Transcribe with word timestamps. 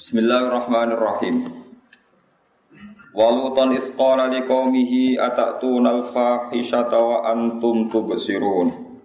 Bismillahirrahmanirrahim. 0.00 1.60
Walutan 3.12 3.76
isqala 3.76 4.32
liqaumihi 4.32 5.20
atatuna 5.20 5.92
al-fahishata 5.92 6.96
wa 6.96 7.28
antum 7.28 7.92
tubsirun. 7.92 8.96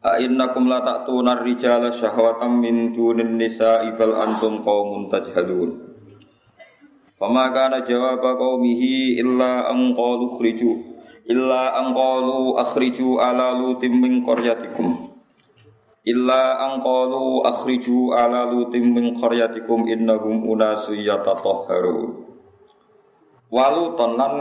A 0.00 0.16
innakum 0.16 0.64
la 0.64 0.80
ta'tuna 0.80 1.36
ar-rijala 1.36 1.92
syahwatan 1.92 2.56
min 2.56 2.96
dunin 2.96 3.36
nisa'i 3.36 3.92
bal 4.00 4.16
antum 4.24 4.64
qaumun 4.64 5.12
tajhalun. 5.12 5.76
Fama 7.20 7.52
kana 7.52 7.84
jawaba 7.84 8.32
qaumihi 8.40 9.20
illa 9.20 9.68
an 9.68 9.92
qalu 9.92 10.40
khriju 10.40 10.72
illa 11.28 11.84
an 11.84 11.92
qalu 11.92 12.56
akhriju 12.56 13.20
ala 13.20 13.52
lutim 13.60 14.00
min 14.00 14.24
qaryatikum 14.24 15.07
illa 16.08 16.56
angqalu 16.72 17.44
akhriju 17.44 18.16
ala 18.16 18.48
lutim 18.48 18.96
min 18.96 19.12
qaryatikum 19.20 19.84
innahum 19.92 20.48
unasu 20.48 20.96
yatatahharun 20.96 22.24
walu 23.52 23.92
tenan 24.00 24.32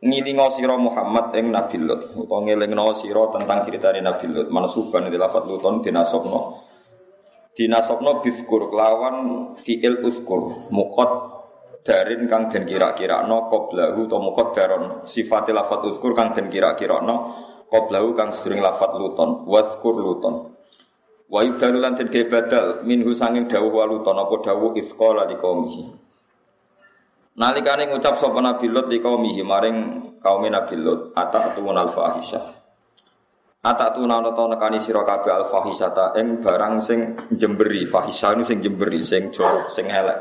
ngilingo 0.00 0.48
sira 0.52 0.76
Muhammad 0.76 1.32
ing 1.34 1.52
Nabi 1.52 1.76
Lut. 1.80 2.12
Utawa 2.14 2.44
ngelingno 2.44 2.92
sira 3.00 3.32
tentang 3.32 3.64
ceritane 3.64 4.04
Nabi 4.04 4.28
Lut. 4.28 4.48
Mansuban 4.52 5.08
di 5.08 5.16
lafat 5.16 5.48
luton 5.48 5.80
dinasabno 5.80 6.62
dinasabno 7.56 8.20
biskur 8.20 8.68
kelawan 8.68 9.16
fiil 9.56 10.04
uskur 10.04 10.68
mukot 10.68 11.10
darin 11.80 12.28
kang 12.28 12.52
den 12.52 12.68
kira-kira 12.68 13.24
no 13.24 13.48
qoblahu 13.48 14.04
to 14.04 14.16
mukot 14.20 14.52
daron 14.52 15.00
sifat 15.08 15.48
lafat 15.48 15.80
uskur 15.88 16.12
kang 16.12 16.36
den 16.36 16.52
kira-kira 16.52 17.00
no 17.00 17.32
qoblahu 17.72 18.12
kang 18.12 18.30
sering 18.36 18.60
lafat 18.60 18.92
luton. 19.00 19.48
Waskur 19.48 19.96
luton 19.96 20.55
Wa 21.26 21.42
yubdalu 21.42 21.82
lan 21.82 21.98
den 21.98 22.06
badal 22.30 22.86
minhu 22.86 23.10
sanging 23.10 23.50
dawuh 23.50 23.82
waluton 23.82 24.14
apa 24.14 24.34
dawuh 24.46 24.78
isqala 24.78 25.26
di 25.26 25.34
qaumihi. 25.34 25.84
Nalikane 27.36 27.90
ngucap 27.92 28.16
sapa 28.16 28.40
Nabi 28.40 28.70
Lut 28.72 28.88
li 28.88 28.96
qaumihi 29.02 29.44
maring 29.44 29.76
kaum 30.24 30.46
Nabi 30.48 30.76
Lut 30.80 31.12
atatun 31.12 31.76
al 31.76 31.92
fahisyah. 31.92 32.46
Atatun 33.66 34.08
ana 34.08 34.30
ta 34.32 34.46
nekani 34.46 34.78
sira 34.78 35.02
kabeh 35.02 35.34
al 35.34 35.50
fahisyata 35.50 36.16
ing 36.16 36.40
barang 36.40 36.78
sing 36.80 37.18
jemberi 37.34 37.84
fahisyah 37.84 38.40
sing 38.46 38.62
jemberi 38.64 39.02
sing 39.04 39.34
jorok 39.34 39.74
sing 39.74 39.90
elek. 39.90 40.16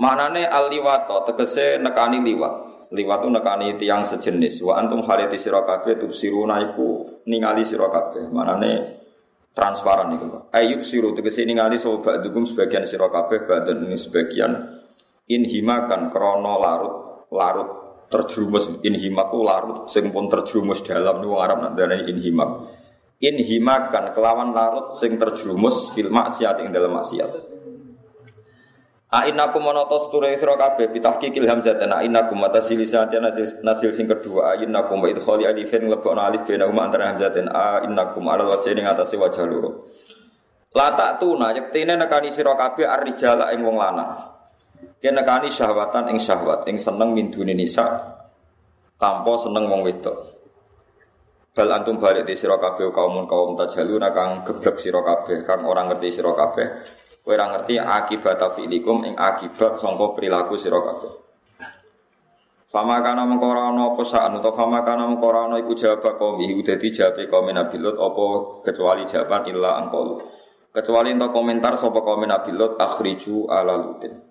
Manane 0.00 0.48
al 0.48 0.72
liwato 0.72 1.22
tegese 1.28 1.78
nekani 1.78 2.24
liwat. 2.24 2.54
Liwat 2.90 3.22
nekani 3.28 3.76
tiang 3.78 4.02
sejenis. 4.02 4.64
Wa 4.64 4.80
antum 4.80 5.06
hariti 5.06 5.38
sira 5.38 5.62
kabeh 5.62 6.00
tubsiruna 6.02 6.72
iku 6.72 7.20
ningali 7.30 7.62
sira 7.62 7.86
kabeh. 7.92 8.26
Manane 8.32 8.97
transparan 9.58 10.14
itu. 10.14 10.26
Ayub 10.54 10.86
siru 10.86 11.10
tegese 11.18 11.42
ningali 11.42 11.82
sapa 11.82 12.22
dugum 12.22 12.46
sebagian 12.46 12.86
sira 12.86 13.10
kabeh 13.10 13.42
badan 13.42 13.90
ini 13.90 13.98
sebagian 13.98 14.78
inhimakan 15.26 16.14
krono 16.14 16.54
larut 16.62 16.94
larut 17.34 17.70
terjerumus 18.06 18.78
inhimaku 18.86 19.42
larut 19.42 19.78
sing 19.90 20.14
pun 20.14 20.30
terjerumus 20.30 20.86
dalam 20.86 21.18
niku 21.18 21.42
Arab 21.42 21.66
nak 21.66 21.74
inhimak. 22.06 22.70
Inhimakan 23.18 24.14
kelawan 24.14 24.54
larut 24.54 24.94
sing 24.94 25.18
terjerumus 25.18 25.90
fil 25.90 26.06
maksiat 26.06 26.62
ing 26.62 26.70
dalam 26.70 26.94
maksiat. 26.94 27.57
A 29.08 29.24
innakum 29.24 29.64
monotos 29.64 30.12
ture 30.12 30.36
sira 30.36 30.52
kabeh 30.52 30.92
bitahqiqil 30.92 31.48
hamzah 31.48 31.80
dan 31.80 31.96
a 31.96 32.04
innakum 32.04 32.44
mata 32.44 32.60
silisan 32.60 33.08
nasil, 33.64 33.88
sing 33.96 34.04
kedua 34.04 34.52
a 34.52 34.60
innakum 34.60 35.00
wa 35.00 35.08
idkhali 35.08 35.48
alifin 35.48 35.88
lebokno 35.88 36.20
alif 36.20 36.44
bena 36.44 36.68
huma 36.68 36.92
antara 36.92 37.16
hamzah 37.16 37.32
dan 37.32 37.48
a 37.48 37.80
innakum 37.88 38.20
ala 38.28 38.44
wajhi 38.44 38.76
ning 38.76 38.84
atase 38.84 39.16
wajah 39.16 39.48
loro. 39.48 39.88
La 40.76 40.92
tak 40.92 41.24
tuna 41.24 41.56
yektene 41.56 41.96
nekani 41.96 42.28
sira 42.28 42.52
kabeh 42.52 42.84
arrijala 42.84 43.48
ing 43.56 43.64
wong 43.64 43.80
lanang. 43.80 44.28
Yen 45.00 45.16
nekani 45.16 45.48
syahwatan 45.48 46.12
ing 46.12 46.20
syahwat 46.20 46.68
ing 46.68 46.76
seneng 46.76 47.16
min 47.16 47.32
duni 47.32 47.56
nisa 47.56 47.88
tanpa 49.00 49.32
seneng 49.40 49.72
wong 49.72 49.88
wedok. 49.88 50.36
Bal 51.56 51.72
antum 51.72 51.96
balik 51.96 52.28
di 52.28 52.36
sira 52.36 52.60
kabeh 52.60 52.92
kaum 52.92 53.24
kaum 53.24 53.56
tajalun 53.56 54.04
kang 54.12 54.44
geblek 54.44 54.76
sira 54.76 55.00
kang 55.00 55.64
orang 55.64 55.96
ngerti 55.96 56.20
sira 56.20 56.36
Kowe 57.28 57.36
ora 57.36 57.52
ngerti 57.52 57.76
akibat 57.76 58.40
fi'likum 58.56 59.04
ing 59.04 59.12
akibat 59.12 59.76
sangka 59.76 60.16
perilaku 60.16 60.56
sira 60.56 60.80
kabeh. 60.80 61.12
Fama 62.72 63.04
kana 63.04 63.28
mengko 63.28 63.52
ora 63.52 63.68
ana 63.68 63.92
apa 63.92 64.00
sa'an 64.00 64.40
utawa 64.40 64.56
fama 64.56 64.80
kana 64.80 65.04
mengko 65.04 65.28
ora 65.28 65.44
ana 65.44 65.60
iku 65.60 65.76
jawab 65.76 66.16
kaum 66.16 66.40
iku 66.40 66.64
dadi 66.64 66.88
jawabe 66.88 67.28
kaum 67.28 67.52
Nabi 67.52 67.76
Lut 67.84 68.00
apa 68.00 68.24
kecuali 68.64 69.04
jawaban 69.04 69.44
illa 69.44 69.76
angkolu. 69.76 70.24
Kecuali 70.72 71.12
untuk 71.12 71.36
komentar 71.36 71.76
sapa 71.76 72.00
kaum 72.00 72.24
Nabi 72.24 72.56
Lut 72.56 72.80
akhriju 72.80 73.44
ala 73.52 73.76
lutin. 73.76 74.24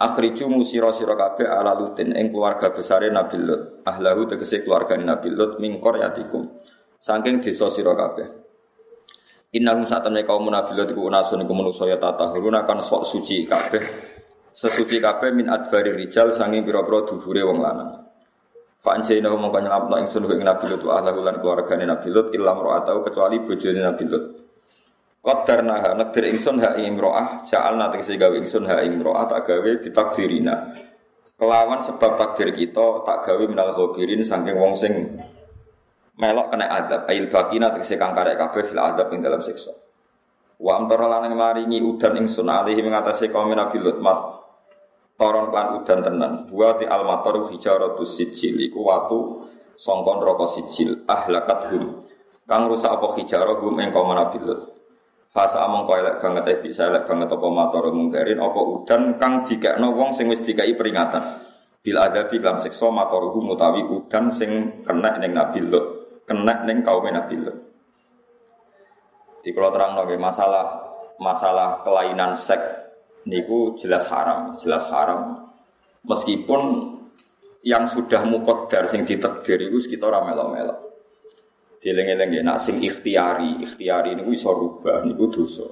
Akhriju 0.00 0.48
musira 0.48 0.96
sira 0.96 1.12
kabeh 1.20 1.44
ala 1.44 1.76
lutin 1.76 2.16
ing 2.16 2.32
keluarga 2.32 2.72
besare 2.72 3.12
Nabi 3.12 3.36
Lut. 3.36 3.84
Ahlahu 3.84 4.32
tegese 4.32 4.64
keluarga 4.64 4.96
Nabi 4.96 5.28
Lut 5.28 5.60
min 5.60 5.76
qaryatikum. 5.76 6.56
Saking 6.96 7.44
desa 7.44 7.68
sira 7.68 7.92
kabeh. 7.92 8.39
Innahum 9.50 9.82
saat 9.82 10.06
temen 10.06 10.22
kaum 10.22 10.46
munafiqat 10.46 10.94
iku 10.94 11.10
unasun 11.10 11.42
iku 11.42 11.50
manusa 11.58 11.82
ya 11.90 11.98
tatahurun 11.98 12.54
akan 12.54 12.86
sok 12.86 13.02
suci 13.02 13.50
kabeh. 13.50 13.82
Sesuci 14.54 15.02
kabeh 15.02 15.34
min 15.34 15.50
adbari 15.50 15.90
rijal 15.90 16.30
sange 16.30 16.62
pira-pira 16.62 17.02
dhuwure 17.02 17.42
wong 17.42 17.58
lanang. 17.58 17.90
Fa 18.78 18.94
anjayna 18.94 19.26
mongko 19.34 19.58
nyelapno 19.58 19.98
ingsun 20.06 20.24
ing 20.30 20.46
Nabi 20.46 20.70
Lut 20.70 20.86
ahla 20.86 21.10
lan 21.12 21.42
keluargane 21.42 21.82
Nabi 21.82 22.08
Lut 22.14 22.30
illam 22.30 22.62
ra'atau 22.62 23.02
kecuali 23.02 23.42
bojone 23.42 23.80
Nabi 23.82 24.04
Lut. 24.06 24.24
Qadarna 25.20 25.82
ha 25.82 25.90
nekdir 25.98 26.30
ingsun 26.30 26.62
ha 26.62 26.78
imro'ah 26.78 27.44
ja'alna 27.44 27.90
tegese 27.90 28.16
gawe 28.16 28.32
ingsun 28.38 28.64
ha 28.70 28.80
imro'ah 28.86 29.28
tak 29.28 29.50
gawe 29.50 29.70
ditakdirina. 29.82 30.54
Kelawan 31.36 31.82
sebab 31.84 32.16
takdir 32.16 32.54
kita 32.56 33.02
tak 33.02 33.26
gawe 33.26 33.44
minal 33.50 33.74
ghabirin 33.74 34.22
saking 34.22 34.56
wong 34.56 34.78
sing 34.78 35.18
melok 36.20 36.52
kena 36.52 36.68
adab 36.68 37.08
ail 37.08 37.32
bakina 37.32 37.72
tegese 37.72 37.96
kang 37.96 38.12
karek 38.12 38.36
kabeh 38.36 38.68
fil 38.68 38.76
adab 38.76 39.08
ing 39.16 39.24
dalam 39.24 39.40
siksa. 39.40 39.72
Wa 40.60 40.76
amtara 40.76 41.08
lan 41.08 41.32
maringi 41.32 41.80
udan 41.80 42.20
ingsun 42.20 42.44
alihi 42.44 42.84
mengatasi 42.84 43.32
kaum 43.32 43.48
Nabi 43.48 43.80
Lut 43.80 43.96
mat 44.04 44.44
toron 45.16 45.48
klan 45.48 45.80
udan 45.80 46.04
tenan. 46.04 46.32
Buati 46.52 46.84
al 46.84 47.08
matar 47.08 47.40
hijaratus 47.48 48.20
sijil. 48.20 48.60
Iku 48.68 48.84
watu 48.84 49.18
songkon 49.80 50.20
rokok 50.20 50.48
sijil. 50.52 51.08
Ahlakat 51.08 51.72
hum. 51.72 52.04
Kang 52.44 52.68
rusak 52.68 52.92
apa 52.92 53.16
hijarah 53.16 53.56
hum 53.56 53.80
ing 53.80 53.88
kaum 53.88 54.12
Nabi 54.12 54.36
Lut. 54.44 54.60
Fasa 55.30 55.62
among 55.62 55.86
kau 55.86 55.94
elek 55.94 56.18
banget 56.18 56.44
eh 56.50 56.58
bisa 56.58 56.90
elek 56.90 57.06
banget 57.06 57.30
apa 57.30 57.46
mator 57.46 57.94
mungkarin 57.94 58.42
apa 58.42 58.60
udan 58.60 59.14
kang 59.16 59.46
dikekno 59.46 59.94
wong 59.94 60.10
sing 60.12 60.26
wis 60.26 60.42
dikai 60.42 60.74
peringatan. 60.76 61.46
Bil 61.80 61.96
adabi 61.96 62.42
dalam 62.42 62.60
siksa 62.60 62.92
mator 62.92 63.32
hum 63.32 63.56
utawi 63.56 63.80
udan 63.86 64.28
sing 64.28 64.82
kena 64.84 65.16
ning 65.16 65.32
Nabi 65.32 65.64
Lut 65.64 65.99
kena 66.30 66.62
neng 66.62 66.86
kaum 66.86 67.02
Nabi 67.10 67.34
Lut. 67.42 67.58
Di 69.42 69.50
kalau 69.50 69.74
terang 69.74 69.98
lagi 69.98 70.14
masalah 70.14 70.78
masalah 71.18 71.82
kelainan 71.82 72.38
seks 72.38 72.62
niku 73.26 73.74
jelas 73.74 74.06
haram, 74.06 74.54
jelas 74.62 74.86
haram. 74.94 75.50
Meskipun 76.06 76.94
yang 77.66 77.90
sudah 77.90 78.22
mukodar 78.22 78.86
sing 78.86 79.02
ditakdir 79.02 79.58
itu 79.58 79.82
sekitar 79.82 80.14
melo-melo. 80.22 80.94
Dileng-eleng 81.80 82.30
ya, 82.30 82.42
nak 82.44 82.60
sing 82.62 82.78
ikhtiari, 82.78 83.58
ikhtiari 83.64 84.14
niku 84.14 84.30
iso 84.30 84.54
rubah 84.54 85.02
niku 85.02 85.32
dosa. 85.32 85.66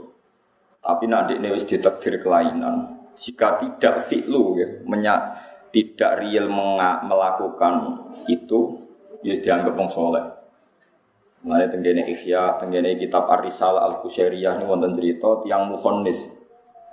Tapi 0.82 1.04
nanti 1.06 1.36
ini 1.38 1.54
wis 1.54 1.68
ditakdir 1.68 2.18
kelainan. 2.18 2.98
Jika 3.14 3.60
tidak 3.60 4.08
fi'lu 4.08 4.44
ya, 4.56 4.68
menyak, 4.88 5.20
tidak 5.70 6.24
real 6.24 6.48
melakukan 7.04 7.74
itu, 8.24 8.88
ya 9.20 9.36
dianggap 9.36 9.74
wong 9.76 9.90
soleh. 9.90 10.37
Mulai 11.48 11.72
tenggene 11.72 12.04
Ihya, 12.04 12.60
tenggene 12.60 12.92
kitab 13.00 13.24
Ar-Risal 13.24 13.80
Al-Qusairiyah 13.80 14.60
ini 14.60 14.68
wonten 14.68 14.92
cerita 14.92 15.40
tiang 15.40 15.72
mukhonis. 15.72 16.28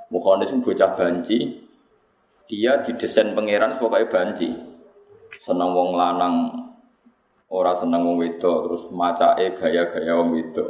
Mukhonis 0.07 0.55
itu 0.55 0.63
bocah 0.63 0.95
banci. 0.95 1.59
Dia 2.47 2.79
didesain 2.79 3.35
pangeran 3.35 3.75
sebagai 3.75 4.07
banci. 4.07 4.47
Senang 5.43 5.75
wong 5.75 5.99
lanang, 5.99 6.55
ora 7.51 7.75
senang 7.75 8.07
wong 8.07 8.15
wedok, 8.23 8.71
terus 8.71 8.81
e 9.43 9.45
gaya-gaya 9.59 10.23
wong 10.23 10.39
wedok. 10.39 10.69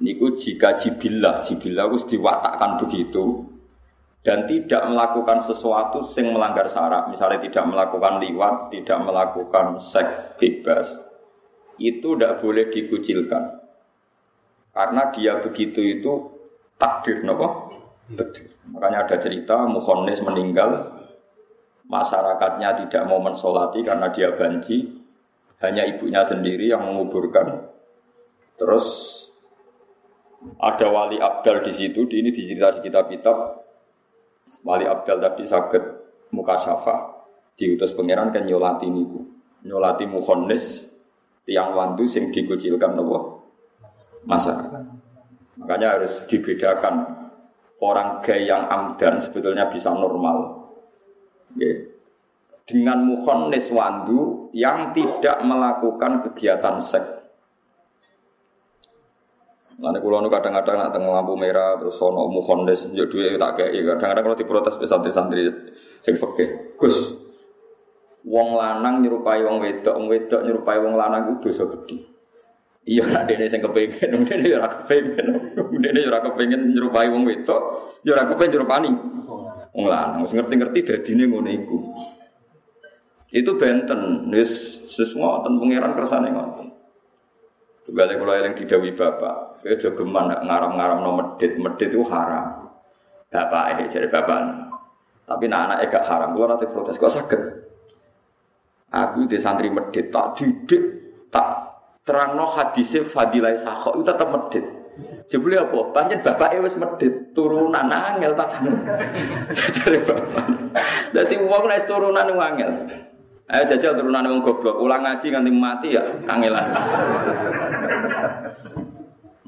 Niku 0.00 0.32
jika 0.32 0.80
jibillah, 0.80 1.44
jibillah 1.44 1.92
harus 1.92 2.08
diwatakkan 2.08 2.80
begitu 2.80 3.44
dan 4.24 4.48
tidak 4.48 4.88
melakukan 4.88 5.36
sesuatu 5.44 6.00
sing 6.00 6.32
melanggar 6.32 6.64
syarat, 6.64 7.12
misalnya 7.12 7.44
tidak 7.44 7.64
melakukan 7.68 8.24
liwat, 8.24 8.72
tidak 8.72 8.98
melakukan 9.04 9.76
seks 9.78 10.40
bebas, 10.40 11.05
itu 11.76 12.16
tidak 12.16 12.40
boleh 12.40 12.68
dikucilkan. 12.72 13.60
Karena 14.72 15.08
dia 15.12 15.40
begitu 15.40 15.80
itu 15.80 16.12
takdir, 16.76 17.24
nopo? 17.24 17.72
Takdir. 18.12 18.52
Makanya 18.68 19.08
ada 19.08 19.16
cerita 19.16 19.64
Muhonis 19.64 20.20
meninggal, 20.20 20.92
masyarakatnya 21.88 22.84
tidak 22.84 23.02
mau 23.08 23.22
mensolati 23.22 23.80
karena 23.80 24.12
dia 24.12 24.36
banci, 24.36 24.84
hanya 25.64 25.88
ibunya 25.88 26.20
sendiri 26.26 26.68
yang 26.68 26.84
menguburkan. 26.84 27.72
Terus 28.60 28.84
ada 30.60 30.86
wali 30.92 31.16
abdal 31.16 31.64
di 31.64 31.72
situ, 31.72 32.04
ini 32.12 32.30
dicerita 32.34 32.76
di 32.76 32.80
kitab-kitab. 32.84 33.66
Wali 34.66 34.82
Abdal 34.82 35.22
tadi 35.22 35.46
sakit 35.46 35.82
muka 36.34 36.58
syafa 36.58 37.22
diutus 37.54 37.94
pangeran 37.94 38.34
kan 38.34 38.42
nyolati 38.42 38.90
niku. 38.90 39.22
Nyolati 39.62 40.10
mukhonnis 40.10 40.90
tiang 41.46 41.72
wandu 41.72 42.04
sing 42.10 42.34
dikucilkan 42.34 42.98
nopo 42.98 43.46
masyarakat. 44.26 44.82
Makanya 45.56 45.96
harus 45.96 46.26
dibedakan 46.28 47.06
orang 47.80 48.20
gay 48.20 48.44
yang 48.44 48.66
amdan 48.68 49.16
sebetulnya 49.22 49.70
bisa 49.70 49.94
normal. 49.94 50.68
Okay. 51.54 51.96
Dengan 52.66 53.06
mukhonnis 53.06 53.70
wandu 53.70 54.50
yang 54.50 54.90
tidak 54.90 55.38
melakukan 55.46 56.26
kegiatan 56.26 56.82
seks 56.82 57.16
Nanti 59.76 60.00
kulo 60.00 60.24
nu 60.24 60.32
kadang-kadang 60.32 60.88
nak 60.88 60.90
tengah 60.96 61.20
lampu 61.20 61.36
merah 61.36 61.76
terus 61.76 62.00
sono 62.00 62.32
mukhondes 62.32 62.88
yo 62.96 63.04
duwe 63.12 63.36
tak 63.36 63.60
kayak 63.60 63.76
kadang-kadang 63.76 64.24
kalau 64.24 64.38
diprotes 64.40 64.74
be 64.80 64.88
santri-santri 64.88 65.52
sing 66.00 66.16
fakir. 66.16 66.72
Gus, 66.80 67.12
wong 68.26 68.48
lanang 68.58 69.06
nyerupai 69.06 69.40
wong 69.46 69.62
wedok, 69.62 69.94
wong 69.94 70.06
wedok 70.10 70.40
nyerupai 70.42 70.76
wong 70.82 70.94
lanang 70.98 71.22
itu 71.30 71.48
dosa 71.48 71.64
gede. 71.70 71.96
Iya 72.86 73.02
nak 73.06 73.26
dene 73.26 73.50
sing 73.50 73.62
kepengin, 73.62 74.10
dene 74.28 74.44
yo 74.46 74.58
ora 74.58 74.70
kepengin. 74.70 75.26
Dene 75.78 75.98
yo 76.02 76.10
ora 76.10 76.20
kepengin 76.22 76.74
nyerupai 76.74 77.06
wong 77.10 77.22
wedok, 77.22 77.60
yo 78.02 78.10
ora 78.14 78.26
kepengin 78.26 78.58
nyerupani 78.58 78.90
wong 79.74 79.86
lanang. 79.86 80.26
Wis 80.26 80.34
ngerti-ngerti 80.34 80.78
dadine 80.82 81.24
ngono 81.30 81.50
iku. 81.50 81.78
Itu 83.30 83.58
benten, 83.58 84.30
wis 84.30 84.82
semua 84.90 85.38
ngoten 85.38 85.58
pangeran 85.62 85.92
kersane 85.94 86.28
ngoten. 86.30 86.66
Balik 87.86 88.18
kalau 88.18 88.34
yang 88.34 88.54
didawi 88.58 88.98
bapak, 88.98 89.62
saya 89.62 89.78
juga 89.78 90.02
geman 90.02 90.26
ngaram-ngaram 90.42 91.06
no 91.06 91.10
medit, 91.14 91.54
medit 91.54 91.94
itu 91.94 92.02
haram. 92.10 92.66
Bapak 93.30 93.78
eh 93.78 93.86
jadi 93.86 94.10
bapak. 94.10 94.66
Tapi 95.26 95.44
nak 95.50 95.70
anak 95.70 95.90
gak 95.90 96.06
haram, 96.06 96.34
kalau 96.34 96.46
nanti 96.50 96.66
protes 96.70 96.98
kok 96.98 97.10
sakit. 97.10 97.65
Aku 98.96 99.28
di 99.28 99.36
santri 99.36 99.68
medit 99.68 100.08
tak 100.08 100.40
didik, 100.40 100.80
tak 101.28 101.68
terang 102.00 102.32
no 102.32 102.48
hadisnya 102.48 103.04
fadilai 103.04 103.52
sakho 103.52 104.00
itu 104.00 104.08
tetap 104.08 104.32
medit. 104.32 104.64
Jebule 105.28 105.60
apa? 105.60 105.92
Panjen 105.92 106.24
bapak 106.24 106.56
wis 106.64 106.80
medit, 106.80 107.36
turunan 107.36 107.92
angel 107.92 108.32
tak 108.32 108.56
Jadi 109.76 110.00
bapak. 110.00 110.44
Dadi 111.12 111.34
wong 111.44 111.68
nek 111.68 111.84
turunan 111.84 112.32
angel. 112.40 112.70
Ayo 113.52 113.62
jajal 113.68 114.00
turunan 114.00 114.24
wong 114.32 114.40
goblok, 114.40 114.80
ulang 114.80 115.04
ngaji 115.04 115.26
nganti 115.28 115.52
mati 115.52 115.88
ya 115.92 116.02
kangelan. 116.24 116.66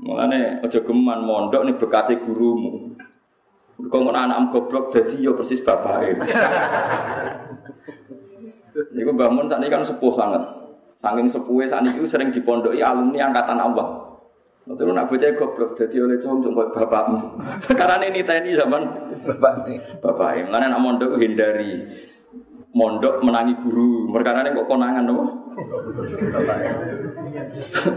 Mulane 0.04 0.60
aja 0.60 0.78
geman 0.84 1.24
mondok 1.24 1.64
nih 1.64 1.74
bekasi 1.80 2.20
gurumu. 2.20 2.92
Kau 3.88 4.02
mau 4.04 4.12
anak 4.12 4.52
goblok 4.52 4.92
jadi 4.92 5.16
yo 5.24 5.32
persis 5.38 5.64
bapake. 5.64 6.20
Niku 8.94 9.10
Mbah 9.14 9.30
Mun 9.30 9.46
sakniki 9.50 9.72
kan 9.75 9.82
sepuh 9.82 10.12
sangat. 10.14 10.42
Saking 10.98 11.26
sepuhe 11.30 11.64
sakniki 11.66 12.02
sering 12.06 12.30
dipondoki 12.30 12.82
alumni 12.82 13.30
angkatan 13.30 13.58
Allah. 13.58 14.08
Terus 14.69 14.92
nak 14.92 15.08
bocah 15.08 15.32
goblok 15.32 15.72
jadi 15.80 16.04
oleh 16.04 16.20
cung 16.20 16.44
cung 16.44 16.52
bapakmu. 16.52 17.40
Karena 17.80 18.04
ini 18.04 18.20
tni 18.20 18.52
zaman 18.52 18.84
bapak 19.25 19.64
bapak. 20.04 20.44
Mulane 20.52 20.66
nak 20.69 20.82
mondok 20.84 21.16
hindari 21.16 21.88
mondok 22.76 23.25
menangi 23.25 23.56
guru. 23.64 24.12
Mereka 24.12 24.52
kok 24.52 24.69
konangan 24.69 25.08
nopo. 25.08 25.24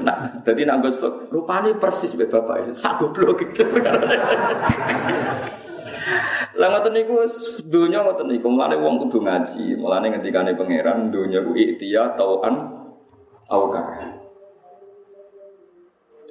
nah, 0.07 0.41
jadi 0.47 0.61
nak 0.63 0.87
gosok 0.87 1.27
rupanya 1.27 1.75
persis 1.75 2.15
be 2.15 2.23
bapak 2.23 2.63
itu. 2.63 2.71
Sak 2.79 3.03
goblok 3.03 3.43
gitu. 3.43 3.67
Lah 6.57 6.67
ngoten 6.71 6.93
niku 6.93 7.21
dunya 7.67 8.01
ngoten 8.01 8.27
niku. 8.29 8.47
Mulane 8.49 8.75
wong 8.77 9.07
kudu 9.07 9.23
ngaji. 9.23 9.75
Mulane 9.77 10.11
ngendikane 10.11 10.57
pangeran 10.57 11.13
dunya 11.13 11.41
ku 11.45 11.55
iktiya 11.55 12.17
tauan 12.17 12.55
aukar. 13.51 14.17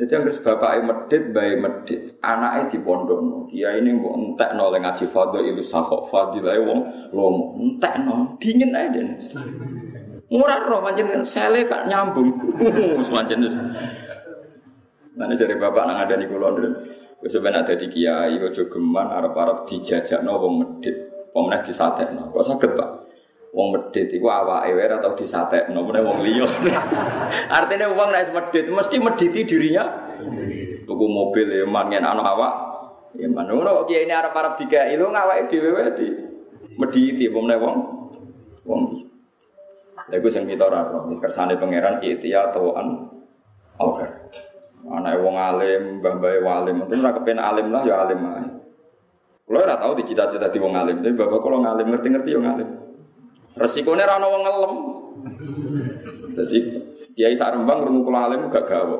Jadi 0.01 0.17
yang 0.17 0.25
bapak 0.33 0.81
medit, 0.81 1.29
bayi 1.29 1.61
medit, 1.61 2.17
anaknya 2.25 2.73
di 2.73 2.79
pondok. 2.81 3.53
Dia 3.53 3.77
ini 3.77 3.93
mau 3.93 4.17
entek 4.17 4.57
no 4.57 4.73
ngaji 4.73 5.05
fadil 5.05 5.45
itu 5.45 5.61
sahok 5.61 6.09
fadilah 6.09 6.57
wong 6.65 7.13
lomo 7.13 7.61
entek 7.61 8.01
no 8.01 8.41
dingin 8.41 8.73
aja 8.73 8.97
deh. 8.97 9.21
Murah 10.33 10.65
roh 10.65 10.81
macam 10.81 11.21
sele 11.27 11.69
kak 11.69 11.85
nyambung, 11.85 12.33
semacam 13.05 13.45
itu. 13.45 13.59
Nanti 15.21 15.35
dari 15.37 15.59
bapak 15.59 15.85
nang 15.85 16.01
ada 16.01 16.17
di 16.17 16.25
kulon 16.25 16.81
dulu. 17.21 17.29
Sebenarnya 17.29 17.69
ada 17.69 17.75
di 17.77 17.87
kiai, 17.93 18.41
ojo 18.41 18.65
geman, 18.73 19.13
arab 19.13 19.37
arab 19.37 19.59
dijajak 19.69 20.25
no 20.25 20.41
wong 20.41 20.55
medit, 20.65 20.97
pemenang 21.37 21.63
disatek 21.63 22.17
no. 22.17 22.33
Kok 22.33 22.45
sakit 22.45 22.71
pak? 22.73 22.91
wong 23.51 23.75
medit 23.75 24.07
iku 24.15 24.31
awake 24.31 24.75
wae 24.79 24.87
atau 24.87 25.15
disatekno 25.19 25.83
meneh 25.83 26.03
wong 26.03 26.23
liya. 26.23 26.47
Artinya 27.59 27.91
wong 27.91 28.15
nek 28.15 28.31
medit 28.31 28.71
mesti 28.71 28.97
mediti 29.03 29.43
dirinya. 29.43 30.15
Tuku 30.87 31.07
mobil 31.07 31.51
ya 31.51 31.67
mangen 31.67 32.07
ana 32.07 32.23
awak. 32.23 32.55
Ya 33.19 33.27
ngono 33.27 33.91
kiai 33.91 34.07
ini 34.07 34.15
arep-arep 34.15 34.55
dikai 34.55 34.95
lho 34.95 35.11
ngawake 35.11 35.51
dhewe 35.51 35.69
wae 35.75 35.91
di 35.99 36.07
mediti 36.79 37.27
apa 37.27 37.39
meneh 37.43 37.59
wong 37.59 37.75
wong. 38.63 38.83
Lha 40.11 40.15
iku 40.15 40.31
sing 40.31 40.47
kita 40.47 40.71
ora 40.71 40.87
kersane 41.19 41.59
pangeran 41.59 41.99
ikhtiya 41.99 42.55
tauan 42.55 43.11
oke. 43.83 44.07
Anake 44.89 45.19
wong 45.21 45.37
alim, 45.37 45.83
mbah-mbahe 46.01 46.39
walim, 46.41 46.75
mungkin 46.83 47.05
ora 47.05 47.13
kepen 47.21 47.37
alim 47.37 47.69
lah 47.69 47.83
ya 47.85 48.01
alim 48.01 48.21
ae. 48.25 48.45
Kulo 49.45 49.59
ora 49.61 49.77
tau 49.77 49.93
dicita-cita 49.93 50.49
di 50.49 50.59
wong 50.63 50.75
alim, 50.75 51.05
tapi 51.05 51.15
bapak 51.15 51.41
kalau 51.43 51.61
ngalim 51.61 51.87
ngerti-ngerti 51.93 52.31
ya 52.33 52.41
ngalim. 52.41 52.69
Resikonya 53.61 54.09
rano 54.09 54.27
wong 54.31 54.43
ngelem. 54.47 54.75
Jadi 56.33 56.59
Kiai 57.17 57.37
sak 57.37 57.53
Rembang 57.53 57.85
rungu 57.85 58.09
kula 58.09 58.31
alim 58.31 58.49
gak 58.49 58.65
gawe. 58.65 58.97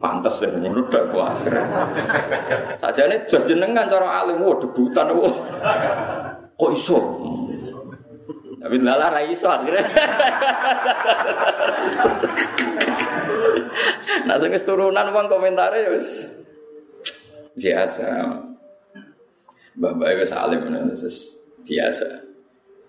Pantes 0.00 0.40
deh 0.40 0.48
ngono 0.48 0.88
dak 0.88 1.12
kuasir. 1.12 1.52
Sajane 2.80 3.28
jos 3.28 3.44
jenengan 3.44 3.90
cara 3.90 4.24
alim 4.24 4.40
wo 4.40 4.56
debutan 4.56 5.12
wo. 5.12 5.28
Kok 6.56 6.70
iso? 6.72 6.98
Tapi 8.60 8.76
lala 8.80 9.12
ra 9.12 9.20
iso 9.24 9.48
akhirnya. 9.48 9.84
Nah 14.26 14.36
sing 14.36 14.52
turunan 14.64 15.12
wong 15.14 15.26
komentare 15.30 15.86
ya 15.86 15.90
wis 15.94 16.26
biasa. 17.56 18.06
Mbak-mbak 19.78 20.08
wis 20.20 20.32
alim 20.34 20.60
biasa. 21.64 22.08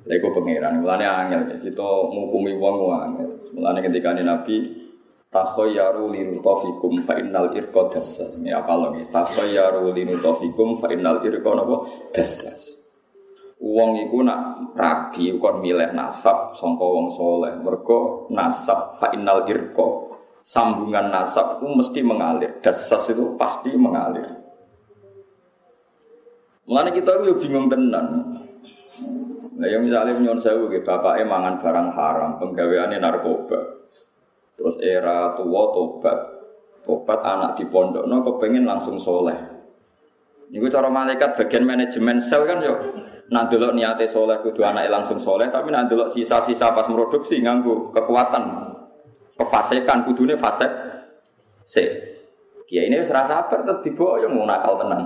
Lha 0.02 0.14
iku 0.18 0.34
pangeran, 0.34 0.82
mulane 0.82 1.06
angel 1.06 1.62
kita 1.62 1.86
ngukumi 2.10 2.58
wong 2.58 2.90
angel. 2.90 3.30
Mulane 3.54 3.86
ketika 3.86 4.18
Nabi 4.18 4.82
takhayyaru 5.30 6.10
linutafikum 6.10 7.06
fa 7.06 7.22
innal 7.22 7.54
irqa 7.54 7.94
dassas. 7.94 8.34
Ini 8.42 8.50
apa 8.58 8.74
lagi? 8.76 9.06
Takhayyaru 9.14 9.94
linutafikum 9.94 10.82
fa 10.82 10.90
innal 10.90 11.22
irqa 11.22 11.50
napa 11.54 11.76
dassas. 12.10 12.82
Wong 13.62 14.02
iku 14.10 14.26
nak 14.26 14.74
rabi 14.74 15.38
kon 15.38 15.62
milih 15.62 15.94
nasab 15.94 16.58
sangka 16.58 16.86
soleh. 17.14 17.62
Mergo 17.62 18.26
nasab 18.34 18.98
fa 18.98 19.14
innal. 19.14 19.46
Sambungan 20.42 21.14
nasab 21.14 21.62
itu 21.62 21.66
mesti 21.70 22.00
mengalir. 22.02 22.58
Dasas 22.66 23.06
itu 23.14 23.38
pasti 23.38 23.70
mengalir. 23.78 24.26
Mulane 26.66 26.90
kita 26.94 27.22
itu 27.22 27.46
bingung 27.46 27.70
tenan. 27.70 28.38
Nah, 29.62 29.68
yang 29.70 29.86
misalnya 29.86 30.18
nyon 30.18 30.42
sewu 30.42 30.74
gitu, 30.74 30.82
bapaknya 30.82 31.30
mangan 31.30 31.62
barang 31.62 31.90
haram, 31.94 32.32
penggaweannya 32.42 32.98
narkoba. 32.98 33.60
Terus 34.58 34.82
era 34.82 35.38
tua 35.38 35.64
tobat, 35.74 36.18
tobat 36.86 37.22
anak 37.22 37.62
di 37.62 37.66
pondok, 37.70 38.10
no 38.10 38.26
kepengen 38.26 38.66
langsung 38.66 38.98
soleh. 38.98 39.38
Ini 40.52 40.68
cara 40.68 40.90
malaikat 40.92 41.38
bagian 41.38 41.64
manajemen 41.64 42.20
sel 42.20 42.44
kan 42.44 42.60
yo. 42.60 42.76
Nah 43.32 43.48
dulu 43.48 43.72
niatnya 43.72 44.12
soleh 44.12 44.42
kudu 44.44 44.66
anak 44.66 44.92
langsung 44.92 45.22
soleh, 45.22 45.48
tapi 45.54 45.72
nah 45.72 45.88
dulu 45.88 46.12
sisa-sisa 46.12 46.74
pas 46.76 46.90
produksi 46.90 47.40
nganggu 47.40 47.96
kekuatan, 47.96 48.44
kefasikan 49.42 50.06
kudune 50.06 50.38
fasek. 50.38 50.72
Se, 51.66 51.84
ya 52.70 52.86
ini 52.86 53.02
serasa 53.06 53.46
sabar 53.46 53.66
tetap 53.66 53.82
diboyong 53.82 54.34
mau 54.34 54.46
nakal 54.46 54.78
tenang. 54.78 55.04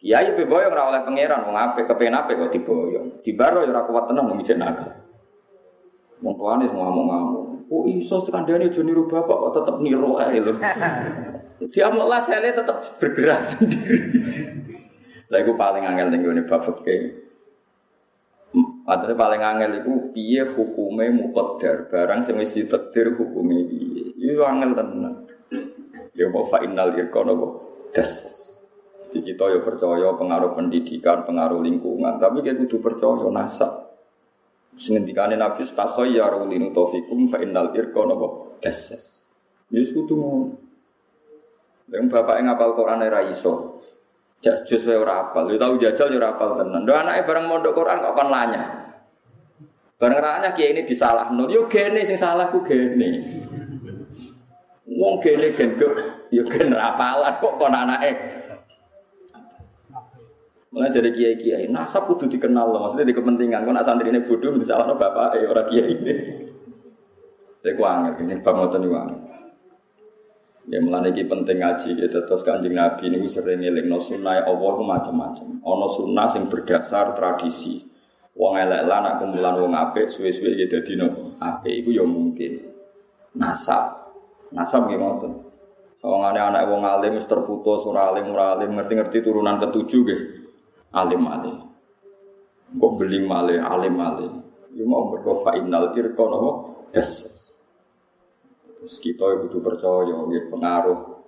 Kiai 0.00 0.32
be 0.32 0.48
boyong 0.48 0.72
ora 0.72 0.88
oleh 0.88 1.00
pangeran 1.04 1.44
wong 1.44 1.56
apik 1.56 1.84
kepen 1.84 2.16
apik 2.16 2.40
kok 2.40 2.52
diboyong. 2.56 3.20
Dibaro 3.20 3.62
ya 3.62 3.70
ora 3.70 3.84
kuat 3.84 4.04
tenan 4.08 4.26
wong 4.32 4.40
ijek 4.40 4.56
nakal. 4.56 4.96
Wong 6.24 6.34
tuane 6.40 6.64
semua 6.66 6.88
ngomong-ngomong. 6.88 7.46
Oh 7.70 7.84
iso 7.86 8.24
kandhane 8.26 8.66
aja 8.66 8.80
niru 8.82 9.06
bapak 9.06 9.36
kok 9.36 9.52
tetep 9.60 9.76
niru 9.84 10.16
ae 10.18 10.40
lho. 10.40 10.56
Dia 11.76 11.92
mau 11.92 12.08
lah 12.08 12.24
saya 12.24 12.56
tetap 12.56 12.80
bergerak 12.96 13.44
sendiri. 13.44 13.96
Lah 15.28 15.38
iku 15.44 15.52
paling 15.54 15.84
angel 15.84 16.08
ning 16.08 16.24
gone 16.24 16.42
bab 16.48 16.64
fikih. 16.64 17.20
Padahal 18.88 19.14
paling 19.14 19.42
angel 19.44 19.70
itu 20.10 20.16
piye 20.18 20.42
hukume 20.42 21.06
muqaddar 21.14 21.86
barang 21.86 22.26
sing 22.26 22.34
wis 22.42 22.50
ditakdir 22.50 23.14
hukume 23.14 23.62
piye. 23.70 24.10
Iku 24.18 24.42
angel 24.42 24.74
tenan. 24.74 25.14
Ya 26.18 26.26
apa 26.26 26.40
fa 26.50 26.58
innal 26.66 26.98
irqana 26.98 27.32
Das. 27.94 28.26
Di 29.10 29.22
kita 29.26 29.50
ya 29.50 29.58
percaya 29.66 30.14
pengaruh 30.14 30.54
pendidikan, 30.54 31.26
pengaruh 31.26 31.58
lingkungan, 31.58 32.22
tapi 32.22 32.46
kita 32.46 32.62
kudu 32.62 32.78
percaya 32.78 33.26
nasab. 33.30 33.90
Sengendikane 34.78 35.34
Nabi 35.34 35.66
stakhayyaru 35.66 36.46
linutofikum 36.46 37.26
fa 37.26 37.42
innal 37.42 37.74
irqa 37.74 38.06
napa 38.06 38.58
gassas. 38.62 39.22
Ya 39.70 39.82
kudu 39.82 40.14
ngono. 40.14 40.46
Yang 41.90 42.06
bapak 42.06 42.38
yang 42.38 42.54
ngapal 42.54 42.78
Quran 42.78 43.02
era 43.02 43.26
iso. 43.26 43.82
Jus 44.40 44.82
wae 44.86 44.94
ora 44.94 45.26
apal. 45.26 45.50
Lu 45.50 45.58
tau 45.58 45.74
jajal 45.74 46.14
ya 46.14 46.22
ora 46.22 46.38
apal 46.38 46.54
tenan. 46.62 46.86
Ndo 46.86 46.94
anake 46.94 47.26
bareng 47.26 47.50
mondok 47.50 47.74
Quran 47.74 47.98
kok 47.98 48.14
kon 48.14 48.30
lanya. 48.30 48.79
Bareng 50.00 50.24
ranya 50.24 50.56
kiai 50.56 50.72
ini 50.72 50.88
disalahno. 50.88 51.52
Yo 51.52 51.68
gene 51.68 52.00
sing 52.08 52.16
salah 52.16 52.48
ku 52.48 52.64
gene. 52.64 53.44
Wong 54.88 55.20
gene 55.20 55.52
genduk 55.52 55.92
yo 56.32 56.40
gen 56.48 56.72
apalan 56.72 57.36
kok 57.36 57.60
kon 57.60 57.76
anake. 57.76 58.40
Mulai 60.70 60.94
jadi 60.94 61.10
kiai 61.10 61.34
kiai, 61.34 61.64
nasab 61.66 62.06
kudu 62.06 62.30
dikenal 62.30 62.70
loh, 62.70 62.86
maksudnya 62.86 63.10
di 63.10 63.10
kepentingan. 63.10 63.66
Kau 63.66 63.74
nak 63.74 63.82
santri 63.82 64.06
ini 64.06 64.22
bodoh, 64.22 64.54
misalnya 64.54 64.94
bapak, 64.94 65.42
eh 65.42 65.50
orang 65.50 65.66
kiai 65.66 65.90
ini. 65.98 66.14
Saya 67.58 67.74
kuangin, 67.74 68.22
ini 68.22 68.38
bang 68.38 68.54
ngotot 68.54 68.78
nih 68.78 68.90
Ya 70.70 70.78
mulane 70.78 71.10
iki 71.10 71.26
penting 71.26 71.58
ngaji 71.58 71.98
gitu 71.98 72.18
terus 72.22 72.46
Kanjeng 72.46 72.78
Nabi 72.78 73.10
niku 73.10 73.26
sering 73.26 73.58
ngelingno 73.58 73.98
sunah 73.98 74.46
Allah 74.46 74.74
macam-macam. 74.78 75.58
Ana 75.58 75.86
sunnah 75.90 76.30
sing 76.30 76.46
berdasar 76.46 77.10
tradisi. 77.18 77.82
Wong 78.38 78.54
elek 78.56 78.86
lan 78.86 79.02
nak 79.02 79.14
kumpulan 79.18 79.58
wong 79.58 79.74
apik 79.74 80.06
suwe-suwe 80.06 80.54
ya 80.54 80.66
dadi 80.70 80.94
nopo? 80.94 81.34
Apik 81.42 81.82
iku 81.82 81.90
ya 81.90 82.04
mungkin. 82.06 82.62
Nasab. 83.34 84.14
Nasab 84.54 84.86
nggih 84.86 84.98
ngoten. 84.98 85.32
Sawangane 85.98 86.40
anak 86.40 86.64
wong 86.70 86.86
alim 86.86 87.18
wis 87.18 87.26
terputus 87.26 87.84
ora 87.84 88.14
alim 88.14 88.30
ora 88.32 88.56
alim 88.56 88.78
ngerti-ngerti 88.78 89.18
turunan 89.20 89.58
ketujuh 89.58 90.00
nggih. 90.06 90.20
Alim 90.94 91.22
alim. 91.26 91.56
Kok 92.70 92.92
beli 92.96 93.18
male 93.26 93.58
alim 93.58 93.98
alim. 93.98 94.32
Ya 94.78 94.86
mau 94.86 95.10
mergo 95.10 95.42
fa 95.42 95.58
innal 95.58 95.90
irqa? 95.98 96.24
Das. 96.94 97.26
Terus 98.80 98.96
kita 99.02 99.26
ya 99.28 99.36
kudu 99.44 99.60
percaya, 99.60 100.16
ya 100.32 100.40
pengaruh 100.48 101.20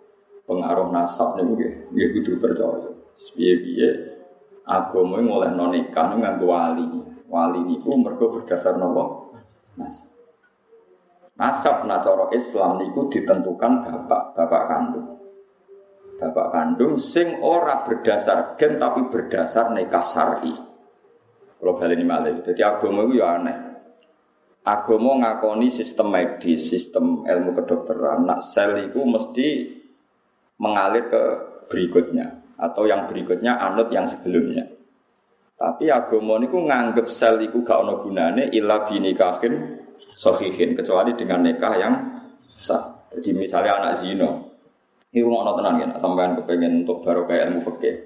pengaruh 0.49 0.89
nasab 0.89 1.37
nih 1.37 1.45
nggih, 1.45 1.73
ya 1.93 2.07
kudu 2.17 2.33
percaya. 2.41 2.91
Piye-piye 3.37 4.12
agama 4.67 5.19
mulai 5.19 5.53
nonikah 5.55 6.15
nganggo 6.15 6.47
wali. 6.51 6.87
Wali 7.33 7.61
niku 7.65 7.97
mergo 7.97 8.29
berdasar 8.29 8.77
nopo? 8.77 9.33
Nasab. 9.81 10.13
Nasab 11.33 11.77
nah 11.89 12.05
Islam 12.29 12.77
niku 12.77 13.09
ditentukan 13.09 13.73
bapak, 13.89 14.37
bapak 14.37 14.63
kandung. 14.69 15.09
Bapak 16.21 16.47
kandung 16.53 17.01
sing 17.01 17.41
ora 17.41 17.81
berdasar 17.83 18.55
gen 18.61 18.77
tapi 18.77 19.09
berdasar 19.09 19.73
nikah 19.73 20.05
syar'i. 20.05 20.53
Kalau 21.63 21.79
ini 21.79 22.03
malah, 22.03 22.43
jadi 22.43 22.75
agama 22.75 23.07
itu 23.07 23.23
ya 23.23 23.39
aneh. 23.39 23.55
Agama 24.67 25.23
ngakoni 25.23 25.71
sistem 25.71 26.11
medis, 26.11 26.67
sistem 26.67 27.23
ilmu 27.23 27.55
kedokteran. 27.55 28.27
Nak 28.27 28.43
sel 28.43 28.91
itu 28.91 28.99
mesti 29.07 29.71
mengalir 30.59 31.07
ke 31.07 31.23
berikutnya 31.71 32.42
atau 32.63 32.87
yang 32.87 33.11
berikutnya 33.11 33.59
anut 33.59 33.91
yang 33.91 34.07
sebelumnya. 34.07 34.63
Tapi 35.59 35.91
agama 35.91 36.39
niku 36.39 36.63
nganggep 36.63 37.11
sel 37.11 37.43
itu 37.43 37.63
gak 37.67 37.83
ono 37.83 38.03
gunane 38.03 38.51
illa 38.55 38.87
binikahin 38.87 39.83
sahihin 40.15 40.79
kecuali 40.79 41.15
dengan 41.19 41.43
nikah 41.43 41.75
yang 41.75 41.95
sah. 42.55 43.11
Jadi 43.11 43.35
misalnya 43.35 43.83
anak 43.83 44.03
ini 44.07 45.21
rumah 45.21 45.45
ono 45.45 45.53
tenang 45.61 45.75
ya, 45.77 45.89
sampean 46.01 46.39
kepengen 46.41 46.87
untuk 46.87 47.05
baru 47.05 47.29
ilmu 47.29 47.61
fikih. 47.69 47.97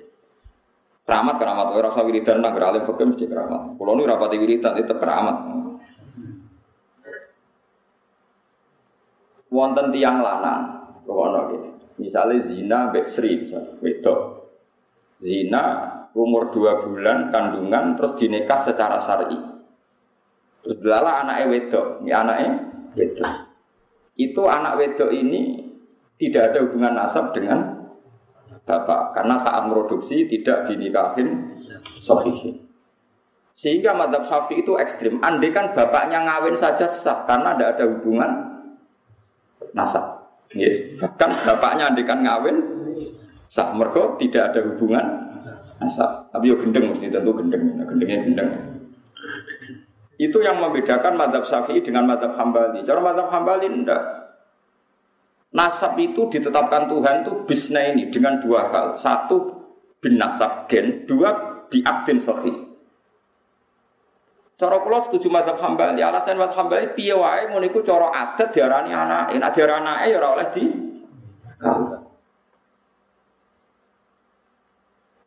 Keramat 1.06 1.38
keramat, 1.38 1.66
orang 1.70 1.94
usah 1.94 2.02
wiridan 2.02 2.42
nak 2.42 2.58
alim 2.58 2.82
fikih 2.82 3.06
mesti 3.06 3.30
keramat. 3.30 3.78
Kalau 3.78 3.94
ini 3.94 4.02
rapati 4.10 4.36
wiridan 4.42 4.74
itu 4.74 4.94
keramat. 4.98 5.36
wonten 9.56 9.88
tiang 9.94 10.20
lanang 10.20 10.62
rono 11.08 11.48
nggih 11.48 11.62
misalnya 12.02 12.44
zina 12.44 12.78
mbek 12.92 13.08
Sri 13.08 13.48
wedok 13.80 14.35
zina 15.20 15.64
umur 16.16 16.48
dua 16.52 16.80
bulan 16.80 17.28
kandungan 17.28 17.96
terus 17.96 18.16
dinikah 18.16 18.64
secara 18.64 19.00
syar'i. 19.00 19.36
Terus 20.64 20.76
delala 20.80 21.22
anaknya 21.24 21.46
wedok 21.52 21.86
ini 22.02 22.12
anaknya 22.12 22.52
wedok. 22.96 23.32
Itu 24.16 24.42
anak 24.48 24.80
wedok 24.80 25.10
ini 25.12 25.68
tidak 26.16 26.52
ada 26.52 26.58
hubungan 26.64 26.92
nasab 26.96 27.36
dengan 27.36 27.86
bapak 28.66 29.14
karena 29.14 29.36
saat 29.38 29.68
produksi 29.68 30.26
tidak 30.26 30.66
dinikahin 30.66 31.60
sohihin 32.00 32.66
sehingga 33.56 33.96
madhab 33.96 34.28
syafi 34.28 34.60
itu 34.60 34.76
ekstrim. 34.76 35.16
Andai 35.24 35.48
kan 35.48 35.72
bapaknya 35.72 36.20
ngawin 36.28 36.52
saja 36.52 36.84
sah 36.84 37.24
karena 37.24 37.56
tidak 37.56 37.80
ada 37.80 37.84
hubungan 37.88 38.30
nasab. 39.72 40.28
Ya, 40.52 40.68
bahkan 41.00 41.32
bapaknya 41.40 41.88
andikan 41.88 42.20
ngawin 42.20 42.56
sah 43.46 43.70
mergo 43.74 44.18
tidak 44.18 44.52
ada 44.54 44.60
hubungan 44.66 45.06
nasab. 45.80 46.28
Tapi 46.32 46.52
yo 46.52 46.56
gendeng 46.60 46.92
mesti 46.92 47.12
tentu 47.12 47.32
gendeng, 47.36 47.62
nah, 47.76 47.86
gendengnya 47.86 48.18
gendeng. 48.24 48.50
Itu 50.16 50.40
yang 50.40 50.60
membedakan 50.64 51.14
madhab 51.20 51.44
syafi'i 51.44 51.84
dengan 51.84 52.08
madhab 52.08 52.32
hambali. 52.40 52.80
Cara 52.88 53.00
madhab 53.04 53.28
hambali 53.28 53.68
enggak. 53.68 54.02
Nasab 55.52 55.96
itu 56.00 56.28
ditetapkan 56.28 56.88
Tuhan 56.88 57.24
itu 57.24 57.32
bisna 57.48 57.80
ini 57.84 58.08
dengan 58.08 58.40
dua 58.40 58.68
hal. 58.72 58.86
Satu 58.96 59.56
bin 60.00 60.20
nasab 60.20 60.68
gen, 60.68 61.04
dua 61.08 61.64
biaktin 61.68 62.20
sahih. 62.20 62.66
Cara 64.56 64.80
kula 64.80 65.04
setuju 65.04 65.28
madzhab 65.28 65.60
Hambali, 65.60 66.00
alasan 66.00 66.40
madzhab 66.40 66.64
Hambali 66.64 66.96
piye 66.96 67.12
wae 67.12 67.44
mun 67.52 67.60
iku 67.60 67.84
cara 67.84 68.08
adat 68.08 68.56
diarani 68.56 68.88
anake, 68.88 69.36
nek 69.36 69.52
diarani 69.52 69.84
anake 69.84 70.06
ya 70.16 70.28
oleh 70.32 70.48
di 70.48 70.64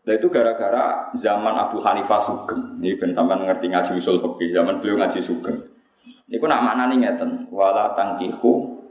Nah 0.10 0.18
itu 0.18 0.26
gara-gara 0.26 1.14
zaman 1.14 1.54
Abu 1.54 1.78
Hanifah 1.78 2.18
Sugeng. 2.18 2.82
Ini 2.82 2.98
ben 2.98 3.14
sampean 3.14 3.46
ngerti 3.46 3.70
ngaji 3.70 3.92
usul 4.02 4.18
fikih, 4.18 4.58
zaman 4.58 4.82
beliau 4.82 4.98
ngaji 5.06 5.22
Sugeng. 5.22 5.54
Niku 6.26 6.50
nak 6.50 6.66
maknane 6.66 6.98
ngeten, 6.98 7.46
wala 7.54 7.94
tangkihu 7.94 8.82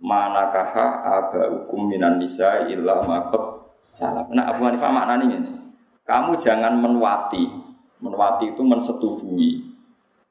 manakaha 0.00 1.04
aba 1.04 1.52
hukum 1.52 1.92
minan 1.92 2.16
nisa 2.16 2.64
illa 2.72 3.04
maqab 3.04 3.68
salam. 3.84 4.32
Nah 4.32 4.48
Abu 4.48 4.64
Hanifah 4.64 4.88
maknane 4.88 5.28
ngene. 5.28 5.52
Kamu 6.08 6.40
jangan 6.40 6.80
menwati. 6.80 7.68
Menwati 8.00 8.56
itu 8.56 8.64
mensetubuhi 8.64 9.60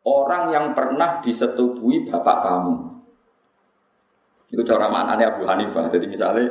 orang 0.10 0.50
yang 0.50 0.66
pernah 0.74 1.22
disetubuhi 1.22 2.10
bapak 2.10 2.38
kamu. 2.42 2.76
Itu 4.50 4.66
cara 4.66 4.90
maknanya 4.90 5.38
Abu 5.38 5.46
Hanifah. 5.46 5.86
Jadi 5.94 6.06
misalnya, 6.10 6.50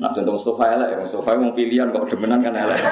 nak 0.00 0.16
contoh 0.16 0.32
Mustafa 0.34 0.64
ya, 0.72 0.96
Mustafa 0.96 1.36
mau 1.36 1.52
pilihan 1.52 1.92
kok 1.92 2.08
demenan 2.08 2.40
kan 2.40 2.56
elek. 2.56 2.82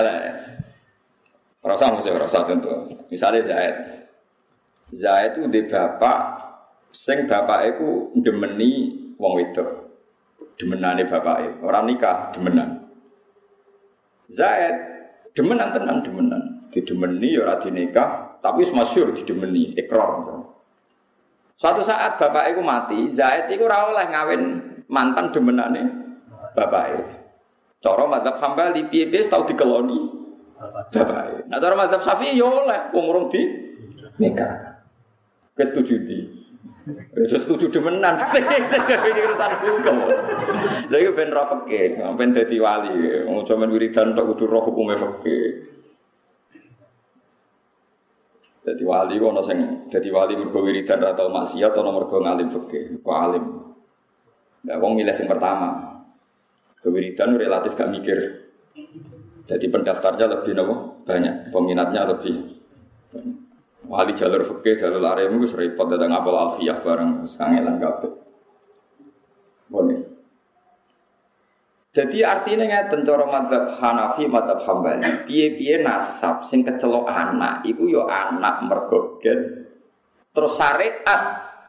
elek. 0.00 0.20
Rasa 1.60 1.92
mesti 1.92 2.10
rasa 2.16 2.38
contoh. 2.48 2.88
Misalnya 3.12 3.44
Zaid. 3.44 3.76
Zaid 4.96 5.36
itu 5.36 5.50
di 5.50 5.60
bapak, 5.68 6.18
sing 6.88 7.28
bapak 7.28 7.76
itu 7.76 8.16
demeni 8.24 8.96
wong 9.20 9.32
wedok. 9.36 9.68
Demenane 10.56 11.04
bapak 11.04 11.36
itu. 11.44 11.56
Orang 11.60 11.84
nikah 11.92 12.32
demenan. 12.32 12.88
Zaid 14.32 14.96
Demenan 15.36 15.68
tenan 15.76 16.00
demenan. 16.00 16.42
Didemeni 16.72 17.36
ya 17.36 17.44
ora 17.44 17.60
dinikah, 17.60 18.40
tapi 18.40 18.64
masyhur 18.72 19.12
didemeni, 19.12 19.76
ikrar 19.76 20.24
misalnya. 20.24 20.55
Suatu 21.56 21.80
saat 21.80 22.20
bapak 22.20 22.52
itu 22.52 22.60
mati, 22.60 22.98
Zaid 23.08 23.48
itu 23.48 23.64
ora 23.64 23.88
oleh 23.88 24.04
ngawin 24.12 24.42
mantan 24.92 25.32
demenane 25.32 25.82
bapak 26.52 27.16
Cara 27.80 28.04
madzhab 28.08 28.36
Hambali 28.40 28.88
piye-piye 28.88 29.28
tau 29.28 29.44
dikeloni 29.48 29.98
bapak 30.92 31.48
Nah 31.48 31.56
cara 31.60 31.74
madzhab 31.76 32.00
Syafi'i 32.04 32.36
ya 32.36 32.48
oleh 32.48 32.80
wong 32.92 33.04
urung 33.08 33.26
di 33.32 33.40
nikah. 34.20 34.84
Kesetuju 35.56 35.96
di. 36.04 36.18
Ya 37.16 37.38
setuju 37.40 37.72
demenan. 37.72 38.20
Ini 39.08 39.20
urusan 39.24 39.52
hukum. 39.64 39.96
Lha 40.92 40.96
iki 41.00 41.12
ben 41.16 41.30
fikih, 41.32 41.86
ben 42.18 42.30
dadi 42.36 42.56
wali. 42.60 43.24
Wong 43.24 43.48
sampean 43.48 43.72
wiridan 43.72 44.12
tok 44.12 44.34
kudu 44.34 44.44
roh 44.50 44.62
hukume 44.68 44.98
fikih. 44.98 45.75
Jadi 48.66 48.82
wali 48.82 49.14
ono 49.22 49.46
sing 49.46 49.86
dadi 49.86 50.10
wali 50.10 50.34
mergo 50.34 50.58
wiridan 50.58 50.98
atau 51.06 51.30
maksiat 51.30 51.70
atau 51.70 51.86
mergo 51.94 52.18
ngalim 52.18 52.50
fikih, 52.50 52.98
kok 52.98 53.14
alim. 53.14 53.44
Lah 54.66 54.76
wong 54.82 54.98
milih 54.98 55.14
sing 55.14 55.30
pertama. 55.30 56.02
Kewiridan 56.82 57.38
relatif 57.38 57.78
gak 57.78 57.94
mikir. 57.94 58.18
Jadi 59.46 59.66
pendaftarnya 59.70 60.26
lebih 60.26 60.58
nopo 60.58 60.74
banyak, 61.06 61.54
peminatnya 61.54 62.10
lebih. 62.10 62.58
Wali 63.86 64.12
jalur 64.18 64.42
fikih, 64.42 64.82
jalur 64.82 65.02
arem 65.06 65.38
itu 65.38 65.54
repot 65.54 65.86
datang 65.86 66.10
apal 66.10 66.34
alfiyah 66.34 66.82
bareng 66.82 67.22
sangelan 67.30 67.78
kabeh. 67.78 68.10
Boleh. 69.70 70.05
Jadi 71.96 72.20
artinya 72.20 72.68
ngeten 72.68 73.08
cara 73.08 73.24
madzhab 73.24 73.72
Hanafi, 73.80 74.28
madzhab 74.28 74.60
Hambali, 74.68 75.24
piye-piye 75.24 75.80
nasab 75.80 76.44
sing 76.44 76.60
kecelok 76.60 77.08
anak 77.08 77.64
iku 77.64 77.88
yo 77.88 78.04
anak 78.04 78.68
mergo 78.68 79.16
Terus 80.36 80.52
syariat 80.60 81.20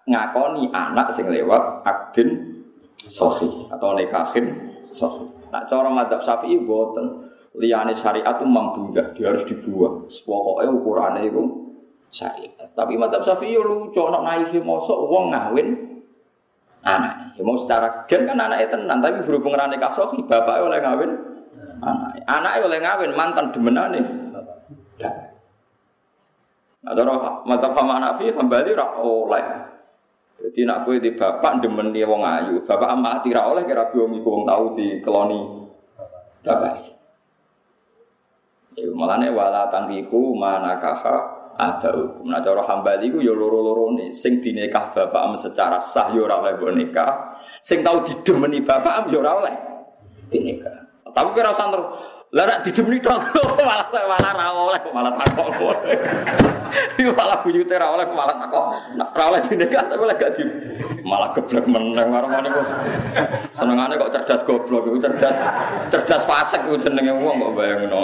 ngakoni 0.04 0.68
anak 0.76 1.16
sing 1.16 1.32
lewat 1.32 1.88
akdin 1.88 2.60
sahih 3.08 3.72
atau 3.72 3.96
nikahin 3.96 4.76
sahih. 4.92 5.32
Nah 5.48 5.64
cara 5.64 5.88
madzhab 5.88 6.20
Syafi'i 6.20 6.60
boten 6.60 7.32
liyane 7.56 7.96
syariat 7.96 8.36
itu 8.36 8.44
membunuh, 8.44 9.08
dia 9.16 9.32
harus 9.32 9.48
dibuang. 9.48 10.12
Pokoknya 10.12 10.76
ukurannya 10.76 11.24
itu 11.24 11.72
syariat. 12.12 12.68
Tapi 12.76 13.00
madzhab 13.00 13.24
Syafi'i 13.24 13.56
yo 13.56 13.64
lucu, 13.64 14.04
ana 14.04 14.28
naif 14.28 14.52
mosok 14.60 15.08
wong 15.08 15.32
ngawin 15.32 15.87
anak. 16.88 17.36
Ya 17.36 17.44
mau 17.44 17.60
secara 17.60 18.08
gen 18.08 18.24
kan 18.24 18.40
anaknya 18.40 18.72
tenan, 18.72 19.04
tapi 19.04 19.28
berhubung 19.28 19.54
rane 19.54 19.76
kasofi, 19.76 20.24
bapaknya 20.24 20.64
oleh 20.64 20.80
ngawin 20.80 21.12
anak. 21.84 22.10
Anaknya 22.24 22.66
oleh 22.66 22.80
ngawin 22.80 23.12
mantan 23.14 23.52
demenane. 23.52 24.02
Nah, 26.88 26.94
cara 26.96 27.44
mata 27.44 27.68
pama 27.76 28.00
nafi 28.00 28.32
kembali 28.32 28.70
rak 28.72 28.92
oleh. 29.04 29.46
Jadi 30.38 30.70
nak 30.70 30.86
kue 30.86 31.02
di 31.02 31.18
bapak 31.18 31.66
demen 31.66 31.90
dia 31.90 32.06
wong 32.06 32.22
ayu, 32.22 32.62
bapak 32.62 32.94
amat 32.94 33.26
tira 33.26 33.50
oleh 33.50 33.66
kira 33.66 33.90
biom 33.90 34.22
iku 34.22 34.28
wong 34.38 34.44
tahu 34.46 34.66
di 34.78 35.02
keloni 35.02 35.42
bapak. 36.46 36.94
Ya 38.78 38.94
malah 38.94 39.18
nih 39.18 39.34
wala 39.34 39.74
tangkiku 39.74 40.38
mana 40.38 40.78
kakak 40.78 41.37
ada 41.58 41.90
hukum. 41.90 42.30
Nah 42.30 42.40
cara 42.46 42.62
hambali 42.70 43.10
ku 43.10 43.20
ya 43.20 43.34
loro-loro 43.34 43.98
nih. 43.98 44.14
Sing 44.14 44.40
dinikah 44.40 44.94
bapak 44.94 45.42
secara 45.42 45.82
sah 45.82 46.14
ya 46.14 46.22
ora 46.24 46.40
oleh 46.40 46.54
nikah. 46.78 47.42
Sing 47.66 47.82
tau 47.82 48.06
didemeni 48.06 48.62
bapak 48.62 48.94
am 48.94 49.06
ya 49.10 49.18
ora 49.20 49.32
oleh 49.42 49.56
dinikah. 50.30 50.78
Tapi 51.10 51.30
kira 51.34 51.50
usah 51.50 51.68
terus 51.74 51.88
lah 52.28 52.44
nek 52.44 52.60
didemeni 52.60 53.00
tok 53.00 53.24
malah 53.68 53.88
malah 53.90 54.32
ra 54.38 54.48
oleh 54.54 54.82
malah 54.94 55.14
takok. 55.18 55.78
Iku 57.00 57.12
malah 57.16 57.40
buyute 57.42 57.74
ra 57.74 57.88
oleh 57.90 58.06
malah 58.14 58.38
takok. 58.38 58.66
Nek 58.94 59.10
ra 59.18 59.24
oleh 59.34 59.42
dinikah 59.50 59.84
tapi 59.90 60.02
oleh 60.06 60.16
gak 60.20 60.32
di 60.38 60.44
malah 61.02 61.34
geblek 61.34 61.66
meneng 61.66 62.14
ngene 62.14 62.50
kok. 62.54 62.68
Senengane 63.58 63.98
kok 63.98 64.12
cerdas 64.14 64.46
goblok 64.46 64.94
iku 64.94 64.98
cerdas 65.10 65.36
cerdas 65.90 66.24
fasik 66.30 66.62
iku 66.70 66.78
jenenge 66.78 67.18
wong 67.18 67.42
kok 67.42 67.54
bayangno. 67.58 68.04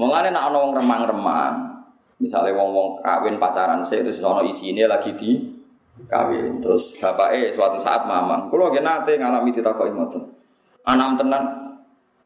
Mulane 0.00 0.32
nek 0.32 0.48
ana 0.48 0.56
wong 0.64 0.72
remang-remang, 0.80 1.84
misalnya 2.24 2.56
wong-wong 2.56 3.04
kawin 3.04 3.36
pacaran 3.36 3.84
sih 3.84 4.00
terus 4.00 4.24
ana 4.24 4.40
isine 4.48 4.88
lagi 4.88 5.12
di 5.12 5.44
kawin. 6.08 6.64
Terus 6.64 6.96
bapake 6.96 7.52
suatu 7.52 7.76
saat 7.76 8.08
mamang, 8.08 8.48
kula 8.48 8.72
nggih 8.72 8.80
nate 8.80 9.20
ngalami 9.20 9.52
ditakoki 9.52 9.92
ngoten. 9.92 10.24
Anak 10.88 11.20
tenan 11.20 11.44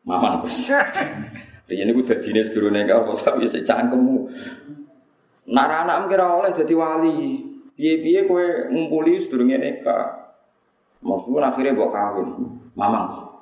mamang 0.06 0.38
Gus. 0.46 0.70
Riyen 1.68 1.90
niku 1.90 2.06
dadine 2.06 2.46
sedurunge 2.46 2.86
karo 2.86 3.10
sapi 3.10 3.42
sik 3.50 3.66
cangkemmu. 3.66 4.30
Nak 5.50 5.66
anak 5.66 6.06
kira 6.06 6.30
oleh 6.30 6.54
dadi 6.54 6.74
wali. 6.78 7.18
Piye-piye 7.74 8.30
kowe 8.30 8.70
ngumpuli 8.70 9.18
sedurunge 9.18 9.58
nikah. 9.58 10.30
Maksudnya 11.02 11.50
akhirnya 11.50 11.74
mbok 11.74 11.90
kawin. 11.90 12.28
Mamang. 12.78 13.33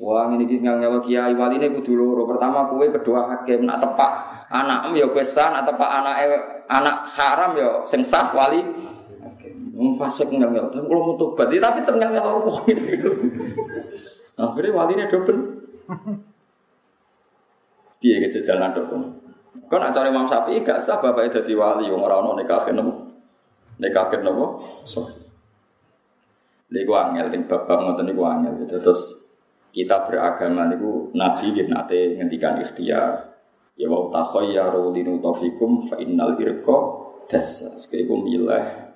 Wah 0.00 0.32
ini 0.32 0.48
kita 0.48 0.72
nyawa 0.72 1.04
kiai 1.04 1.36
ini 1.36 1.66
kudu 1.76 1.92
loro. 1.92 2.24
Pertama 2.24 2.64
kue 2.72 2.88
kedua 2.88 3.28
hakim 3.28 3.68
nak 3.68 3.84
tepak 3.84 4.10
anak 4.48 4.88
em 4.88 4.96
ya 4.96 5.06
kue 5.12 5.20
sah, 5.20 5.52
nak 5.52 5.68
tepak 5.68 5.84
anak 5.84 6.16
anak 6.64 6.96
haram 7.12 7.52
ya 7.60 7.84
sing 7.84 8.00
sah 8.00 8.32
wali. 8.32 8.64
Wong 9.76 10.00
fasik 10.00 10.32
nyal. 10.32 10.52
Tapi 10.52 10.84
kalau 10.84 11.12
mau 11.12 11.16
tobat, 11.16 11.48
tapi 11.48 11.80
ternyang 11.80 12.12
nyal 12.12 12.44
apa 12.44 12.52
gitu. 12.72 13.10
Akhirnya 14.40 14.76
wali 14.76 14.92
ini 14.96 15.04
double. 15.08 15.38
Dia 18.00 18.20
ke 18.20 18.40
jalan 18.44 18.72
double. 18.76 19.04
Kau 19.68 19.80
nak 19.80 19.96
cari 19.96 20.12
Imam 20.12 20.28
Syafi'i 20.28 20.60
gak 20.60 20.80
sah 20.80 21.00
bapak 21.00 21.32
jadi 21.32 21.52
wali. 21.56 21.88
Orang 21.88 22.28
orang 22.28 22.44
nikahin 22.44 22.76
nopo, 22.76 22.92
nikahin 23.80 24.20
nopo. 24.24 24.60
So, 24.84 25.08
Lha 26.72 26.80
angel 26.88 27.28
ning 27.28 27.44
babak 27.48 27.80
ngoten 27.84 28.08
niku 28.08 28.24
angel. 28.24 28.64
Terus 28.68 29.21
kita 29.72 30.04
beragama 30.04 30.68
niku 30.68 31.08
Nabi 31.16 31.56
nggih 31.56 31.66
nate 31.72 32.20
ngendikan 32.20 32.60
ikhtiar. 32.60 33.32
Ya 33.72 33.88
wa 33.88 34.12
takhayyaru 34.12 34.92
linutafikum 34.92 35.88
fa 35.88 35.96
innal 35.96 36.36
irqa 36.36 36.78
dasas. 37.26 37.88
Iku 37.88 38.20
milih 38.20 38.92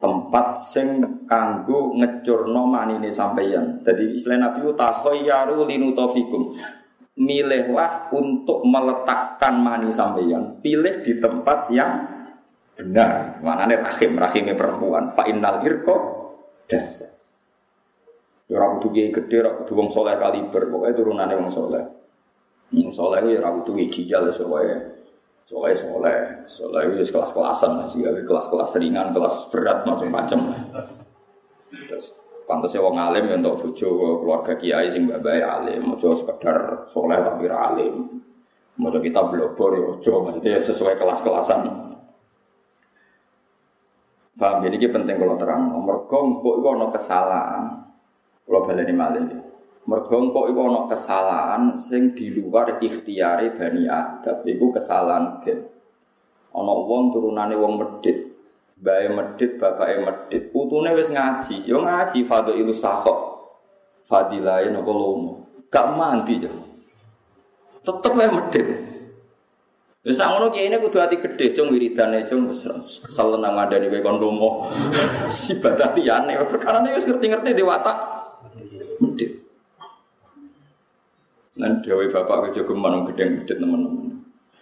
tempat 0.00 0.64
sing 0.64 0.88
kanggo 1.24 1.96
ngecurno 1.96 2.68
manine 2.68 3.08
sampeyan. 3.08 3.80
Jadi 3.80 4.20
istilah 4.20 4.38
Nabi 4.44 4.76
takhayyaru 4.76 5.64
linutafikum. 5.64 6.60
Milihlah 7.20 8.08
untuk 8.16 8.64
meletakkan 8.64 9.60
mani 9.60 9.92
sampeyan. 9.92 10.56
Pilih 10.64 11.04
di 11.04 11.20
tempat 11.20 11.68
yang 11.68 11.92
benar. 12.72 13.40
Manane 13.44 13.76
rahim, 13.76 14.16
rahimnya 14.16 14.56
perempuan. 14.56 15.12
Fa 15.12 15.28
innal 15.28 15.60
irqa 15.60 15.96
dasas. 16.64 17.19
Ya 18.50 18.58
ora 18.58 18.74
kudu 18.74 18.90
kiai 18.90 19.14
gedhe, 19.14 19.46
ora 19.46 19.62
kudu 19.62 19.72
wong 19.78 19.88
saleh 19.94 20.18
kaliber, 20.18 20.66
pokoke 20.66 20.90
turunane 20.98 21.38
wong 21.38 21.54
saleh. 21.54 21.86
Wong 22.74 22.90
saleh 22.90 23.22
ya 23.30 23.38
ora 23.38 23.54
kudu 23.62 23.78
ijal 23.78 24.26
soalnya 24.34 25.00
Soleh 25.50 25.74
soleh, 26.46 26.94
itu 26.94 27.10
kelas-kelasan, 27.10 27.90
sih 27.90 28.06
kelas-kelas 28.06 28.70
ringan, 28.78 29.10
kelas 29.10 29.50
berat 29.50 29.82
macam-macam. 29.82 30.54
Terus 31.90 32.14
pantasnya 32.46 32.78
wong 32.78 32.94
alim 32.94 33.26
ya 33.26 33.34
untuk 33.34 33.74
bojo 33.74 34.22
keluarga 34.22 34.54
kiai 34.54 34.86
sing 34.94 35.10
babai 35.10 35.42
alim, 35.42 35.90
mau 35.90 35.98
sekedar 35.98 36.86
soleh 36.94 37.18
tapi 37.18 37.50
alim. 37.50 38.22
Mau 38.78 38.94
kita 38.94 39.26
blobor 39.26 39.74
ya 39.74 39.82
ojo, 39.90 40.12
maksudnya 40.22 40.62
sesuai 40.62 40.94
kelas-kelasan. 41.02 41.60
Paham, 44.38 44.64
ini 44.70 44.86
penting 44.86 45.18
kalau 45.18 45.34
terang. 45.34 45.68
Mereka 45.82 46.16
kok 46.16 46.54
itu 46.62 46.68
ada 46.70 46.86
kesalahan. 46.94 47.89
Kalau 48.46 48.66
baleni 48.66 48.94
malih. 48.94 49.50
Mergo 49.88 50.46
iku 50.46 50.60
ana 50.70 50.80
kesalahan 50.86 51.74
sing 51.74 52.12
di 52.14 52.30
luar 52.30 52.78
ikhtiare 52.78 53.56
Bani 53.56 53.88
Adam. 53.88 54.44
Iku 54.44 54.70
kesalahan 54.70 55.40
gen. 55.42 55.66
Ana 56.54 56.72
wong 56.84 57.10
turunane 57.10 57.56
wong 57.56 57.80
medit. 57.80 58.28
Bae 58.80 59.08
medit, 59.10 59.58
bapake 59.58 60.04
medit. 60.04 60.42
Putune 60.52 60.94
wis 60.94 61.10
ngaji, 61.10 61.66
yo 61.66 61.82
ngaji 61.82 62.22
fadhilus 62.22 62.80
sahok. 62.80 63.18
Fadilahe 64.06 64.70
napa 64.70 64.92
lomo. 64.94 65.48
Gak 65.72 65.86
mandi 65.96 66.44
ya. 66.44 66.52
Tetep 67.82 68.12
wae 68.14 68.30
medit. 68.30 68.66
Wis 70.00 70.16
sak 70.16 70.32
ngono 70.32 70.54
kiye 70.54 70.76
kudu 70.80 70.96
ati 70.96 71.20
gedhe 71.20 71.52
cung 71.52 71.72
wiridane 71.72 72.24
cung 72.24 72.48
kesel 72.48 73.36
nang 73.36 73.56
ngandani 73.56 73.90
kowe 73.90 74.00
kon 74.04 74.16
lomo. 74.20 74.50
Sibat 75.32 75.76
atiyane 75.80 76.36
perkara 76.46 76.84
wis 76.94 77.04
ngerti-ngerti 77.08 77.56
dewata. 77.56 78.19
Medit. 79.00 79.32
Nan 81.56 81.80
dewe 81.80 82.12
bapak 82.12 82.52
kejo 82.52 82.68
geman 82.68 83.04
gedeng 83.08 83.42
medit 83.42 83.56
teman-teman. 83.56 84.20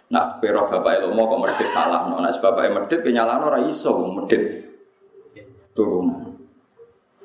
Nak 0.09 0.41
pero 0.41 0.65
bapak 0.65 1.05
mau 1.11 1.29
kok 1.29 1.41
medit 1.43 1.69
salah, 1.75 2.07
no. 2.07 2.23
Nak 2.23 2.39
bapak 2.39 2.71
medit 2.71 2.99
kenyalano 3.03 3.51
ora 3.51 3.59
iso 3.67 3.93
medit 4.09 4.65
turun. 5.75 6.35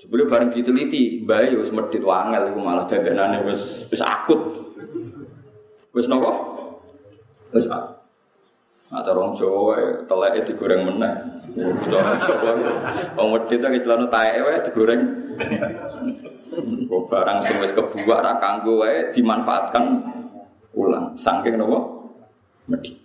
Sebelum 0.04 0.28
bareng 0.28 0.52
diteliti, 0.52 1.24
bayi 1.24 1.56
wis 1.56 1.72
medit 1.72 2.04
wangel 2.04 2.52
iku 2.52 2.60
malah 2.60 2.84
jaganane 2.84 3.40
wis 3.48 3.88
wis 3.88 4.04
akut. 4.04 4.60
Wis 5.96 6.10
nopo? 6.10 6.30
Wis 7.54 7.70
akut. 7.70 8.04
Nah, 8.92 9.02
orang 9.10 9.34
Jawa 9.34 10.06
teleke 10.06 10.54
digoreng 10.54 10.86
meneh. 10.86 11.14
Orang 11.90 12.20
Jawa 12.20 12.50
wong 13.18 13.28
medit 13.34 13.58
tak 13.58 13.74
istilahno 13.74 14.06
taeke 14.06 14.38
wae 14.44 14.62
digoreng. 14.70 15.02
Kok 16.88 17.02
barang 17.08 17.38
sing 17.44 17.56
wis 17.60 17.76
kebuak 17.76 18.20
ra 18.24 18.40
kanggo 18.40 18.84
wae 18.84 19.12
dimanfaatkan 19.12 19.84
ulang. 20.74 21.14
Saking 21.14 21.60
nopo? 21.60 21.78
Medit. 22.68 22.96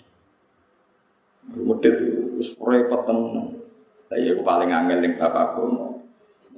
Medit 1.53 1.95
wis 2.39 2.55
repot 2.59 3.03
tenan. 3.05 3.59
Lah 4.09 4.17
iya 4.17 4.33
paling 4.41 4.73
angel 4.73 4.99
ning 5.05 5.13
bapakku. 5.21 5.89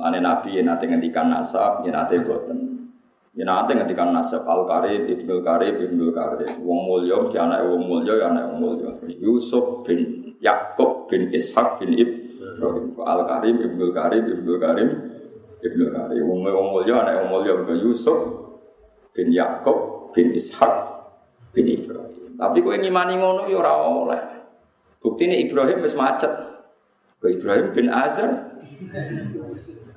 Ane 0.01 0.17
Nabi 0.17 0.57
yen 0.57 0.65
nate 0.65 0.87
ngendikan 0.87 1.29
nasab, 1.29 1.83
yen 1.85 1.93
nate 1.93 2.17
boten. 2.23 2.89
Yen 3.37 3.45
nate 3.45 3.75
ngendikan 3.75 4.09
nasab 4.15 4.47
Al 4.47 4.65
Karib, 4.65 5.05
Ibnu 5.05 5.43
Karib, 5.45 5.77
Ibnu 5.77 6.09
Karib. 6.15 6.57
Wong 6.63 6.79
mulya 6.89 7.21
mesti 7.21 7.37
anake 7.37 7.63
wong 7.69 7.83
mulya 7.85 8.13
ya 8.17 8.25
anake 8.33 8.47
wong 8.49 8.59
mulya. 8.63 8.89
Yusuf 9.19 9.85
bin 9.85 10.31
Yakub 10.41 11.05
bin 11.11 11.29
Ishak 11.29 11.77
bin 11.83 11.93
Ibrahim. 11.93 12.97
Al 13.03 13.21
Karim, 13.29 13.55
Ibnu 13.61 13.85
Karib, 13.93 14.23
Ibnu 14.25 14.53
Karim, 14.57 14.89
Ibnu 15.61 15.93
Karim. 15.93 16.25
Wong 16.25 16.41
wong 16.43 16.67
mulya 16.73 17.05
anak 17.05 17.13
wong 17.23 17.29
mulya 17.41 17.53
Yusuf 17.77 18.17
bin 19.13 19.29
Yakub 19.29 20.09
bin 20.11 20.33
Ishak 20.33 20.73
bin 21.53 21.69
Ibrahim. 21.69 22.35
Tapi 22.35 22.57
kowe 22.65 22.75
ngimani 22.75 23.21
ngono 23.21 23.45
ya 23.45 23.57
ora 23.61 23.73
oleh. 23.85 24.21
Buktine 25.01 25.37
Ibrahim 25.37 25.85
wis 25.85 25.93
macet. 25.93 26.33
Ibrahim 27.21 27.69
bin 27.69 27.93
Azar. 27.93 28.49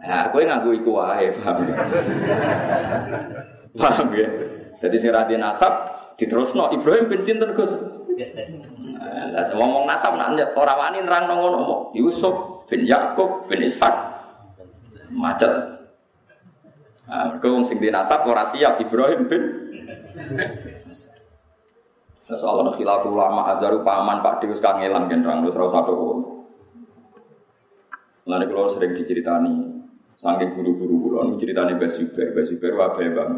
Nah, 0.04 0.28
aku 0.28 0.44
nganggo 0.44 0.76
iku 0.76 1.00
wae, 1.00 1.32
paham 1.40 1.64
ya? 1.64 1.76
paham 3.80 4.08
ya? 4.12 4.28
Jadi 4.84 4.96
sing 5.00 5.08
radi 5.08 5.40
nasab 5.40 5.72
diterusno 6.20 6.68
Ibrahim 6.68 7.08
bin 7.08 7.24
sinten 7.24 7.56
Gus? 7.56 7.72
Lah 9.32 9.44
ngomong 9.56 9.88
nasab 9.88 10.20
nak 10.20 10.52
ora 10.52 10.76
wani 10.76 11.00
nerangno 11.00 11.40
ngono 11.40 11.60
Yusuf 11.96 12.68
bin 12.68 12.84
Yakub 12.84 13.48
bin 13.48 13.64
Ishak 13.64 14.13
macet. 15.14 15.52
Nah, 17.04 17.36
mereka 17.36 17.48
sing 17.68 17.78
dinasab 17.78 18.26
ora 18.26 18.44
siap 18.48 18.80
Ibrahim 18.80 19.28
bin 19.28 19.42
Nah, 22.24 22.40
soal 22.40 22.64
khilaf 22.72 23.04
ulama 23.04 23.60
paman 23.60 24.24
Pak 24.24 24.40
Deus 24.40 24.56
kangelan 24.56 25.12
kan 25.12 25.20
terang 25.20 25.44
terus 25.44 25.68
satu. 25.68 25.94
Lalu 28.24 28.44
kalau 28.48 28.72
sering 28.72 28.96
diceritani, 28.96 29.84
saking 30.16 30.56
buru-buru 30.56 30.96
kulon 31.04 31.36
diceritani 31.36 31.76
Basuber, 31.76 32.32
Basuber 32.32 32.72
wabe 32.72 33.04
bang. 33.12 33.32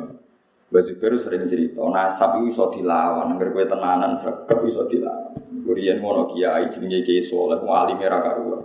Basuber 0.70 1.18
sering 1.18 1.50
cerita, 1.50 1.82
nasab 1.90 2.38
itu 2.38 2.54
bisa 2.54 2.70
dilawan, 2.70 3.34
agar 3.34 3.50
gue 3.50 3.64
tenanan 3.66 4.14
sergap 4.14 4.62
bisa 4.62 4.86
dilawan. 4.86 5.34
Kurian 5.66 5.98
mono 5.98 6.30
kiai 6.30 6.70
jenenge 6.70 7.02
kiai 7.02 7.26
soleh, 7.26 7.58
mau 7.58 7.74
alim 7.74 7.98
era 7.98 8.22
karuan. 8.22 8.62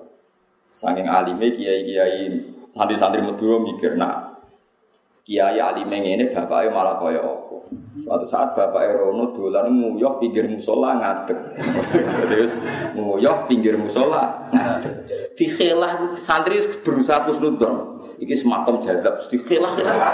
Saking 0.69 1.09
alime 1.09 1.49
kiai 1.49 1.81
kiai 1.81 2.21
santri-santri 2.75 3.21
medua 3.23 3.59
mikir, 3.59 3.95
nah 3.99 4.31
kiai 5.21 5.61
alime 5.61 6.01
ini 6.01 6.33
bapaknya 6.33 6.73
malah 6.73 6.97
kaya 6.97 7.21
apa. 7.21 7.57
Suatu 8.03 8.25
saat 8.27 8.57
bapak 8.57 8.83
Erono 8.83 9.31
dolan 9.31 9.71
nguyok 9.71 10.19
pinggir 10.19 10.49
musola 10.49 10.97
ngadeg. 10.97 11.39
Terus 12.31 12.59
nguyok 12.97 13.47
pinggir 13.47 13.77
musola 13.77 14.49
ngadeg. 14.51 15.07
Dikhelah 15.37 16.17
santri 16.17 16.59
berusaha 16.83 17.23
kusnudon. 17.29 18.01
Iki 18.19 18.35
semakom 18.43 18.81
jazab, 18.83 19.23
dikhelah 19.29 19.71
khilah. 19.77 19.95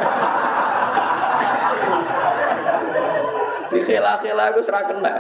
dikhelah 3.74 4.16
khilah 4.22 4.46
aku 4.54 4.62
serah 4.64 4.84
kena. 4.86 5.14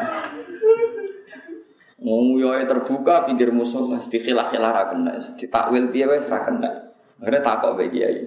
Nguyoknya 1.97 2.69
terbuka 2.69 3.25
pinggir 3.25 3.49
musola, 3.49 3.97
dikhelah 3.97 4.51
khilah 4.53 4.71
ra 4.71 4.83
kena. 4.93 5.17
Ditakwil 5.35 5.89
wis 5.89 6.29
ra 6.29 6.45
kena. 6.45 6.86
Akhirnya 7.17 7.41
takok 7.41 7.77
bagi 7.77 7.97
kiai. 7.97 8.19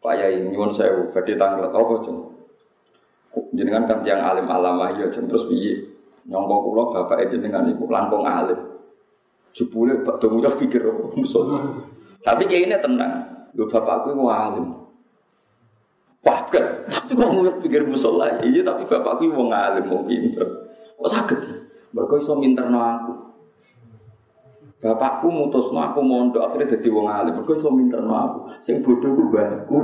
Pak 0.00 0.14
Yai 0.16 0.40
nyuwun 0.48 0.72
sewu 0.72 1.12
badhe 1.12 1.36
tanglet 1.36 1.72
apa, 1.72 1.94
Cung? 2.04 2.18
jenengan 3.54 3.86
kan 3.86 4.02
tiang 4.02 4.18
alim 4.26 4.48
alamah 4.48 4.90
ya 4.96 5.06
terus 5.12 5.46
piye? 5.46 5.86
Nyongko 6.26 6.56
kula 6.66 6.82
bapak 6.94 7.30
jenengan 7.30 7.68
iku 7.70 7.86
langkung 7.86 8.24
alim. 8.26 8.58
Jebule 9.50 10.06
Pak 10.06 10.22
Domunya 10.22 10.50
pikir 10.54 10.86
musuh 11.18 11.42
tapi 12.22 12.46
kayak 12.46 12.70
ini 12.70 12.76
tenang. 12.78 13.12
Lu 13.56 13.66
bapakku 13.66 14.14
mau 14.14 14.30
alim. 14.30 14.66
Kan 16.50 16.66
tapi 16.90 17.14
kok 17.14 17.30
mau 17.30 17.46
pikir 17.62 17.86
musuh 17.86 18.14
lagi 18.18 18.50
iya 18.50 18.66
tapi 18.66 18.86
bapakku 18.86 19.30
mau 19.30 19.46
ngalim 19.50 19.84
mau 19.86 20.02
pinter. 20.02 20.46
Kok 20.98 21.10
sakit 21.10 21.40
mereka 21.94 22.14
iso 22.18 22.34
minterno 22.38 22.78
aku 22.78 23.12
Bapakku 24.80 25.28
mutus 25.28 25.68
aku 25.68 26.00
mondok 26.00 26.48
akhirnya 26.48 26.72
jadi 26.80 26.88
wong 26.88 27.06
alim. 27.06 27.36
Mergo 27.36 27.52
iso 27.52 27.68
minterno 27.68 28.16
aku. 28.16 28.38
Sing 28.64 28.80
bodoh 28.80 29.12
ku 29.12 29.22
mbahku. 29.28 29.76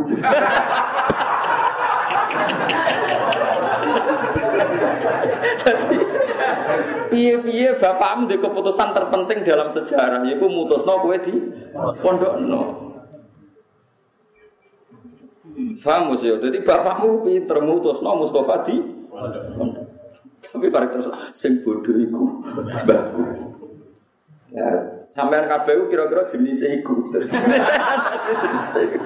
piye-piye 7.17 7.81
bapakmu 7.81 8.29
di 8.29 8.37
keputusan 8.37 8.93
terpenting 8.93 9.41
dalam 9.47 9.73
sejarah 9.73 10.21
yaiku 10.29 10.47
mutusno 10.53 11.01
kowe 11.01 11.17
di 11.17 11.35
pondokno. 12.05 12.63
Paham 15.81 16.13
ya? 16.21 16.37
Jadi 16.37 16.61
bapakmu 16.61 17.25
pinter 17.25 17.59
mutusno 17.65 18.21
Mustafa 18.21 18.69
di 18.69 18.77
Tapi 20.47 20.69
bareng 20.71 20.91
terus 20.93 21.09
sing 21.33 21.65
bodoh 21.65 21.97
iku. 21.97 22.45
Ya, 24.55 24.67
sampean 25.11 25.51
KPU 25.51 25.91
kira-kira 25.91 26.31
jenis 26.31 26.63
iku. 26.63 27.11
jenis 28.43 28.75
iku. 28.79 28.99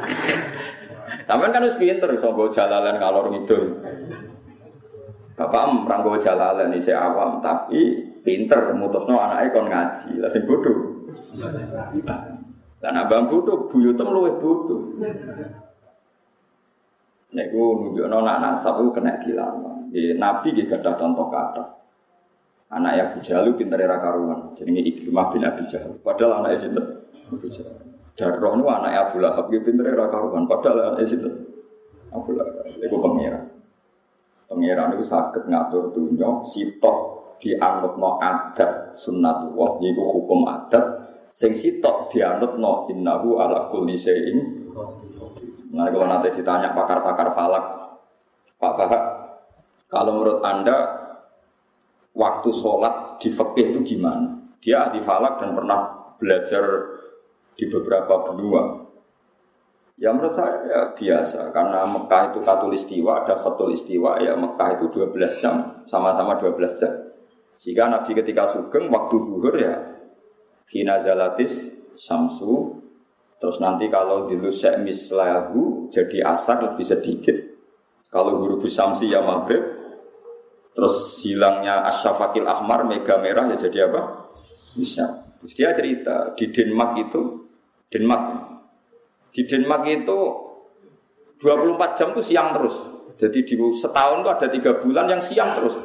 Sampean 1.24 1.54
kan 1.54 1.64
wis 1.64 1.80
pinter 1.80 2.12
iso 2.12 2.28
jalalan 2.52 3.00
kalor 3.00 3.32
ngidul. 3.32 3.80
Bapak 5.40 5.62
merangkau 5.72 6.20
jalalan 6.20 6.76
ini 6.76 6.92
awam, 6.92 7.40
tapi 7.40 8.12
pinter 8.20 8.76
mutusno 8.76 9.16
anaknya 9.16 9.54
kon 9.56 9.72
ngaji, 9.72 10.20
lah 10.20 10.28
sing 10.28 10.44
bodoh. 10.44 11.08
Dan 12.76 13.00
abang 13.00 13.24
bodoh, 13.32 13.64
buyutem 13.64 14.12
luwih 14.12 14.36
bodoh. 14.36 15.00
Nek 17.30 17.46
ku 17.54 17.62
nunjukno 17.78 18.20
nak 18.20 18.38
nasab 18.42 18.84
kena. 18.92 19.16
Di 19.90 20.14
Nabi 20.14 20.54
gak 20.54 20.84
ada 20.84 20.92
contoh 20.94 21.26
kata. 21.32 21.79
Anak 22.70 23.10
Abu 23.10 23.18
Jahal 23.18 23.50
pinter 23.58 23.82
era 23.82 23.98
karuan, 23.98 24.54
jenenge 24.54 24.86
Ikrimah 24.86 25.34
bin 25.34 25.42
Abi 25.42 25.66
Jahal. 25.66 25.90
Padahal 26.06 26.46
anaknya 26.46 26.58
sinten? 26.70 26.86
Abu 27.26 27.50
Jahal. 27.50 27.82
Darroh 28.14 28.52
nu 28.54 28.70
anak 28.70 29.10
Abu 29.10 29.18
Lahab 29.18 29.50
dia 29.50 29.58
pinter 29.58 29.90
era 29.90 30.06
karuan, 30.06 30.46
padahal 30.46 30.94
anak 30.94 31.02
itu 31.02 31.26
Abu 32.14 32.30
Lahab. 32.38 32.62
Iku 32.78 32.96
pangeran. 33.02 33.44
Pangeran 34.46 34.94
itu 34.94 35.02
sakit 35.06 35.50
ngatur 35.50 35.90
dunia, 35.90 36.42
sitok 36.46 36.98
dianut 37.42 37.98
no 37.98 38.22
adat 38.22 38.94
sunnatullah, 38.94 39.82
yaitu 39.82 40.02
hukum 40.06 40.46
adat. 40.46 41.10
Sing 41.34 41.50
sitok 41.50 42.06
dianut 42.10 42.54
no 42.54 42.86
innahu 42.86 43.38
ala 43.42 43.66
kulli 43.66 43.98
syai'in. 43.98 44.38
Nah 45.74 45.86
kalau 45.90 46.06
nanti 46.06 46.34
ditanya 46.34 46.70
pakar-pakar 46.74 47.34
falak, 47.34 47.64
Pak 48.58 48.72
Bahak, 48.74 49.02
kalau 49.86 50.18
menurut 50.18 50.38
anda 50.42 50.76
waktu 52.16 52.50
sholat 52.54 53.18
di 53.22 53.28
fikih 53.30 53.76
itu 53.76 53.80
gimana? 53.96 54.54
Dia 54.60 54.92
di 54.92 55.00
falak 55.00 55.40
dan 55.40 55.56
pernah 55.56 56.12
belajar 56.20 56.64
di 57.56 57.64
beberapa 57.68 58.28
benua. 58.28 58.86
Ya 60.00 60.16
menurut 60.16 60.32
saya 60.32 60.64
ya 60.64 60.80
biasa 60.96 61.52
karena 61.52 61.84
Mekah 61.84 62.32
itu 62.32 62.40
katulistiwa, 62.40 63.24
ada 63.24 63.36
katulistiwa 63.36 64.16
ya 64.24 64.32
Mekah 64.32 64.80
itu 64.80 64.88
12 64.96 65.40
jam, 65.40 65.84
sama-sama 65.84 66.40
12 66.40 66.80
jam. 66.80 66.92
Sehingga 67.56 67.92
Nabi 67.92 68.16
ketika 68.16 68.48
sugeng 68.48 68.88
waktu 68.88 69.16
zuhur 69.20 69.52
ya 69.60 69.76
Hina 70.72 70.96
zalatis 70.96 71.68
samsu 72.00 72.80
Terus 73.40 73.56
nanti 73.56 73.88
kalau 73.88 74.28
dilusek 74.28 74.84
mislahu 74.84 75.88
jadi 75.88 76.28
asar 76.28 76.60
lebih 76.60 76.84
sedikit. 76.84 77.36
Kalau 78.12 78.36
huruf 78.44 78.68
samsi 78.68 79.08
ya 79.08 79.24
maghrib. 79.24 79.79
Terus 80.80 81.20
hilangnya 81.20 81.84
asyafakil 81.92 82.48
ahmar 82.48 82.88
mega 82.88 83.20
merah 83.20 83.52
ya 83.52 83.68
jadi 83.68 83.92
apa? 83.92 84.32
Bisa. 84.72 85.28
Terus 85.44 85.52
dia 85.52 85.76
cerita 85.76 86.32
di 86.32 86.48
Denmark 86.48 86.96
itu 87.04 87.20
Denmark 87.92 88.24
di 89.28 89.44
Denmark 89.44 89.84
itu 89.92 90.18
24 91.36 92.00
jam 92.00 92.16
itu 92.16 92.32
siang 92.32 92.56
terus. 92.56 92.80
Jadi 93.20 93.44
di 93.44 93.54
setahun 93.76 94.24
itu 94.24 94.30
ada 94.32 94.46
tiga 94.48 94.80
bulan 94.80 95.04
yang 95.04 95.20
siang 95.20 95.52
terus. 95.52 95.76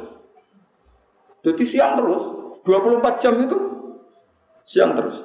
Jadi 1.44 1.64
siang 1.68 2.00
terus, 2.00 2.24
24 2.64 3.20
jam 3.20 3.36
itu 3.36 3.58
siang 4.64 4.96
terus. 4.96 5.20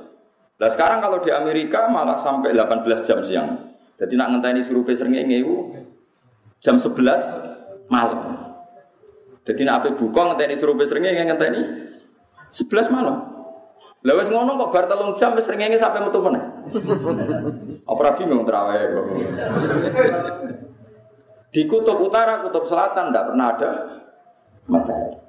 Nah 0.59 0.67
sekarang 0.67 0.99
kalau 0.99 1.23
di 1.23 1.31
Amerika 1.31 1.87
malah 1.87 2.19
sampai 2.19 2.51
18 2.51 3.07
jam 3.07 3.23
siang. 3.23 3.71
Jadi 3.95 4.19
nak 4.19 4.35
ngenteni 4.35 4.67
suruh 4.67 4.83
srengenge 4.91 5.39
itu 5.39 5.55
jam 6.59 6.75
11 6.75 7.87
malam. 7.87 8.50
Jadi 9.51 9.67
nak 9.67 9.83
ape 9.83 9.99
buka 9.99 10.31
ngenteni 10.31 10.55
suruh 10.55 10.79
srengenge 10.87 11.27
ngenteni 11.27 11.61
11 12.47 12.87
malam. 12.87 13.19
Lah 14.01 14.15
wis 14.15 14.31
ngono 14.31 14.55
kok 14.55 14.71
bar 14.71 14.87
telung 14.87 15.19
jam 15.19 15.35
wis 15.35 15.43
srengenge 15.43 15.75
sampai 15.75 16.07
metu 16.07 16.23
meneh. 16.23 16.39
Apa 17.91 18.15
bingung 18.15 18.47
terawih 18.47 18.79
kok. 18.95 19.05
Di 21.51 21.67
kutub 21.67 21.99
utara, 21.99 22.39
kutub 22.47 22.63
selatan 22.63 23.11
tidak 23.11 23.27
pernah 23.27 23.47
ada 23.51 23.69
matahari. 24.71 25.19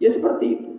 Ya 0.00 0.08
seperti 0.08 0.46
itu. 0.48 0.70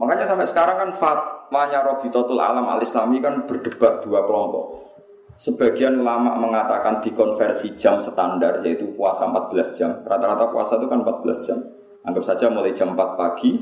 Makanya 0.00 0.24
sampai 0.32 0.48
sekarang 0.48 0.76
kan 0.80 0.90
fatwanya 0.96 1.84
Robitotul 1.84 2.40
Alam 2.40 2.72
Al 2.72 2.80
Islami 2.80 3.20
kan 3.20 3.44
berdebat 3.44 4.00
dua 4.00 4.24
kelompok. 4.24 4.93
Sebagian 5.34 5.98
ulama 5.98 6.38
mengatakan 6.38 7.02
dikonversi 7.02 7.74
jam 7.74 7.98
standar 7.98 8.62
yaitu 8.62 8.86
puasa 8.94 9.26
14 9.26 9.74
jam. 9.74 9.90
Rata-rata 10.06 10.46
puasa 10.54 10.78
itu 10.78 10.86
kan 10.86 11.02
14 11.02 11.42
jam. 11.42 11.58
Anggap 12.06 12.22
saja 12.22 12.46
mulai 12.46 12.70
jam 12.70 12.94
4 12.94 13.18
pagi 13.18 13.58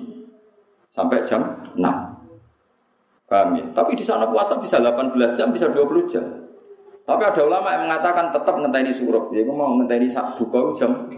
sampai 0.93 1.25
jam 1.25 1.73
6. 1.73 2.13
Paham 3.25 3.49
ya? 3.57 3.65
Tapi 3.73 3.97
di 3.97 4.05
sana 4.05 4.29
puasa 4.29 4.61
bisa 4.61 4.77
18 4.77 5.17
jam, 5.33 5.49
bisa 5.49 5.73
20 5.73 6.05
jam. 6.05 6.25
Tapi 7.03 7.23
ada 7.25 7.41
ulama 7.43 7.73
yang 7.73 7.89
mengatakan 7.89 8.29
tetap 8.31 8.55
ngenteni 8.61 8.93
suruh. 8.93 9.33
Dia 9.33 9.43
mau 9.49 9.73
ngenteni 9.81 10.13
buka 10.37 10.77
jam 10.77 11.09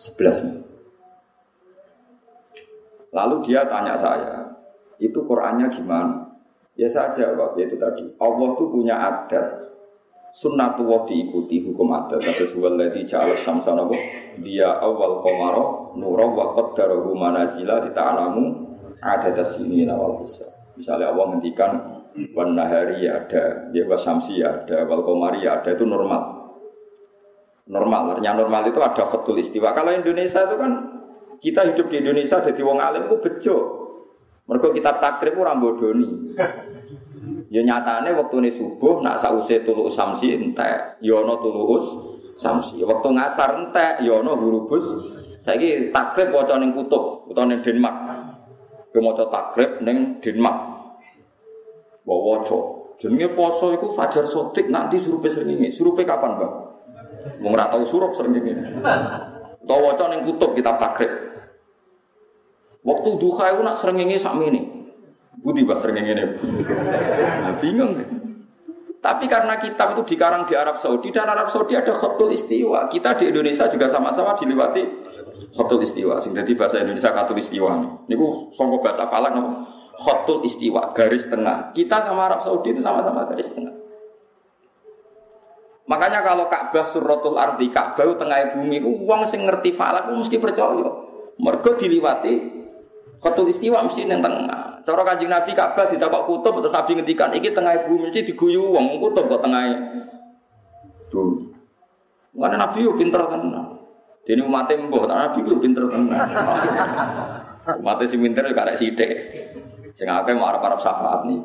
11. 0.00 0.64
Lalu 3.14 3.36
dia 3.46 3.62
tanya 3.70 3.94
saya, 3.94 4.42
itu 4.98 5.22
Qurannya 5.22 5.70
gimana? 5.70 6.33
Ya 6.74 6.90
saja 6.90 7.30
jawab 7.30 7.54
itu 7.54 7.78
tadi. 7.78 8.02
Allah 8.18 8.48
itu 8.58 8.64
punya 8.66 8.98
adat. 8.98 9.62
Sunnatullah 10.34 11.06
diikuti 11.06 11.62
hukum 11.62 11.94
adat. 11.94 12.18
Kata 12.18 12.50
suwaladhi 12.50 13.06
ja'ala 13.06 13.38
syamsana 13.38 13.86
dia 14.42 14.82
awal 14.82 15.22
komaro 15.22 15.94
nura 15.94 16.26
wa 16.26 16.50
qaddarahu 16.58 17.14
manazila 17.14 17.78
di 17.78 17.94
ada 17.94 19.44
sini 19.46 19.86
awal 19.86 20.18
bisa. 20.18 20.50
Misalnya 20.74 21.14
Allah 21.14 21.24
menghentikan 21.30 21.70
wan 22.34 22.58
nahari 22.58 23.06
ya 23.06 23.22
ada, 23.22 23.70
ya 23.70 23.86
ada, 23.86 24.76
wal 24.90 25.06
komari 25.06 25.46
ada 25.46 25.70
itu 25.70 25.86
normal. 25.86 26.42
Normal, 27.64 28.18
artinya 28.18 28.42
normal 28.44 28.68
itu 28.68 28.82
ada 28.82 29.06
khotul 29.06 29.38
istiwa. 29.40 29.72
Kalau 29.72 29.94
Indonesia 29.94 30.44
itu 30.44 30.56
kan 30.58 30.72
kita 31.38 31.60
hidup 31.72 31.86
di 31.88 31.96
Indonesia 32.02 32.42
jadi 32.42 32.60
wong 32.60 32.82
alim 32.82 33.06
itu 33.06 33.16
bejo. 33.22 33.56
Mereka 34.44 34.76
kita 34.76 35.00
takrib 35.00 35.40
orang 35.40 35.56
bodoni. 35.56 36.36
Ya 37.48 37.64
nyatane 37.64 38.12
waktu 38.12 38.44
ini 38.44 38.50
subuh 38.52 39.00
nak 39.00 39.16
sause 39.16 39.64
tulu 39.64 39.88
samsi 39.88 40.36
entek, 40.36 41.00
ya 41.00 41.16
tulus 41.24 41.86
samsi. 42.36 42.76
Ya 42.76 42.84
waktu 42.84 43.08
ngasar 43.08 43.50
entek, 43.56 44.04
ya 44.04 44.20
hurubus. 44.20 44.84
Saiki 45.40 45.88
takrib 45.92 46.32
waca 46.36 46.60
ning 46.60 46.76
kutub, 46.76 47.24
utawa 47.28 47.48
ning 47.48 47.64
Denmark. 47.64 47.96
Ke 48.92 48.98
maca 49.00 49.24
takrib 49.32 49.80
ning 49.80 50.20
Denmark. 50.20 50.58
Wa 52.04 52.16
waca. 52.16 52.60
Jenenge 53.00 53.32
poso 53.32 53.72
iku 53.72 53.96
fajar 53.96 54.28
sotik 54.28 54.68
nanti 54.68 55.00
surupe 55.00 55.26
srengenge. 55.32 55.72
Surupe 55.72 56.04
kapan, 56.04 56.36
Bang? 56.36 56.54
Wong 57.40 57.52
ora 57.56 57.72
tau 57.72 57.80
surup 57.88 58.12
srengenge. 58.12 58.52
Utawa 59.64 59.96
waca 59.96 60.04
ning 60.12 60.28
kutub 60.28 60.52
kitab 60.52 60.76
takrib. 60.76 61.23
Waktu 62.84 63.10
duha 63.16 63.56
itu 63.56 63.62
nak 63.64 63.80
srengenge 63.80 64.20
sakmene. 64.20 64.84
Budi 65.44 65.60
bah 65.64 65.76
sering 65.76 66.00
ini. 66.00 66.24
Nah, 67.44 67.56
bingung. 67.60 68.00
Tapi 69.04 69.28
karena 69.28 69.60
kitab 69.60 69.92
itu 69.92 70.16
dikarang 70.16 70.48
di 70.48 70.56
Arab 70.56 70.80
Saudi, 70.80 71.12
dan 71.12 71.28
Arab 71.28 71.52
Saudi 71.52 71.76
ada 71.76 71.92
khotul 71.92 72.32
istiwa. 72.32 72.88
Kita 72.88 73.12
di 73.20 73.28
Indonesia 73.28 73.68
juga 73.68 73.84
sama-sama 73.84 74.32
dilewati 74.40 74.80
khotul 75.52 75.84
istiwa. 75.84 76.16
Sing 76.24 76.32
jadi 76.32 76.48
bahasa 76.56 76.80
Indonesia 76.80 77.12
katul 77.12 77.36
istiwa. 77.36 77.76
Ini 78.08 78.14
ku 78.16 78.48
songkok 78.56 78.80
bahasa 78.80 79.04
falak 79.04 79.36
no? 79.36 79.68
khotul 80.00 80.40
istiwa, 80.48 80.96
garis 80.96 81.28
tengah. 81.28 81.76
Kita 81.76 82.00
sama 82.08 82.32
Arab 82.32 82.40
Saudi 82.40 82.72
itu 82.72 82.80
sama-sama 82.80 83.28
garis 83.28 83.52
tengah. 83.52 83.76
Makanya 85.84 86.24
kalau 86.24 86.48
Ka'bah 86.48 86.88
suratul 86.88 87.36
ardi 87.36 87.68
Ka'bah 87.68 88.16
tengah 88.16 88.56
bumi 88.56 88.80
uang 88.80 89.28
sing 89.28 89.44
ngerti 89.44 89.76
falak 89.76 90.08
mesti 90.08 90.40
percaya. 90.40 90.88
Mergo 91.36 91.76
diliwati 91.76 92.53
Khotul 93.24 93.48
istiwa 93.48 93.80
mesti 93.80 94.04
neng 94.04 94.20
tengah. 94.20 94.84
Cara 94.84 95.00
kanjeng 95.00 95.32
Nabi 95.32 95.56
Ka'bah 95.56 95.88
ditakok 95.88 96.28
kutub 96.28 96.60
terus 96.60 96.76
Nabi 96.76 97.00
ngendikan 97.00 97.32
iki 97.32 97.56
tengah 97.56 97.88
bumi 97.88 98.12
mesti 98.12 98.20
diguyu 98.20 98.68
wong 98.68 99.00
kutub 99.00 99.32
kok 99.32 99.40
tengah 99.40 99.64
bumi. 101.08 101.56
Mana 102.36 102.60
Nabi 102.60 102.84
yo 102.84 102.92
pinter 102.92 103.24
tenan. 103.24 103.80
Dene 104.28 104.44
umatnya 104.44 104.76
mbah, 104.76 105.08
Nabi 105.08 105.40
yo 105.40 105.56
pinter 105.56 105.88
tenan. 105.88 106.20
Umatnya 107.80 108.04
si 108.04 108.20
pinter 108.20 108.44
karek 108.52 108.76
sithik. 108.76 109.10
Sing 109.96 110.04
akeh 110.04 110.36
mau 110.36 110.52
arep-arep 110.52 110.84
syafaat 110.84 111.24
nih. 111.24 111.40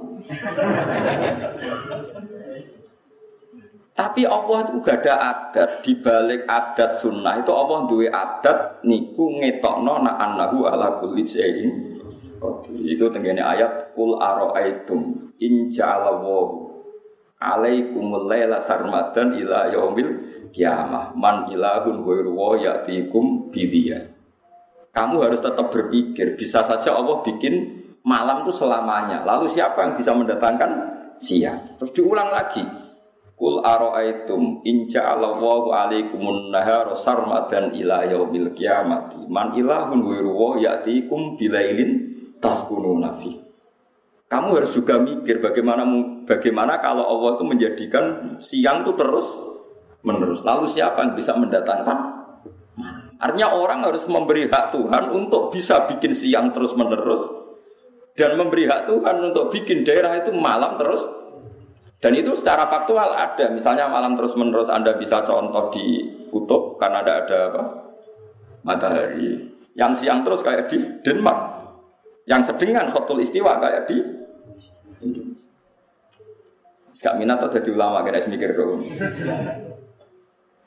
Tapi 4.00 4.24
Allah 4.24 4.64
itu 4.64 4.80
gak 4.80 5.04
ada 5.04 5.16
adat 5.20 5.84
di 5.84 5.92
balik 6.00 6.48
adat 6.48 7.04
sunnah 7.04 7.36
itu 7.44 7.52
Allah 7.52 7.84
duwe 7.84 8.08
adat 8.08 8.80
niku 8.88 9.28
ngetokno 9.44 10.08
na 10.08 10.16
annahu 10.16 10.64
ala 10.72 11.04
kulli 11.04 11.28
syai'in 11.28 12.00
Itu 12.80 13.12
tenggene 13.12 13.44
ayat 13.44 13.92
kul 13.92 14.16
aroaitum 14.16 15.36
in 15.44 15.68
ja'alallahu 15.68 16.72
alaikumul 17.44 18.24
laila 18.24 18.56
sarmadan 18.56 19.36
ila 19.36 19.68
yaumil 19.68 20.16
kiamah 20.56 21.12
man 21.20 21.52
ilahun 21.52 22.00
ghairu 22.00 22.32
wa 22.32 22.56
ya'tikum 22.56 23.52
bidiya. 23.52 24.16
Kamu 24.96 25.20
harus 25.28 25.44
tetap 25.44 25.76
berpikir, 25.76 26.40
bisa 26.40 26.64
saja 26.64 26.96
Allah 26.96 27.20
bikin 27.28 27.84
malam 28.08 28.48
itu 28.48 28.56
selamanya. 28.56 29.28
Lalu 29.28 29.52
siapa 29.52 29.84
yang 29.84 29.94
bisa 30.00 30.16
mendatangkan 30.16 30.72
siang? 31.20 31.76
Terus 31.76 31.92
diulang 31.92 32.32
lagi. 32.32 32.79
Kul 33.39 33.63
aro'aitum 33.63 34.67
inja 34.67 35.15
Allahu 35.15 35.71
alaikumun 35.71 36.52
nahara 36.52 36.91
sarmadan 36.91 37.71
ila 37.71 38.04
yaumil 38.04 38.52
kiamati 38.52 39.23
man 39.32 39.56
ilahun 39.56 40.04
wiru 40.04 40.60
ya'tikum 40.60 41.39
bilailin 41.39 42.19
taskunu 42.43 42.99
nafi. 42.99 43.39
Kamu 44.28 44.60
harus 44.60 44.75
juga 44.75 44.99
mikir 44.99 45.39
bagaimana 45.39 45.88
bagaimana 46.28 46.84
kalau 46.84 47.08
Allah 47.08 47.39
itu 47.39 47.45
menjadikan 47.47 48.04
siang 48.43 48.84
itu 48.84 48.91
terus 48.99 49.28
menerus. 50.04 50.43
Lalu 50.43 50.67
siapa 50.67 51.08
yang 51.08 51.15
bisa 51.15 51.32
mendatangkan? 51.32 51.97
Artinya 53.23 53.56
orang 53.56 53.88
harus 53.88 54.04
memberi 54.04 54.52
hak 54.52 54.75
Tuhan 54.75 55.15
untuk 55.15 55.56
bisa 55.56 55.88
bikin 55.88 56.12
siang 56.12 56.52
terus 56.52 56.75
menerus 56.75 57.23
dan 58.19 58.36
memberi 58.36 58.67
hak 58.67 58.91
Tuhan 58.91 59.32
untuk 59.32 59.47
bikin 59.52 59.88
daerah 59.88 60.19
itu 60.19 60.36
malam 60.36 60.75
terus 60.75 61.04
dan 62.00 62.16
itu 62.16 62.32
secara 62.32 62.64
faktual 62.72 63.12
ada. 63.12 63.52
Misalnya 63.52 63.92
malam 63.92 64.16
terus 64.16 64.32
menerus 64.40 64.72
Anda 64.72 64.96
bisa 64.96 65.20
contoh 65.28 65.68
di 65.76 66.08
kutub 66.32 66.80
karena 66.80 67.04
ada 67.04 67.14
ada 67.28 67.38
apa? 67.52 67.64
Matahari. 68.64 69.52
Yang 69.76 70.04
siang 70.04 70.24
terus 70.24 70.40
kayak 70.40 70.72
di 70.72 70.80
Denmark. 71.04 71.60
Yang 72.24 72.52
sedengan 72.56 72.88
khotul 72.88 73.20
istiwa 73.20 73.60
kayak 73.60 73.84
di 73.92 74.00
Indonesia. 75.04 75.52
Gak 77.00 77.16
minat 77.16 77.40
atau 77.40 77.56
jadi 77.56 77.70
ulama 77.72 78.04
kena 78.04 78.20
mikir 78.28 78.52
dong. 78.60 78.84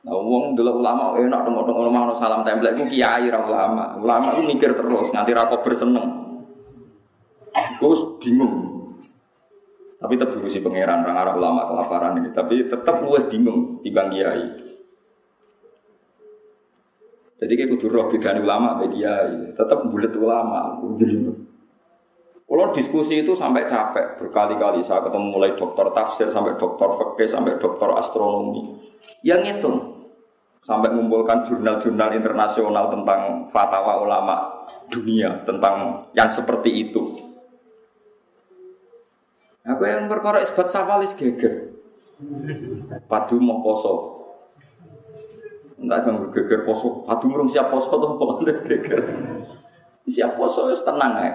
Nah, 0.02 0.18
wong 0.18 0.56
dulu 0.56 0.80
ulama 0.80 1.14
enak 1.14 1.40
dong 1.44 1.62
dong 1.62 1.78
ulama 1.78 2.08
no 2.08 2.14
salam 2.16 2.40
template 2.40 2.76
ku 2.76 2.84
kiai 2.88 3.28
ulama. 3.28 3.96
Ulama 4.00 4.36
itu 4.36 4.42
mikir 4.48 4.72
terus 4.72 5.12
nganti 5.12 5.32
ra 5.32 5.48
berseneng. 5.48 6.08
Gue 7.76 7.96
bingung 8.16 8.71
tapi 10.02 10.18
tetap 10.18 10.42
si 10.50 10.58
pangeran 10.58 11.06
orang 11.06 11.14
Arab 11.22 11.34
ulama 11.38 11.62
kelaparan 11.70 12.18
ini. 12.18 12.34
Tapi 12.34 12.66
tetap 12.66 12.98
lu 13.06 13.14
bingung 13.30 13.78
di 13.86 13.94
bang 13.94 14.10
kiai. 14.10 14.46
Jadi 17.38 17.52
kayak 17.54 17.70
kudu 17.78 17.86
roh 17.86 18.06
bidani 18.10 18.42
ulama 18.42 18.82
bagi 18.82 18.98
kiai. 18.98 19.54
Tetap 19.54 19.86
bulat 19.86 20.10
ulama. 20.18 20.82
Kalau 22.42 22.68
diskusi 22.74 23.22
itu 23.22 23.32
sampai 23.32 23.64
capek 23.64 24.18
berkali-kali 24.18 24.82
saya 24.82 25.06
ketemu 25.06 25.38
mulai 25.38 25.54
dokter 25.54 25.86
tafsir 25.94 26.28
sampai 26.28 26.58
dokter 26.58 26.84
fikih 26.98 27.28
sampai 27.30 27.54
dokter 27.62 27.88
astronomi. 27.94 28.60
Yang 29.22 29.56
itu 29.56 29.72
sampai 30.66 30.90
mengumpulkan 30.90 31.46
jurnal-jurnal 31.46 32.10
internasional 32.18 32.90
tentang 32.90 33.46
fatwa 33.54 34.02
ulama 34.02 34.66
dunia 34.90 35.46
tentang 35.46 36.06
yang 36.12 36.26
seperti 36.28 36.90
itu. 36.90 37.21
Aku 39.62 39.86
yang 39.86 40.10
perkara 40.10 40.42
isbat 40.42 40.74
sawalis 40.74 41.14
geger. 41.14 41.70
Padu 43.06 43.38
mau 43.38 43.62
poso. 43.62 43.94
Entah 45.78 46.02
kan 46.02 46.18
geger 46.34 46.66
poso. 46.66 47.06
Padu 47.06 47.30
murung 47.30 47.46
siap 47.46 47.70
poso 47.70 47.94
tuh 47.94 48.18
apa 48.18 48.42
geger. 48.66 49.00
Siap 50.10 50.34
poso 50.34 50.66
itu 50.66 50.82
tenang 50.82 51.14
ya. 51.22 51.32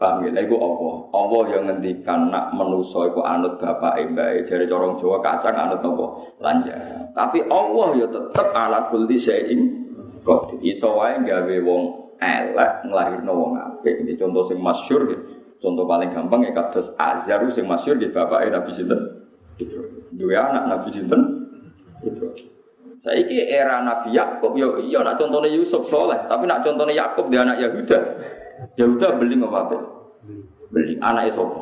Paham 0.00 0.28
ya? 0.28 0.44
Iku 0.44 0.56
Allah. 0.56 0.94
Allah 1.12 1.42
yang 1.56 1.62
ngendikan 1.68 2.32
nak 2.32 2.52
menuso 2.52 3.04
iku 3.08 3.24
anut 3.24 3.56
bapak 3.56 3.96
mbak 4.12 4.44
Jadi 4.44 4.68
corong 4.68 5.00
Jawa 5.00 5.20
kacang 5.24 5.56
anut 5.56 5.80
nopo 5.84 6.36
lanjut. 6.40 6.72
Tapi 7.12 7.44
Allah 7.48 7.88
ya 8.00 8.06
tetep 8.08 8.48
ala 8.52 8.88
kulli 8.92 9.16
syai'in 9.16 9.60
kok 10.20 10.56
iso 10.60 11.00
wae 11.00 11.16
gawe 11.24 11.56
wong 11.64 12.16
elek 12.16 12.72
nglahirno 12.88 13.32
wong 13.32 13.52
apik. 13.56 14.04
Ini 14.04 14.16
contoh 14.20 14.44
sing 14.48 14.60
masyhur 14.60 15.04
gitu. 15.08 15.35
Contoh 15.56 15.88
paling 15.88 16.12
gampang 16.12 16.44
ya 16.44 16.52
kados 16.52 16.92
Azhar 17.00 17.40
sing 17.48 17.64
masyhur 17.64 17.96
nggih 17.96 18.12
bapake 18.12 18.52
Nabi 18.52 18.70
sinten? 18.76 19.00
Dua 20.12 20.52
anak 20.52 20.64
Nabi 20.68 20.88
sinten? 20.92 21.20
Ibrahim. 22.04 22.56
Saiki 22.96 23.44
era 23.44 23.84
Nabi 23.84 24.16
Yakub 24.16 24.56
yo 24.56 24.80
iya 24.80 25.04
nak 25.04 25.20
contohnya 25.20 25.52
Yusuf 25.52 25.84
soleh, 25.84 26.16
tapi 26.24 26.48
nak 26.48 26.64
contohnya 26.64 26.96
Yakub 26.96 27.28
dia 27.28 27.44
anak 27.44 27.60
Yahuda. 27.60 27.98
Yahuda 28.80 29.08
beli 29.20 29.36
apa 29.36 29.58
apa? 29.68 29.76
Beli 30.72 30.96
anak 31.00 31.36
sapa? 31.36 31.60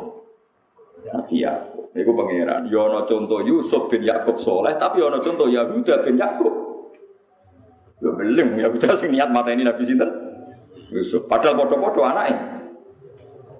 Nabi 1.10 1.42
Yakub. 1.42 1.90
Iku 1.94 2.10
pangeran. 2.14 2.70
Yo 2.70 2.86
ana 2.86 3.02
contoh 3.06 3.42
Yusuf 3.42 3.90
bin 3.90 4.06
Yakub 4.06 4.38
soleh, 4.38 4.78
tapi 4.78 5.02
yo 5.02 5.10
ana 5.10 5.18
contoh 5.18 5.50
Yahuda 5.50 6.06
bin 6.06 6.14
Yakub. 6.18 6.54
Yo 7.98 8.14
beling 8.14 8.54
Yahuda 8.58 8.94
sing 8.94 9.10
niat 9.10 9.30
mata 9.34 9.50
ini 9.50 9.66
Nabi 9.66 9.82
sinten? 9.82 10.10
Yusuf. 10.94 11.26
Padahal 11.26 11.58
podo-podo 11.58 12.06
anaknya. 12.06 12.53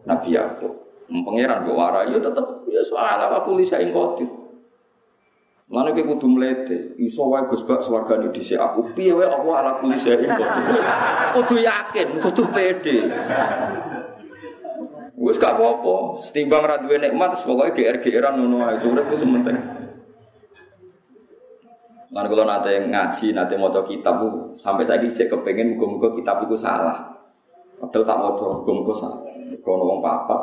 Nabi 0.05 0.37
Yakub. 0.37 0.73
Pangeran 1.05 1.69
gue 1.69 1.77
warai 1.77 2.17
ya 2.17 2.19
tetep 2.21 2.64
ya 2.73 2.81
soal 2.81 3.21
apa 3.21 3.45
tulis 3.45 3.69
saya 3.69 3.85
ingkotit. 3.85 4.29
Mana 5.64 5.97
ke 5.97 6.05
kudu 6.05 6.29
melete, 6.29 6.93
iso 7.01 7.25
wae 7.29 7.45
Gus 7.49 7.64
Bak 7.64 7.81
swargane 7.81 8.29
dhisik 8.33 8.61
aku. 8.61 8.93
Piye 8.93 9.17
wae 9.17 9.29
apa 9.29 9.49
ala 9.49 9.73
tulis 9.81 10.01
saya 10.01 10.21
ingkotit. 10.21 10.64
Kudu 11.35 11.57
yakin, 11.61 12.09
kudu 12.23 12.45
pede. 12.53 13.11
Wis 15.19 15.40
gak 15.40 15.57
apa-apa, 15.57 16.21
setimbang 16.21 16.62
ra 16.69 16.77
duwe 16.79 17.01
nikmat 17.01 17.38
pokoke 17.43 17.75
GR-GRan 17.75 18.35
ngono 18.38 18.71
ae. 18.71 18.77
Urip 18.83 19.09
wis 19.09 19.25
penting. 19.25 19.57
Lan 22.14 22.31
kalau 22.31 22.47
nate 22.47 22.73
ngaji, 22.87 23.27
nate 23.35 23.55
maca 23.59 23.83
kitab 23.83 24.23
sampai 24.55 24.87
saya 24.87 25.03
sik 25.11 25.27
kepengen 25.27 25.75
muga-muga 25.75 26.14
kitab 26.14 26.47
itu 26.47 26.55
salah. 26.55 27.11
Padahal 27.83 28.07
tak 28.07 28.19
maca 28.23 28.47
muga-muga 28.62 28.95
salah. 28.95 29.21
Kono 29.64 29.88
wong 29.88 30.00
papat 30.05 30.42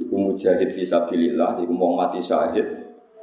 iku 0.00 0.16
mujahid 0.16 0.72
fisabilillah, 0.72 1.60
iku 1.60 1.72
wong 1.76 2.00
mati 2.00 2.24
syahid, 2.24 2.64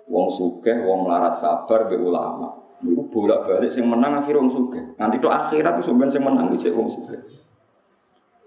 wong 0.06 0.30
sugih, 0.30 0.86
wong 0.86 1.10
melarat 1.10 1.34
sabar 1.41 1.89
be 1.89 1.97
ulama. 1.97 2.53
Iku 2.86 3.10
bolak-balik 3.10 3.73
sing 3.73 3.89
menang 3.89 4.21
akhir 4.21 4.38
wong 4.38 4.53
sugih. 4.53 4.93
Nanti 5.01 5.17
to 5.17 5.34
akhirat 5.34 5.82
itu 5.82 5.89
sampeyan 5.89 6.13
sing 6.13 6.21
menang 6.21 6.53
iki 6.53 6.69
wong 6.69 6.86
sugih. 6.86 7.17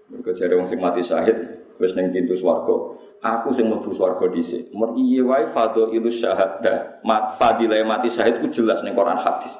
Mergo 0.07 0.31
jare 0.31 0.55
wong 0.55 0.63
sing 0.63 0.79
mati 0.79 1.03
syahid 1.03 1.35
wis 1.75 1.91
ning 1.99 2.15
pintu 2.15 2.39
swarga. 2.39 2.95
Aku 3.19 3.51
sing 3.51 3.67
mlebu 3.67 3.91
swarga 3.91 4.31
dhisik. 4.31 4.71
Mer 4.71 4.95
iye 4.95 5.19
wae 5.19 5.51
fadhailu 5.51 6.07
syahadah. 6.07 7.03
Mat 7.03 7.35
fadilah 7.35 7.83
mati 7.83 8.07
syahid 8.07 8.39
ku 8.39 8.47
jelas 8.47 8.79
ning 8.87 8.95
Quran 8.95 9.19
hadis. 9.19 9.59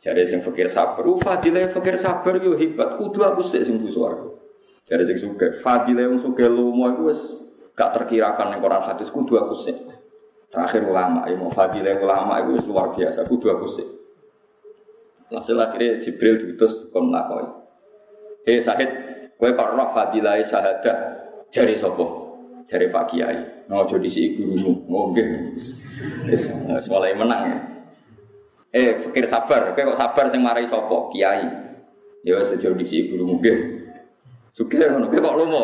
Jare 0.00 0.24
sing 0.26 0.42
fakir 0.42 0.66
sabar, 0.66 1.06
uh 1.06 1.20
fadilah 1.20 1.70
fakir 1.70 1.94
sabar 2.00 2.40
yo 2.40 2.56
hebat. 2.56 2.96
Kudu 2.96 3.22
aku 3.22 3.44
sik 3.44 3.68
sing 3.68 3.76
mlebu 3.76 4.41
Jare 4.92 5.08
sing 5.08 5.16
sugih, 5.16 5.56
fadilah 5.64 6.04
wong 6.04 6.20
sugih 6.20 6.52
lomo 6.52 6.84
iku 6.92 7.08
wis 7.08 7.32
gak 7.72 7.96
terkirakan 7.96 8.52
ning 8.52 8.60
Quran 8.60 8.84
hadis 8.84 9.08
kudu 9.08 9.40
aku 9.40 9.56
sik. 9.56 9.72
Terakhir 10.52 10.84
ulama, 10.84 11.24
ya 11.24 11.32
mau 11.40 11.48
fadilah 11.48 11.96
ulama 11.96 12.44
itu 12.44 12.60
luar 12.68 12.92
biasa, 12.92 13.24
kudu 13.24 13.48
aku 13.48 13.64
sih. 13.72 13.88
Hasil 15.32 15.56
akhirnya 15.56 15.96
Jibril 15.96 16.36
diutus 16.44 16.92
kon 16.92 17.08
lakoi. 17.08 17.48
Eh 18.44 18.60
Sahid, 18.60 18.92
kowe 19.40 19.48
kok 19.48 19.72
roh 19.72 19.96
fadilah 19.96 20.44
syahadah 20.44 20.96
jari 21.48 21.72
sopo, 21.72 22.36
jari 22.68 22.92
Pak 22.92 23.16
Kiai. 23.16 23.64
Ngojo 23.72 23.96
di 23.96 24.12
si 24.12 24.36
gurumu, 24.36 24.84
ngombe. 24.92 25.56
Wis 26.28 26.52
mulai 26.92 27.16
menang 27.16 27.42
ya. 27.48 27.58
Eh 28.76 29.08
pikir 29.08 29.24
sabar, 29.24 29.72
kowe 29.72 29.96
kok 29.96 29.96
sabar 29.96 30.28
sing 30.28 30.44
marai 30.44 30.68
sopo, 30.68 31.08
Kiai. 31.16 31.48
Ya 32.28 32.44
wis 32.44 32.52
di 32.60 32.84
si 32.84 33.08
gurumu 33.08 33.40
nggih. 33.40 33.81
Sugih 34.52 34.84
ngono, 34.84 35.08
kok 35.08 35.36
lomo, 35.40 35.62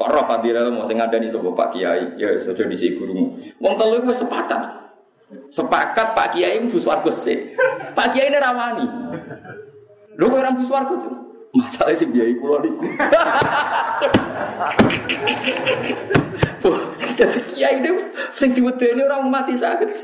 Kok 0.00 0.08
roh 0.08 0.24
fadilah 0.24 0.72
mau 0.72 0.88
sing 0.88 0.96
ngandani 0.96 1.28
sapa 1.28 1.52
Pak 1.52 1.76
Kiai? 1.76 2.16
Ya 2.16 2.32
saja 2.40 2.64
dhisik 2.64 2.96
gurumu. 2.96 3.36
Wong 3.60 3.76
telu 3.76 4.00
wis 4.08 4.16
sepakat. 4.16 4.80
Sepakat 5.52 6.16
Pak 6.16 6.32
Kiai 6.32 6.56
mlebu 6.56 6.80
swarga 6.80 7.12
sik. 7.12 7.52
Pak 7.92 8.16
Kiai 8.16 8.32
ini 8.32 8.40
rawani. 8.40 8.88
Lho 10.16 10.24
kok 10.24 10.40
ora 10.40 10.56
mlebu 10.56 10.64
swarga? 10.64 10.96
Masalah 11.52 11.92
sing 11.92 12.16
biayai 12.16 12.32
kula 12.40 12.64
niku. 12.64 12.88
Jadi 17.20 17.40
kiai 17.52 17.84
ini 17.84 17.92
sing 18.32 18.56
diwedeni 18.56 19.04
orang 19.04 19.28
mati 19.28 19.52
sakit. 19.52 20.00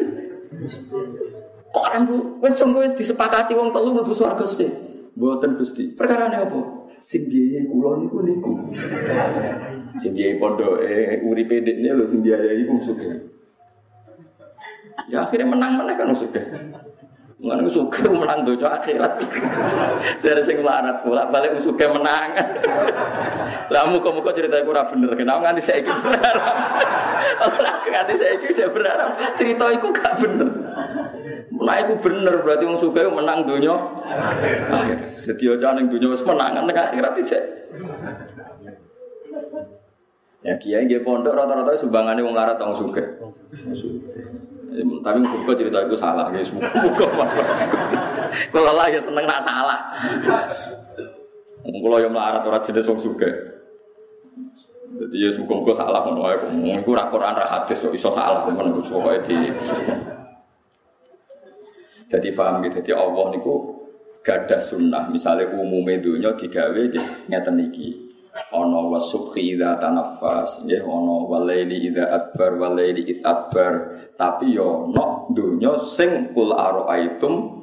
Kok 1.73 1.85
orang 1.89 2.05
wis 2.45 2.53
sungguh 2.61 2.85
wis 2.85 2.93
disepakati 2.93 3.57
wong 3.57 3.73
telu 3.73 3.97
mlebu 3.97 4.13
swarga 4.13 4.45
sik. 4.45 4.69
Mboten 5.17 5.57
Gusti. 5.57 5.89
Perkarane 5.97 6.37
apa? 6.37 6.76
Sing 7.07 7.31
biayai 7.31 7.71
kula 7.71 8.03
niku 8.03 8.19
niku. 8.27 8.51
Sing 9.95 10.11
biayai 10.11 10.43
pondoke 10.43 11.23
uripe 11.23 11.63
dekne 11.63 11.95
lho 11.95 12.05
sing 12.11 12.19
biayai 12.19 12.67
wong 12.67 12.83
sugih. 12.83 13.31
Ya 15.07 15.23
akhirnya 15.23 15.55
menang-menang 15.55 15.95
kan 15.95 16.11
sudah. 16.19 16.43
Mengenai 17.39 17.71
suka 17.71 18.11
menang 18.11 18.43
dojo 18.43 18.67
akhirat. 18.67 19.23
Saya 20.19 20.43
sing 20.43 20.67
larat 20.67 21.07
pula 21.07 21.31
balik 21.31 21.55
suka 21.63 21.87
menang. 21.95 22.35
Lah 23.71 23.87
muka 23.87 24.11
muka 24.11 24.35
cerita 24.35 24.59
aku 24.67 24.75
bener. 24.75 25.15
Kenapa 25.15 25.47
nganti 25.47 25.63
saya 25.63 25.87
ikut 25.87 25.95
berharap? 26.03 26.43
Allah 27.39 27.75
nganti 27.87 28.15
saya 28.19 28.35
ikut 28.35 28.73
berharap. 28.75 29.11
Cerita 29.39 29.65
itu 29.71 29.87
gak 29.95 30.15
bener. 30.27 30.49
Nah 31.51 31.77
itu 31.83 31.95
bener 31.99 32.35
berarti 32.43 32.65
wong 32.67 32.79
suka 32.79 33.11
menang 33.11 33.47
dojo. 33.47 33.75
Akhir. 34.71 34.99
Jadi 35.27 35.45
aja 35.59 35.75
neng 35.75 35.91
dojo 35.91 36.15
menangan 36.23 36.63
neng 36.65 36.77
akhirat 36.77 37.13
itu. 37.19 37.39
Ya 40.47 40.55
kiai 40.63 40.87
dia 40.87 41.03
pondok 41.03 41.35
rata-rata 41.35 41.75
sumbangannya 41.75 42.23
wong 42.23 42.39
larat 42.39 42.61
wong 42.63 42.79
suka. 42.79 43.03
Tapi 44.77 45.19
muka 45.25 45.53
cerita 45.57 45.89
itu 45.89 45.97
salah, 45.97 46.29
guys. 46.29 46.53
Muka 46.53 47.07
Kalau 48.53 48.73
lah 48.77 48.87
ya 48.93 49.01
seneng 49.01 49.25
nak 49.25 49.41
salah. 49.41 49.81
Kalau 51.65 51.99
yang 51.99 52.13
melarat 52.13 52.45
orang 52.47 52.63
jenis 52.63 52.87
wong 52.87 53.01
suka. 53.01 53.31
Jadi 54.97 55.17
ya 55.19 55.31
muka 55.43 55.73
salah 55.75 56.01
kan 56.07 56.15
ra 56.15 57.05
Quran 57.11 57.35
ra 57.35 57.47
hadis 57.47 57.83
kok 57.83 57.93
iso 57.93 58.09
salah 58.15 58.47
men 58.49 58.81
pokoke 58.81 59.19
di 59.27 59.35
Jadi 62.07 62.29
paham 62.35 62.63
gitu. 62.67 62.83
Jadi 62.83 62.93
Allah 62.95 63.25
niku 63.35 63.55
gadah 64.23 64.63
sunnah. 64.63 65.11
Misalnya 65.11 65.51
umumnya 65.55 66.03
dunia 66.03 66.31
digawe 66.39 66.83
ngeten 67.27 67.59
iki. 67.71 68.07
Ono 68.53 68.93
wasukhi 68.93 69.57
idza 69.57 69.81
tanaffas, 69.81 70.61
ya 70.69 70.85
ono 70.85 71.25
walaili 71.25 71.89
idza 71.89 72.05
adbar 72.05 72.61
walaili 72.61 73.09
id 73.09 73.19
adbar. 73.25 73.97
Tapi 74.13 74.53
yo 74.53 74.93
no 74.93 75.33
dunya 75.33 75.73
sing 75.81 76.37
kul 76.37 76.53
aroaitum 76.53 77.57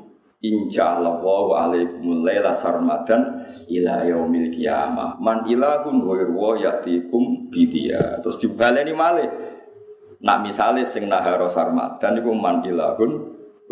Insya 0.44 1.00
Allah 1.00 1.24
wa 1.24 1.56
alaikumul 1.56 2.28
laila 2.28 2.52
sarmadan 2.52 3.48
ila 3.72 4.04
yaumil 4.04 4.52
qiyamah. 4.52 5.16
Man 5.24 5.48
ilahun 5.48 6.04
ghairu 6.04 6.36
wa 6.36 6.60
bidia. 7.48 8.20
Terus 8.20 8.44
dibaleni 8.44 8.92
malih. 8.92 9.32
Nak 10.20 10.44
misale 10.44 10.84
sing 10.84 11.08
nahara 11.08 11.48
sarmadan 11.48 12.20
iku 12.20 12.36
man 12.36 12.60
ilahun 12.60 13.12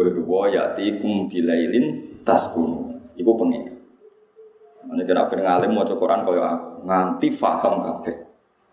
ghairu 0.02 0.26
wa 0.26 0.50
yatikum 0.50 1.30
bilailin 1.30 2.18
taskun. 2.26 2.98
Iku 3.14 3.38
pengen. 3.38 3.78
Ini 4.82 5.02
kira 5.06 5.30
pengen 5.30 5.46
ngalim 5.46 5.72
mau 5.78 5.86
Quran 5.86 6.26
kaya 6.26 6.44
aku 6.58 6.68
nganti 6.90 7.28
faham 7.38 7.74
kabeh. 7.86 8.18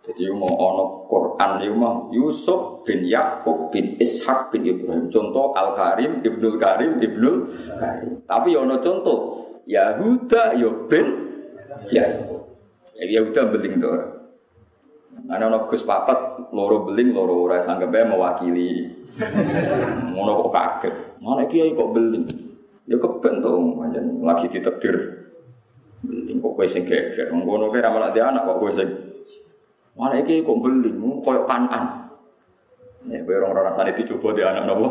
Jadi 0.09 0.33
mau 0.33 0.49
ono 0.49 1.05
Quran 1.05 1.61
itu 1.61 1.75
mau 1.77 2.09
Yusuf 2.09 2.81
bin 2.89 3.05
Yakub 3.05 3.69
bin 3.69 4.01
Ishak 4.01 4.49
bin 4.49 4.65
Ibrahim. 4.65 5.13
Contoh 5.13 5.53
Al 5.53 5.77
Karim, 5.77 6.25
Ibnul 6.25 6.57
Karim, 6.57 6.97
Ibnul 6.97 7.37
Karim. 7.77 8.25
Tapi 8.25 8.57
ono 8.57 8.81
contoh 8.81 9.19
Yahuda 9.69 10.57
yo 10.57 10.89
bin 10.89 11.07
ya. 11.93 12.09
Yahuda 12.97 13.53
beling 13.53 13.77
tuh. 13.85 14.17
Ana 15.29 15.53
ono 15.53 15.69
Gus 15.69 15.85
Papat 15.85 16.49
loro 16.57 16.89
beling 16.89 17.13
loro 17.13 17.45
ora 17.45 17.61
sanggepe 17.61 18.09
mewakili. 18.09 18.98
Ngono 20.15 20.31
kok 20.47 20.51
kaget. 20.55 20.95
Mana 21.19 21.43
kiai 21.51 21.75
kok 21.75 21.91
beling? 21.91 22.25
Ya 22.89 22.97
keben 22.97 23.45
to 23.45 23.51
lagi 24.25 24.49
ditakdir 24.49 24.97
Beling 25.99 26.39
kok 26.39 26.55
kowe 26.55 26.67
sing 26.67 26.87
geger. 26.87 27.29
Ngono 27.35 27.69
kowe 27.69 27.83
ra 27.83 27.91
malah 27.91 28.15
anak 28.15 28.47
kok 28.47 28.59
kowe 28.63 28.71
sing 28.71 28.89
Mana 29.99 30.23
iki 30.23 30.47
kok 30.47 30.63
beling 30.63 30.97
koyo 31.27 31.43
kanan. 31.43 32.15
Ya 33.11 33.19
kowe 33.27 33.35
ora 33.43 33.67
rasane 33.67 33.91
dicoba 33.99 34.31
di 34.31 34.43
anak 34.47 34.63
napa? 34.71 34.89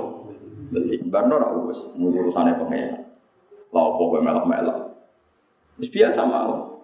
Beling. 0.76 1.08
Barno 1.08 1.40
ra 1.40 1.48
wis 1.64 1.80
urusane 1.96 2.60
pengen. 2.60 3.08
Lah 3.72 3.84
opo 3.96 4.12
kowe 4.12 4.20
melok-melok. 4.20 4.92
Wis 5.80 5.88
biasa 5.88 6.28
mau. 6.28 6.84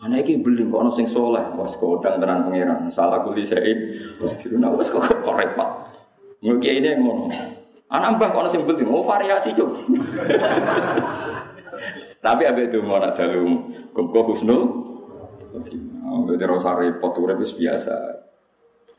Anak 0.00 0.24
iki 0.24 0.40
beling 0.40 0.72
kok 0.72 0.80
ana 0.80 0.90
sing 0.94 1.10
soleh, 1.10 1.42
wis 1.60 1.76
kodang 1.76 2.22
tenan 2.22 2.48
pangeran. 2.48 2.88
Salah 2.88 3.20
kuli 3.26 3.44
sain, 3.44 3.98
wis 4.22 4.32
diruna 4.40 4.72
wis 4.72 4.88
kok 4.88 5.04
kok 5.04 5.36
repot. 6.38 6.46
Mungkin 6.46 6.72
ini 6.82 6.90
ngono. 6.98 7.26
Anak 7.88 8.20
mbah 8.20 8.28
kok 8.36 8.42
ana 8.44 8.50
sing 8.52 8.68
beling, 8.68 8.92
oh 8.92 9.00
variasi 9.00 9.56
cuk. 9.56 9.64
Tapi 12.24 12.42
abe 12.44 12.68
itu 12.68 12.84
mau 12.84 13.00
nak 13.00 13.16
dalam 13.16 13.64
kumpul 13.96 14.28
husnul. 14.28 14.62
Jadi 16.28 16.44
rasa 16.44 16.76
repot 16.76 17.16
urip 17.16 17.40
biasa. 17.40 17.96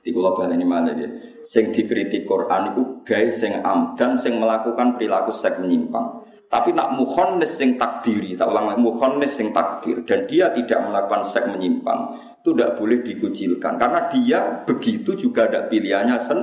Di 0.01 0.09
kula 0.09 0.33
baleni 0.33 0.65
malih 0.65 0.95
ya. 0.97 1.09
Sing 1.45 1.69
dikritik 1.69 2.25
Quran 2.25 2.73
itu 2.73 2.81
guys 3.05 3.37
sing 3.37 3.61
amdan 3.61 4.17
sing 4.17 4.41
melakukan 4.41 4.97
perilaku 4.97 5.37
seks 5.37 5.61
menyimpang. 5.61 6.25
Tapi 6.49 6.73
nak 6.73 6.97
mukhonnes 6.97 7.61
sing 7.61 7.77
takdiri, 7.77 8.33
tak 8.33 8.49
ulang 8.49 8.73
lagi 8.73 8.81
mukhonnes 8.81 9.37
sing 9.37 9.53
takdir 9.53 10.01
dan 10.01 10.25
dia 10.25 10.49
tidak 10.49 10.81
melakukan 10.81 11.21
seks 11.21 11.45
menyimpang 11.45 12.17
itu 12.39 12.55
tidak 12.55 12.79
boleh 12.79 12.99
dikucilkan 13.03 13.73
karena 13.75 13.99
dia 14.07 14.39
begitu 14.63 15.11
juga 15.13 15.51
ada 15.51 15.67
pilihannya 15.67 16.17
sen 16.23 16.39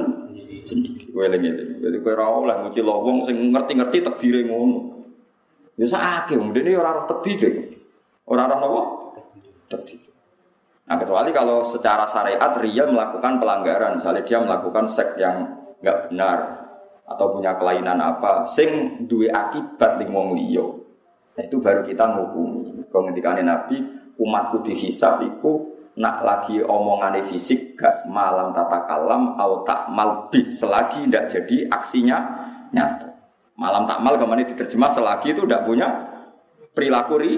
sendiri. 0.66 1.08
Weleng 1.14 1.78
Jadi 1.78 1.96
kowe 2.02 2.14
ora 2.18 2.60
ngucil 2.66 2.84
wong 2.84 3.24
sing 3.24 3.54
ngerti-ngerti 3.54 4.02
takdire 4.02 4.42
ngono. 4.44 5.06
Ya 5.78 5.86
sakake 5.86 6.34
wong 6.34 6.50
dene 6.50 6.74
ora 6.74 6.98
roh 6.98 7.06
takdir. 7.06 7.78
Ora 8.26 8.50
roh 8.50 8.58
napa? 8.58 8.82
Takdir. 9.70 10.02
Nah, 10.86 10.96
kecuali 11.02 11.34
kalau 11.34 11.66
secara 11.66 12.06
syariat 12.06 12.54
Ria 12.62 12.86
melakukan 12.86 13.42
pelanggaran, 13.42 13.98
misalnya 13.98 14.22
dia 14.22 14.38
melakukan 14.38 14.86
seks 14.86 15.18
yang 15.18 15.66
nggak 15.82 16.10
benar 16.10 16.38
atau 17.06 17.34
punya 17.34 17.58
kelainan 17.58 17.98
apa, 17.98 18.46
sing 18.46 19.02
duwe 19.10 19.26
akibat 19.30 19.98
ning 19.98 20.14
wong 20.14 20.38
liya. 20.38 20.62
Nah, 21.36 21.42
itu 21.42 21.58
baru 21.58 21.82
kita 21.82 22.06
ngukumi. 22.06 22.86
Kalau 22.86 23.10
ngendikane 23.10 23.42
Nabi, 23.42 23.82
umatku 24.16 24.62
dihisab 24.62 25.22
iku 25.26 25.75
nak 25.96 26.20
lagi 26.20 26.60
omongannya 26.60 27.32
fisik 27.32 27.80
gak 27.80 28.04
malam 28.04 28.52
tata 28.52 28.84
kalam 28.84 29.32
atau 29.40 29.64
tak 29.64 29.88
malbi 29.88 30.52
selagi 30.52 31.08
tidak 31.08 31.32
jadi 31.32 31.56
aksinya 31.72 32.18
nyata. 32.70 33.16
Malam 33.56 33.88
tak 33.88 34.04
mal 34.04 34.20
ke 34.20 34.24
mana 34.28 34.44
diterjemah 34.44 34.92
selagi 34.92 35.32
itu 35.32 35.48
tidak 35.48 35.64
punya 35.64 35.88
perilaku 36.76 37.16
ri. 37.16 37.32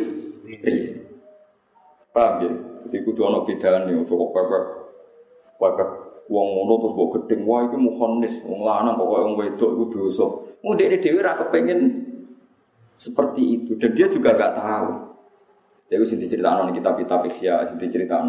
Paham 2.10 2.34
ya? 2.42 2.50
Jadi 2.88 2.98
kudu 3.06 3.20
ojo 3.22 3.46
kok 4.02 4.30
pepek. 4.34 4.64
Pepek 5.62 5.90
wong 6.28 6.46
ngono 6.52 6.72
terus 6.84 6.92
mbok 6.92 7.08
gedeng 7.16 7.40
wah 7.48 7.64
iki 7.64 7.76
muhonis 7.80 8.34
wong 8.44 8.60
lanang 8.60 9.00
kok 9.00 9.08
wong 9.08 9.34
wedok 9.38 9.70
iku 9.78 9.84
dosa. 9.88 10.26
Wong 10.60 10.74
dekne 10.76 10.98
dhewe 10.98 11.22
ra 11.22 11.38
kepengin 11.38 11.80
seperti 12.98 13.42
itu 13.62 13.78
dan 13.78 13.94
dia 13.94 14.10
juga 14.10 14.34
gak 14.34 14.58
tahu. 14.58 15.07
Jadi 15.88 16.04
sing 16.04 16.20
diceritakan 16.20 16.68
di 16.68 16.74
kitab-kitab 16.80 17.24
ya, 17.40 17.64
sing 17.64 17.80
diceritakan 17.80 18.28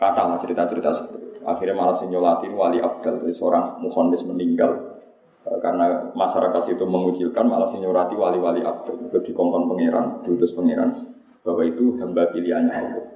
kata 0.00 0.22
lah 0.24 0.36
cerita-cerita 0.40 0.88
seperti 0.92 1.24
itu. 1.28 1.38
Akhirnya 1.44 1.76
malah 1.76 1.96
sinyolatin 1.96 2.52
wali 2.56 2.80
abdal, 2.80 3.20
jadi 3.22 3.32
seorang 3.36 3.78
mukhondes 3.84 4.24
meninggal 4.24 4.96
eh, 5.44 5.58
karena 5.60 6.10
masyarakat 6.16 6.72
itu 6.72 6.84
mengucilkan 6.88 7.44
malah 7.44 7.68
sinyolati 7.68 8.16
wali-wali 8.16 8.64
abdal. 8.64 8.96
Itu 9.12 9.20
dikongkon 9.20 9.68
pangeran, 9.68 10.24
diutus 10.24 10.56
pangeran 10.56 11.14
bahwa 11.44 11.62
itu 11.62 12.00
hamba 12.00 12.32
pilihannya 12.32 12.72
Allah. 12.72 13.06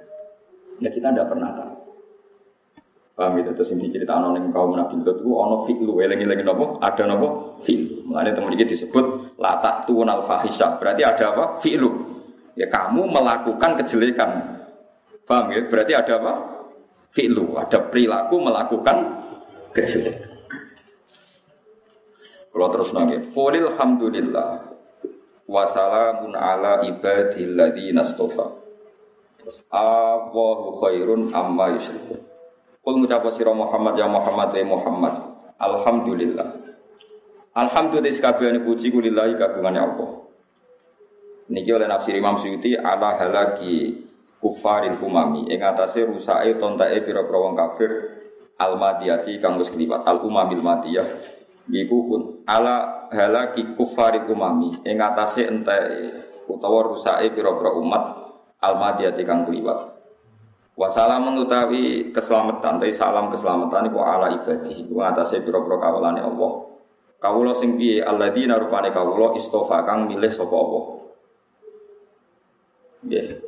Ya 0.80 0.88
kita 0.92 1.12
tidak 1.12 1.32
pernah 1.32 1.50
tahu. 1.56 1.74
Paham 3.16 3.36
gitu, 3.36 3.52
terus 3.52 3.68
yang 3.76 3.84
diceritakan 3.84 4.32
oleh 4.32 4.40
kaum 4.48 4.72
Nabi 4.72 4.96
itu 4.96 5.12
ono 5.28 5.68
fi'lu, 5.68 5.92
elengi-elengi 6.00 6.40
nopo, 6.40 6.80
ada 6.80 7.04
nopo 7.04 7.60
fi'lu. 7.60 8.08
Makanya 8.08 8.32
teman 8.32 8.56
ini 8.56 8.64
disebut 8.64 9.36
latak 9.36 9.84
tuun 9.84 10.08
al 10.08 10.24
fahisha. 10.24 10.80
Berarti 10.80 11.04
ada 11.04 11.24
apa? 11.36 11.44
Fi'lu. 11.60 12.19
Ya 12.58 12.66
kamu 12.66 13.06
melakukan 13.10 13.78
kejelekan. 13.82 14.60
Paham 15.26 15.54
ya? 15.54 15.62
Berarti 15.70 15.92
ada 15.94 16.18
apa? 16.18 16.34
Fi'lu, 17.10 17.58
ada 17.58 17.78
perilaku 17.90 18.38
melakukan 18.38 18.96
kejelekan. 19.74 20.30
Kalau 22.50 22.68
terus 22.74 22.90
nanya, 22.90 23.18
Qulil 23.30 23.78
hamdulillah 23.78 24.50
wa 25.46 25.62
salamun 25.70 26.34
ala 26.34 26.82
ibadilladzi 26.82 27.94
nastofa. 27.94 28.58
Terus 29.38 29.62
Allahu 29.70 30.78
khairun 30.82 31.30
amma 31.30 31.78
yusyrikun. 31.78 32.20
Qul 32.80 32.94
ngucap 33.00 33.24
sira 33.32 33.54
Muhammad 33.54 33.94
ya 33.96 34.10
Muhammad 34.10 34.50
ya 34.52 34.66
Muhammad. 34.66 35.14
Alhamdulillah. 35.60 36.48
Alhamdulillah 37.54 38.14
sekabehane 38.14 38.62
puji 38.62 38.94
kulillahi 38.94 39.36
kagungane 39.36 39.80
Allah. 39.82 40.29
Niki 41.50 41.70
oleh 41.74 41.90
nafsir 41.90 42.14
Imam 42.14 42.38
Suyuti 42.38 42.78
ala 42.78 43.18
halaki 43.18 44.06
kufarin 44.38 45.02
umami 45.02 45.50
ing 45.50 45.60
atase 45.60 46.06
rusake 46.06 46.56
tontake 46.62 47.02
pira-pira 47.02 47.38
wong 47.42 47.58
kafir 47.58 47.90
al 48.56 48.78
madiyati 48.78 49.42
kang 49.42 49.58
wis 49.58 49.68
kliwat 49.68 50.06
al 50.06 50.22
umamil 50.22 50.62
madiyah 50.62 51.10
iku 51.68 51.96
pun 52.06 52.22
ala 52.46 53.10
halaki 53.10 53.74
kufarin 53.74 54.30
umami 54.30 54.78
ing 54.86 54.96
atase 55.02 55.44
enteke 55.44 56.46
utawa 56.46 56.86
rusake 56.86 57.34
pira-pira 57.34 57.74
umat 57.74 58.04
al 58.62 58.74
madiyati 58.78 59.22
kang 59.26 59.42
kliwat. 59.42 59.98
Wasalam 60.80 61.28
mengutawi 61.28 62.08
keselamatan, 62.08 62.80
tapi 62.80 62.88
salam 62.88 63.28
keselamatan 63.28 63.92
iku 63.92 64.00
ala 64.00 64.32
ibadi, 64.32 64.80
iku 64.80 65.04
atase 65.04 65.44
pira-pira 65.44 65.76
kawulane 65.76 66.24
Allah. 66.24 66.72
Kawula 67.20 67.52
sing 67.52 67.76
piye? 67.76 68.00
Alladzina 68.00 68.56
rupane 68.56 68.88
kawula 68.88 69.36
istofa 69.36 69.84
kang 69.84 70.08
milih 70.08 70.32
sapa 70.32 70.56
Allah. 70.56 70.99
Ya. 73.08 73.40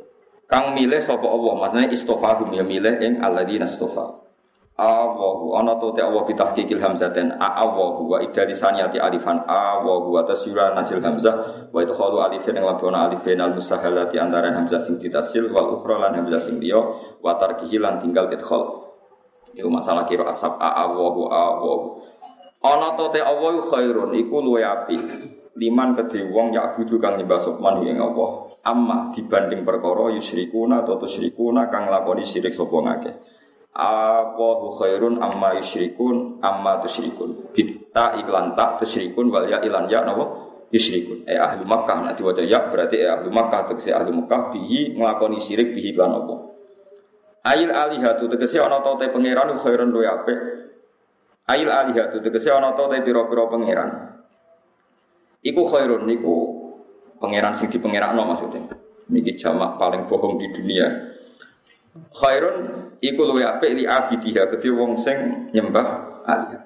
Kang 0.49 0.77
milih 0.77 1.01
sapa 1.01 1.25
Allah, 1.25 1.53
maksudnya 1.57 1.89
istofahum 1.93 2.49
ya 2.53 2.61
milih 2.61 3.01
ing 3.01 3.21
alladzina 3.21 3.65
istofa. 3.65 4.23
Allahu 4.73 5.53
ana 5.53 5.77
te 5.77 6.01
Allah 6.01 6.25
bitahqiqil 6.25 6.81
hamzaten 6.81 7.37
a 7.37 7.61
Allahu 7.61 8.09
wa 8.09 8.17
idari 8.25 8.57
saniyati 8.57 8.97
alifan 8.97 9.45
Allahu 9.45 10.17
wa 10.17 10.25
tasyura 10.25 10.73
nasil 10.73 10.97
hamzah 10.97 11.69
wa 11.69 11.77
idkhalu 11.77 12.17
alifin 12.25 12.57
ing 12.57 12.65
labona 12.65 13.05
alifin 13.05 13.37
al 13.37 13.53
musahalati 13.53 14.17
antara 14.17 14.49
hamzah 14.49 14.81
sing 14.81 14.97
ditasil 14.97 15.53
wal 15.53 15.77
ukhra 15.77 16.01
lan 16.01 16.17
hamzah 16.17 16.41
sing 16.41 16.57
liya 16.57 16.81
wa 17.21 17.37
tarkihi 17.37 17.77
lan 17.77 18.01
tinggal 18.01 18.25
idkhal. 18.33 18.89
Iku 19.53 19.69
masalah 19.69 20.09
kira 20.09 20.25
asab 20.25 20.57
Allahu 20.57 21.29
Allahu. 21.29 22.01
Ana 22.65 22.97
te 22.97 23.21
Allah 23.21 23.53
khairun 23.69 24.09
iku 24.17 24.41
luwe 24.41 24.65
apik 24.65 25.05
liman 25.53 25.93
kedhe 25.93 26.25
wong 26.33 26.53
yak 26.53 26.77
budu 26.77 26.97
kang 26.97 27.17
nyembah 27.21 27.37
sopman 27.37 27.85
ing 27.85 28.01
Allah. 28.01 28.49
Amma 28.65 29.13
dibanding 29.13 29.61
perkara 29.61 30.13
yusyrikuna 30.17 30.81
atau 30.81 30.97
tusyrikuna 30.97 31.69
kang 31.69 31.91
lakoni 31.91 32.25
syirik 32.25 32.55
sapa 32.55 32.73
ngake 32.73 33.11
Allahu 33.73 34.77
khairun 34.77 35.17
amma 35.21 35.57
yusyrikun 35.57 36.41
amma 36.41 36.81
tusyrikun. 36.85 37.53
Bitta 37.53 38.17
iklan 38.21 38.53
tak 38.57 38.81
tusyrikun 38.81 39.29
wal 39.33 39.49
ya 39.49 39.61
ilan 39.61 39.89
ya 39.89 40.05
napa? 40.05 40.49
Yusyrikun. 40.73 41.29
Eh 41.29 41.37
ahli 41.37 41.61
Makkah 41.65 42.01
nek 42.01 42.13
diwaca 42.17 42.41
ya 42.41 42.69
berarti 42.69 42.97
eh 42.97 43.09
ahli 43.09 43.29
Makkah 43.29 43.69
tegese 43.69 43.93
ahli 43.93 44.09
Makkah 44.09 44.53
bihi 44.53 44.97
nglakoni 44.97 45.37
syirik 45.37 45.73
bihi 45.73 45.93
lan 45.93 46.17
apa? 46.17 46.35
Ail 47.45 47.69
alihatu 47.69 48.25
tegese 48.29 48.57
ana 48.57 48.81
ta 48.81 48.97
te 48.97 49.09
pangeran 49.09 49.53
khairun 49.57 49.89
luwe 49.93 50.09
apik. 50.09 50.39
Ail 51.49 51.69
alihatu 51.69 52.25
tegese 52.25 52.49
ana 52.49 52.73
ta 52.73 52.89
te 52.89 53.05
pira-pira 53.05 53.45
pangeran 53.49 54.13
Iku 55.43 55.67
khairun 55.67 56.07
niku 56.07 56.35
pangeran 57.19 57.51
sing 57.51 57.67
dipangerakno 57.67 58.23
maksudnya. 58.23 58.63
Niki 59.11 59.35
jamak 59.35 59.75
paling 59.75 60.07
bohong 60.07 60.39
di 60.39 60.47
dunia. 60.55 60.87
Khairun 62.15 62.55
iku 63.03 63.21
luwe 63.27 63.43
apik 63.43 63.75
li 63.75 63.83
abidiha 63.83 64.47
kedhe 64.47 64.71
wong 64.71 64.95
sing 64.95 65.51
nyembah 65.51 65.87
alih. 66.23 66.63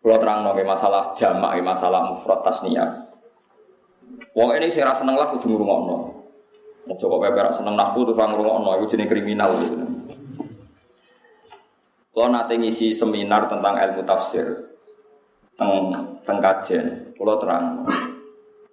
Kalau 0.00 0.22
terang 0.22 0.46
nongke 0.46 0.62
masalah 0.62 1.12
jamak, 1.18 1.58
masalah 1.60 2.14
mufrad 2.14 2.40
tasniyah. 2.40 3.10
Wong 4.32 4.54
ini 4.54 4.70
sing 4.70 4.86
ra 4.86 4.94
seneng 4.96 5.18
lah 5.18 5.34
kudu 5.34 5.50
ngrungokno. 5.50 5.96
Mau 6.86 6.94
coba 6.94 7.26
peperak 7.26 7.52
seneng 7.58 7.74
nahwu 7.74 8.06
tuh 8.06 8.14
orang 8.14 8.38
ngrungokno 8.38 8.70
iku 8.80 8.84
jenenge 8.94 9.10
kriminal 9.10 9.50
gitu. 9.58 9.74
Kalau 12.16 12.28
nanti 12.32 12.54
ngisi 12.56 12.96
seminar 12.96 13.50
tentang 13.50 13.76
ilmu 13.76 14.06
tafsir, 14.06 14.75
teng 15.56 15.92
teng 16.22 16.38
kajen 16.38 17.16
kula 17.16 17.40
terang. 17.40 17.84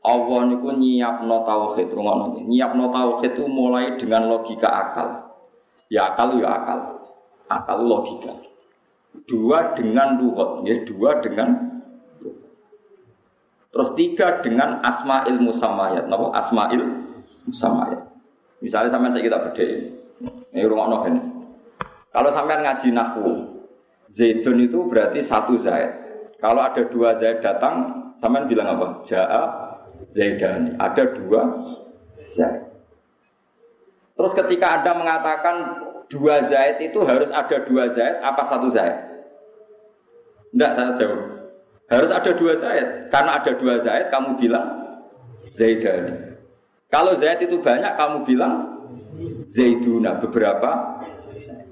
Allah 0.04 0.40
niku 0.52 0.76
nyiapno 0.76 1.48
tauhid 1.48 1.88
rungono 1.96 2.36
nyiapno 2.44 2.92
tauhid 2.92 3.40
itu 3.40 3.48
mulai 3.48 3.96
dengan 3.96 4.28
logika 4.28 4.68
akal. 4.68 5.32
Ya 5.88 6.12
akal 6.12 6.40
ya 6.44 6.52
akal. 6.52 6.80
Akal 7.48 7.88
logika. 7.88 8.36
Dua 9.24 9.72
dengan 9.78 10.20
luhut 10.20 10.68
ya 10.68 10.84
dua 10.84 11.24
dengan 11.24 11.72
terus 13.74 13.90
tiga 13.98 14.42
dengan 14.42 14.84
asmail 14.86 15.38
musamayat 15.40 16.06
napa? 16.10 16.34
Asmail 16.36 16.82
musamayat 17.48 18.14
misalnya 18.64 18.96
sampai 18.96 19.12
saya 19.12 19.24
kita 19.28 19.38
beda 19.50 19.66
ini 20.56 20.64
rumah 20.64 21.04
ini 21.08 21.22
kalau 22.16 22.30
sampai 22.32 22.64
ngaji 22.64 22.88
nahwu 22.96 23.32
zaitun 24.08 24.64
itu 24.64 24.80
berarti 24.88 25.20
satu 25.20 25.60
zaid 25.60 25.92
kalau 26.44 26.60
ada 26.60 26.84
dua 26.92 27.16
Zaid 27.16 27.40
datang, 27.40 28.04
sampean 28.20 28.52
bilang 28.52 28.76
apa? 28.76 29.00
Ja'a 29.08 29.44
Zaidani. 30.12 30.76
Ada 30.76 31.16
dua 31.16 31.56
Zaid. 32.28 32.68
Terus 34.20 34.36
ketika 34.36 34.76
Anda 34.76 34.92
mengatakan 34.92 35.56
dua 36.12 36.44
Zaid 36.44 36.84
itu 36.84 37.00
harus 37.08 37.32
ada 37.32 37.64
dua 37.64 37.88
Zaid, 37.88 38.20
apa 38.20 38.44
satu 38.44 38.68
Zaid? 38.68 39.08
Tidak, 40.52 40.72
saya 40.76 40.92
jawab. 41.00 41.48
Harus 41.88 42.12
ada 42.12 42.32
dua 42.36 42.54
Zaid. 42.60 43.08
Karena 43.08 43.40
ada 43.40 43.52
dua 43.56 43.80
Zaid, 43.80 44.12
kamu 44.12 44.36
bilang 44.36 44.68
Zaidani. 45.56 46.44
Kalau 46.92 47.16
Zaid 47.16 47.40
itu 47.40 47.56
banyak, 47.64 47.96
kamu 47.96 48.28
bilang 48.28 48.54
Zaiduna. 49.48 50.20
Beberapa 50.20 51.00
Zaid. 51.40 51.72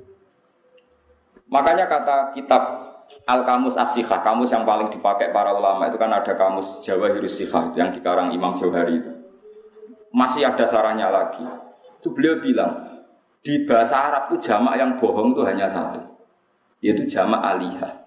Makanya 1.52 1.92
kata 1.92 2.32
kitab 2.40 2.91
Al 3.32 3.48
Kamus 3.48 3.80
Asyikah, 3.80 4.20
kamus 4.20 4.52
yang 4.52 4.68
paling 4.68 4.92
dipakai 4.92 5.32
para 5.32 5.56
ulama 5.56 5.88
itu 5.88 5.96
kan 5.96 6.12
ada 6.12 6.36
kamus 6.36 6.84
Jawa 6.84 7.16
Hirusihah 7.16 7.72
yang 7.80 7.96
dikarang 7.96 8.36
Imam 8.36 8.60
Jauhari 8.60 9.00
itu. 9.00 9.12
Masih 10.12 10.44
ada 10.44 10.68
sarannya 10.68 11.08
lagi. 11.08 11.40
Itu 12.04 12.12
beliau 12.12 12.44
bilang 12.44 13.00
di 13.40 13.64
bahasa 13.64 14.12
Arab 14.12 14.36
itu 14.36 14.52
jamak 14.52 14.76
yang 14.76 15.00
bohong 15.00 15.32
itu 15.32 15.48
hanya 15.48 15.72
satu, 15.72 16.04
yaitu 16.84 17.08
jamak 17.08 17.40
alihah. 17.40 18.04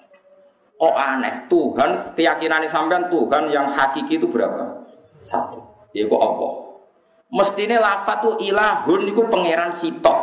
Oh 0.77 0.93
aneh, 0.93 1.49
Tuhan 1.49 2.13
keyakinan 2.13 2.69
sampean 2.69 3.09
Tuhan 3.09 3.49
yang 3.49 3.73
hakiki 3.73 4.21
itu 4.21 4.29
berapa? 4.29 4.85
Satu. 5.25 5.65
Yaitu 5.97 6.13
Allah. 6.21 6.85
Mestinya 7.33 7.81
lafat 7.81 8.29
itu 8.29 8.53
ilahun 8.53 9.01
itu 9.09 9.23
pangeran 9.33 9.73
sitok. 9.73 10.21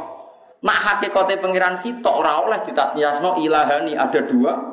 Nah 0.62 0.78
hakikatnya 0.78 1.42
pangeran 1.42 1.74
sitok 1.74 2.22
ora 2.22 2.38
oleh 2.46 2.62
ditasniasno 2.62 3.42
ilahani 3.42 3.98
ada 3.98 4.22
dua 4.30 4.71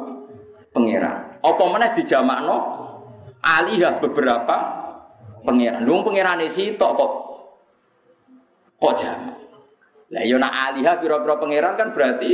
pangeran. 0.78 1.42
Apa 1.42 1.64
meneh 1.66 1.90
dijamakno 1.98 2.56
alihah 3.42 3.98
beberapa 3.98 4.56
pangeran. 5.42 5.82
Lu 5.82 6.06
pangerane 6.06 6.46
tok 6.78 6.92
kok 6.94 7.12
kok 8.78 8.94
jamak. 9.02 9.36
Lah 10.14 10.22
yo 10.24 10.38
nak 10.38 10.54
alihah 10.72 10.94
pira-pira 11.02 11.34
pangeran 11.36 11.74
kan 11.74 11.90
berarti 11.90 12.30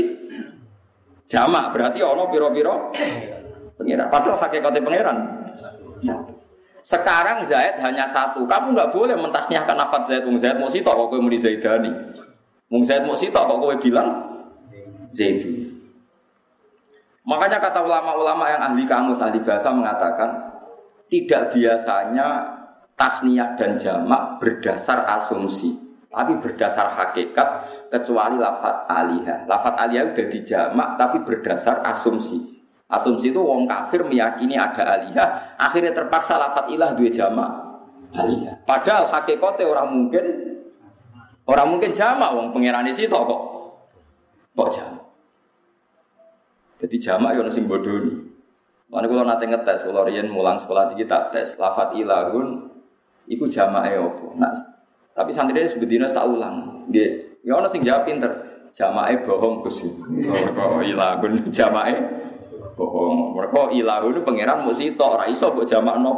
jamak, 1.26 1.72
berarti 1.72 2.04
ono 2.04 2.28
pira-pira 2.28 2.74
pangeran. 3.80 4.06
Padahal 4.12 4.36
hakikate 4.44 4.80
pangeran. 4.84 5.18
Sekarang 6.84 7.48
Zaid 7.48 7.80
hanya 7.80 8.04
satu. 8.04 8.44
Kamu 8.44 8.76
nggak 8.76 8.92
boleh 8.92 9.16
mentasnyahkan 9.16 9.72
nafat 9.72 10.02
Zaid. 10.04 10.28
Mung 10.28 10.36
Zaid 10.36 10.60
mau 10.60 10.68
sitok 10.68 10.92
kok 10.92 11.06
kowe 11.16 11.20
muni 11.24 11.40
Zaidani. 11.40 11.88
Mung 12.68 12.84
Zaid 12.84 13.08
mau 13.08 13.16
sitok 13.16 13.48
kok 13.48 13.56
kowe 13.56 13.74
bilang 13.80 14.08
Zaiduni. 15.08 15.63
Makanya 17.24 17.56
kata 17.56 17.80
ulama-ulama 17.80 18.44
yang 18.52 18.62
ahli 18.72 18.84
kamus, 18.84 19.16
ahli 19.16 19.40
bahasa 19.40 19.72
mengatakan 19.72 20.30
tidak 21.08 21.56
biasanya 21.56 22.28
tasniyah 23.00 23.56
dan 23.56 23.80
jamak 23.80 24.36
berdasar 24.44 25.08
asumsi, 25.08 25.72
tapi 26.12 26.36
berdasar 26.36 26.92
hakikat 26.92 27.48
kecuali 27.88 28.36
lafat 28.36 28.84
alihah. 28.92 29.48
Lafat 29.48 29.74
alihah 29.80 30.12
udah 30.12 30.26
dijamak 30.28 30.88
tapi 31.00 31.24
berdasar 31.24 31.80
asumsi. 31.88 32.60
Asumsi 32.92 33.32
itu 33.32 33.40
wong 33.40 33.64
kafir 33.64 34.04
meyakini 34.04 34.60
ada 34.60 34.84
alihah, 35.00 35.56
akhirnya 35.56 35.96
terpaksa 35.96 36.36
lafat 36.36 36.68
ilah 36.76 36.92
dua 36.92 37.08
jamak 37.08 37.50
alihah. 38.12 38.60
Padahal 38.68 39.08
hakikatnya 39.08 39.64
orang 39.64 39.88
mungkin 39.96 40.24
orang 41.48 41.66
mungkin 41.72 41.90
jamak 41.96 42.36
wong 42.36 42.52
pangeran 42.52 42.84
itu 42.84 43.08
kok 43.08 43.42
kok 44.52 44.68
jamak. 44.76 45.03
Jadi 46.84 47.00
jamak 47.00 47.40
yo 47.40 47.48
sing 47.48 47.64
bodoni. 47.64 48.12
Mana 48.92 49.08
kalau 49.08 49.24
nanti 49.24 49.48
ngetes, 49.48 49.88
kalau 49.88 50.04
rian 50.04 50.28
mulang 50.28 50.60
sekolah 50.60 50.92
tinggi 50.92 51.08
tak 51.08 51.32
tes, 51.32 51.56
lafat 51.56 51.96
ilahun, 51.96 52.68
iku 53.24 53.48
jamak 53.48 53.88
opo. 53.96 54.36
Nah, 54.36 54.52
tapi 55.16 55.32
santri 55.32 55.64
ini 55.64 55.72
sebetulnya 55.72 56.12
tak 56.12 56.28
ulang. 56.28 56.84
Dia, 56.92 57.40
ya 57.40 57.56
orang 57.56 57.72
sing 57.72 57.80
jawab 57.80 58.04
pinter, 58.04 58.28
jamak 58.76 59.24
bohong 59.24 59.64
kusi. 59.64 59.88
Oh, 60.60 60.84
ilahun 60.84 61.48
jamak 61.56 61.96
bohong. 62.76 63.32
Mereka 63.32 63.72
ilahun 63.80 64.20
pangeran 64.20 64.68
mesti 64.68 64.92
tok, 64.92 65.24
raiso 65.24 65.56
buat 65.56 65.64
jamak 65.64 65.96
no. 66.04 66.12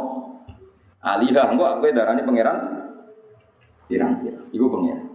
Alihah, 0.99 1.47
enggak, 1.47 1.79
aku 1.79 1.95
darani 1.95 2.27
pangeran. 2.27 2.57
Pirang-pirang, 3.87 4.51
iku 4.51 4.67
pangeran. 4.67 5.06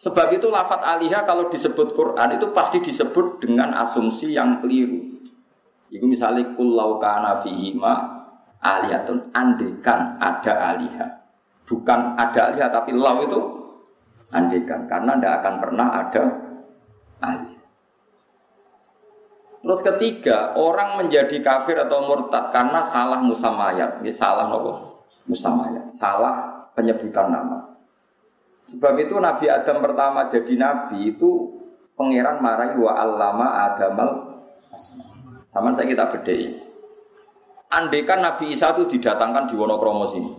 Sebab 0.00 0.32
itu 0.32 0.48
lafat 0.48 0.80
alihah 0.80 1.28
kalau 1.28 1.52
disebut 1.52 1.92
Quran 1.92 2.40
itu 2.40 2.48
pasti 2.56 2.80
disebut 2.80 3.44
dengan 3.44 3.76
asumsi 3.84 4.32
yang 4.32 4.64
keliru. 4.64 4.96
Itu 5.92 6.08
misalnya 6.08 6.56
kullau 6.56 6.96
kana 6.96 7.44
fihima 7.44 8.24
aliyatun 8.64 9.28
andekan 9.36 10.16
ada 10.16 10.72
alihah. 10.72 11.20
Bukan 11.68 12.16
ada 12.16 12.48
alihah 12.48 12.72
tapi 12.72 12.96
lau 12.96 13.20
itu 13.28 13.40
andekan 14.32 14.88
karena 14.88 15.20
tidak 15.20 15.32
akan 15.44 15.54
pernah 15.60 15.88
ada 15.92 16.22
alihah. 17.20 17.60
Terus 19.60 19.80
ketiga, 19.84 20.56
orang 20.56 20.96
menjadi 21.04 21.36
kafir 21.44 21.76
atau 21.76 22.08
murtad 22.08 22.48
karena 22.48 22.80
salah 22.80 23.20
musamayat. 23.20 24.00
Ini 24.00 24.08
salah 24.08 24.48
nopo? 24.48 25.04
Musamayat. 25.28 25.92
Salah 25.92 26.64
penyebutan 26.72 27.28
nama. 27.28 27.69
Sebab 28.68 28.94
itu 29.00 29.16
Nabi 29.16 29.48
Adam 29.48 29.80
pertama 29.80 30.28
jadi 30.28 30.54
nabi 30.54 31.16
itu 31.16 31.58
pangeran 31.96 32.38
marahi 32.44 32.76
wa 32.76 32.92
allama 32.94 33.46
adamal 33.72 34.10
sama 35.50 35.74
saya 35.74 35.88
kita 35.88 36.04
bedai. 36.14 36.60
Andekan 37.70 38.22
Nabi 38.22 38.54
Isa 38.54 38.74
itu 38.74 38.98
didatangkan 38.98 39.50
di 39.50 39.54
Wonokromo 39.54 40.06
sini. 40.06 40.30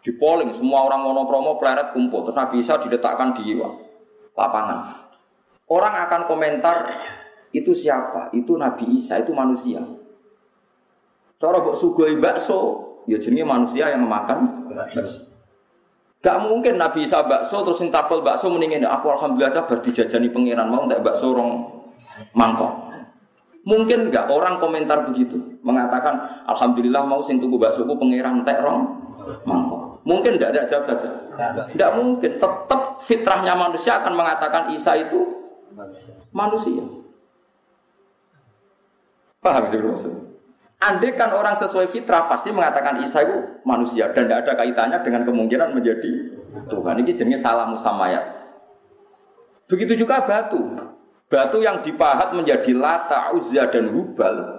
Di 0.00 0.12
polling 0.16 0.52
semua 0.54 0.84
orang 0.86 1.04
Wonokromo 1.04 1.56
pleret 1.60 1.92
kumpul 1.92 2.24
terus 2.24 2.36
Nabi 2.36 2.60
Isa 2.60 2.80
diletakkan 2.80 3.36
di 3.36 3.56
lapangan. 4.36 5.08
Orang 5.66 5.94
akan 6.06 6.22
komentar 6.30 6.76
itu 7.50 7.74
siapa? 7.74 8.30
Itu 8.30 8.54
Nabi 8.54 9.00
Isa, 9.00 9.18
itu 9.18 9.34
manusia. 9.34 9.82
Cara 11.36 11.58
kok 11.60 11.76
sugoi 11.80 12.16
bakso, 12.22 13.02
ya 13.10 13.18
jenenge 13.18 13.44
manusia 13.44 13.90
yang 13.90 14.06
memakan 14.06 14.68
bakso. 14.70 15.26
Gak 16.26 16.42
mungkin 16.42 16.74
Nabi 16.74 17.06
Isa 17.06 17.22
bakso 17.22 17.62
terus 17.62 17.78
takol 17.86 18.18
bakso 18.18 18.50
mendingin 18.50 18.82
aku 18.82 19.14
alhamdulillah 19.14 19.62
berarti 19.62 19.94
jajani 19.94 20.26
pangeran 20.34 20.66
mau 20.66 20.82
tak 20.90 21.06
bakso 21.06 21.30
rong 21.30 21.70
mangkok. 22.34 22.90
Mungkin 23.62 24.10
enggak 24.10 24.26
orang 24.26 24.58
komentar 24.58 25.06
begitu 25.06 25.38
mengatakan 25.62 26.42
alhamdulillah 26.50 27.06
mau 27.06 27.22
sing 27.22 27.38
tuku 27.38 27.54
bakso 27.54 27.86
ku 27.86 27.94
pangeran 27.94 28.42
tak 28.42 28.58
rong 28.58 29.06
mangkok. 29.46 30.02
Mungkin 30.02 30.34
enggak 30.34 30.50
ada 30.50 30.66
jawab 30.66 30.84
saja. 30.90 31.10
Enggak 31.70 31.90
mungkin. 31.94 32.30
Tetap 32.42 32.82
fitrahnya 33.06 33.54
manusia 33.54 34.02
akan 34.02 34.12
mengatakan 34.18 34.74
Isa 34.74 34.98
itu 34.98 35.30
manusia. 36.34 36.82
Paham 39.38 39.70
itu 39.70 39.86
maksudnya? 39.94 40.22
Andai 40.76 41.16
kan 41.16 41.32
orang 41.32 41.56
sesuai 41.56 41.88
fitrah 41.88 42.28
pasti 42.28 42.52
mengatakan 42.52 43.00
Isa 43.00 43.24
itu 43.24 43.64
manusia 43.64 44.12
dan 44.12 44.28
tidak 44.28 44.44
ada 44.44 44.52
kaitannya 44.60 44.98
dengan 45.00 45.24
kemungkinan 45.24 45.72
menjadi 45.72 46.12
Tuhan. 46.68 46.94
Ini 47.00 47.12
jenis 47.16 47.40
salah 47.40 47.64
musamayat. 47.72 48.24
Begitu 49.72 50.04
juga 50.04 50.20
batu. 50.22 50.60
Batu 51.26 51.58
yang 51.58 51.80
dipahat 51.80 52.36
menjadi 52.36 52.70
lata, 52.76 53.34
uzza 53.34 53.66
dan 53.72 53.90
hubal 53.90 54.56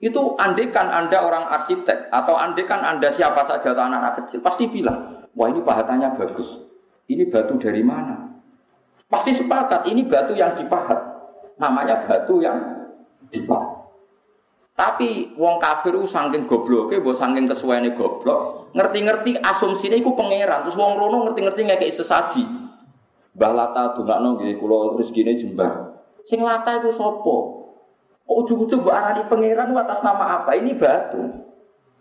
itu 0.00 0.16
andekan 0.40 0.88
Anda 0.88 1.20
orang 1.20 1.44
arsitek 1.60 2.08
atau 2.08 2.32
andekan 2.32 2.80
Anda 2.80 3.12
siapa 3.12 3.44
saja 3.44 3.76
atau 3.76 3.84
anak-anak 3.84 4.24
kecil 4.24 4.40
pasti 4.40 4.64
bilang, 4.64 5.28
wah 5.36 5.52
ini 5.52 5.60
pahatannya 5.60 6.16
bagus. 6.16 6.56
Ini 7.04 7.28
batu 7.28 7.60
dari 7.60 7.84
mana? 7.84 8.32
Pasti 9.12 9.36
sepakat 9.36 9.84
ini 9.92 10.08
batu 10.08 10.32
yang 10.32 10.56
dipahat. 10.56 10.96
Namanya 11.60 12.08
batu 12.08 12.40
yang 12.40 12.56
dipahat. 13.28 13.79
Tapi 14.80 15.36
wong 15.36 15.60
kafir 15.60 15.92
ku 15.92 16.08
saking 16.08 16.48
gobloke, 16.48 16.96
mbok 17.04 17.12
saking 17.12 17.44
kesuwene 17.44 17.92
goblok, 17.92 18.72
ngerti-ngerti 18.72 19.36
asumsine 19.36 20.00
iku 20.00 20.16
pangeran. 20.16 20.64
Terus 20.64 20.80
wong 20.80 20.96
rono 20.96 21.28
ngerti-ngerti 21.28 21.68
ngekeki 21.68 22.00
sesaji. 22.00 22.48
Mbah 23.36 23.52
Lata 23.52 23.92
dongakno 23.92 24.40
nggih 24.40 24.56
kula 24.56 24.96
rezekine 24.96 25.36
jembar. 25.36 26.00
Sing 26.24 26.40
Lata 26.40 26.80
iku 26.80 26.96
sapa? 26.96 27.36
Kok 28.24 28.36
ujug-ujug 28.40 28.80
mbok 28.80 28.96
arani 28.96 29.28
pangeran 29.28 29.76
atas 29.76 30.00
nama 30.00 30.40
apa? 30.40 30.56
Ini 30.56 30.72
batu. 30.72 31.28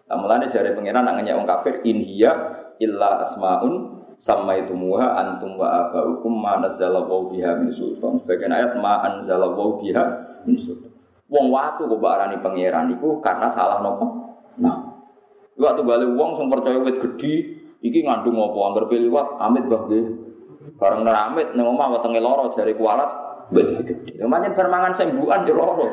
Mulane 0.07 0.47
jare 0.47 0.71
pangeran 0.71 1.03
nak 1.03 1.19
ngenyek 1.19 1.36
wong 1.36 1.47
kafir 1.51 1.84
in 1.84 1.99
hiya 1.99 2.32
illa 2.80 3.27
asmaun 3.27 3.99
sama 4.15 4.55
itu 4.55 4.71
muha 4.71 5.19
antum 5.19 5.59
wa 5.59 5.67
abaukum 5.67 6.32
ma 6.32 6.63
nazzala 6.63 7.03
biha 7.03 7.59
min 7.59 7.75
sultan. 7.75 8.23
Sebagian 8.23 8.55
ayat 8.55 8.80
ma 8.80 9.03
anzala 9.03 9.51
biha 9.51 10.03
min 10.47 10.55
sultan. 10.55 10.88
Wong 11.30 11.53
watu 11.53 11.86
kok 11.86 12.01
arani 12.09 12.41
pangeran 12.41 12.89
iku 12.97 13.21
karena 13.21 13.53
salah 13.53 13.86
nopo. 13.86 14.34
Nah, 14.57 14.97
waktu 15.61 15.86
balik 15.86 16.09
wong 16.17 16.41
sing 16.41 16.49
percaya 16.49 16.82
wit 16.82 16.97
gedhi 16.97 17.34
iki 17.86 18.01
ngandung 18.01 18.34
apa 18.41 18.57
anggar 18.65 18.86
liwat 18.89 19.38
amit 19.38 19.69
bah 19.69 19.86
nggih. 19.86 20.05
Bareng 20.82 21.05
neramit 21.05 21.53
ning 21.53 21.69
omah 21.69 21.93
wetenge 21.93 22.17
lara 22.17 22.49
jare 22.57 22.73
kualat 22.73 23.11
wit 23.53 23.67
gedhi. 23.77 24.17
Ya 24.17 24.25
permangan 24.57 24.89
sembuhan 24.89 25.45
yo 25.45 25.53
lara. 25.53 25.86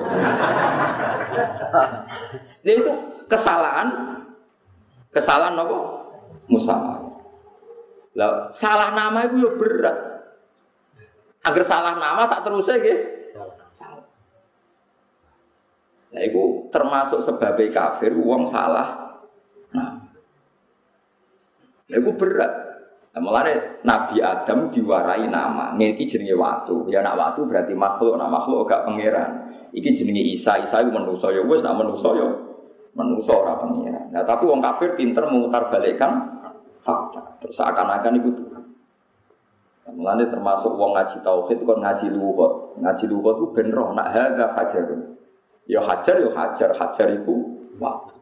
Nah 2.64 2.72
itu 2.72 2.92
kesalahan 3.28 3.88
kesalahan 5.12 5.52
nopo? 5.52 6.00
Musa. 6.48 6.80
Lah 8.16 8.48
salah 8.56 8.96
nama 8.96 9.28
itu 9.28 9.36
ya 9.44 9.50
berat. 9.52 9.96
Agar 11.44 11.62
salah 11.68 11.94
nama 12.00 12.24
saat 12.24 12.40
terusnya 12.40 12.80
gitu. 12.80 13.15
Nah, 16.14 16.22
itu 16.22 16.70
termasuk 16.70 17.20
sebagai 17.24 17.68
kafir, 17.74 18.14
uang 18.14 18.46
salah. 18.46 19.18
Nah, 19.74 19.98
nah 21.90 21.96
itu 21.98 22.10
berat. 22.14 22.52
Nah, 23.16 23.42
Nabi 23.80 24.20
Adam 24.20 24.68
diwarai 24.68 25.24
nama, 25.24 25.72
ini 25.72 26.04
jenenge 26.04 26.36
waktu. 26.36 26.92
Ya 26.92 27.00
nak 27.00 27.16
waktu 27.16 27.48
berarti 27.48 27.72
makhluk, 27.72 28.20
nak 28.20 28.28
makhluk 28.28 28.68
gak 28.68 28.84
pangeran. 28.84 29.56
Iki 29.72 30.04
jenenge 30.04 30.20
Isa, 30.36 30.60
Isa 30.60 30.84
itu 30.84 30.92
manusia 30.92 31.32
ya 31.32 31.42
wes 31.44 31.64
nak 31.64 31.80
manusia 31.80 32.12
ya 32.12 32.28
manusia 32.92 33.32
ora 33.32 33.56
pangeran. 33.56 34.12
Nah, 34.12 34.22
tapi 34.24 34.44
uang 34.44 34.60
kafir 34.60 35.00
pinter 35.00 35.24
memutar 35.28 35.72
balikkan 35.72 36.28
fakta. 36.84 37.40
Terus 37.40 37.56
seakan-akan 37.56 38.12
itu 38.20 38.30
Tuhan. 38.36 38.64
Nah, 39.96 40.16
termasuk 40.20 40.76
uang 40.76 40.92
ngaji 40.92 41.16
tauhid 41.24 41.58
kan 41.64 41.78
ngaji 41.80 42.06
luhut. 42.12 42.76
Ngaji 42.84 43.04
luhut 43.08 43.34
itu 43.40 43.46
benroh 43.56 43.96
nak 43.96 44.12
harga 44.12 44.46
hajarun. 44.60 45.15
Ya 45.66 45.82
hajar, 45.82 46.22
ya 46.22 46.30
hajar, 46.30 46.70
hajar 46.78 47.08
itu 47.10 47.58
waktu. 47.82 48.14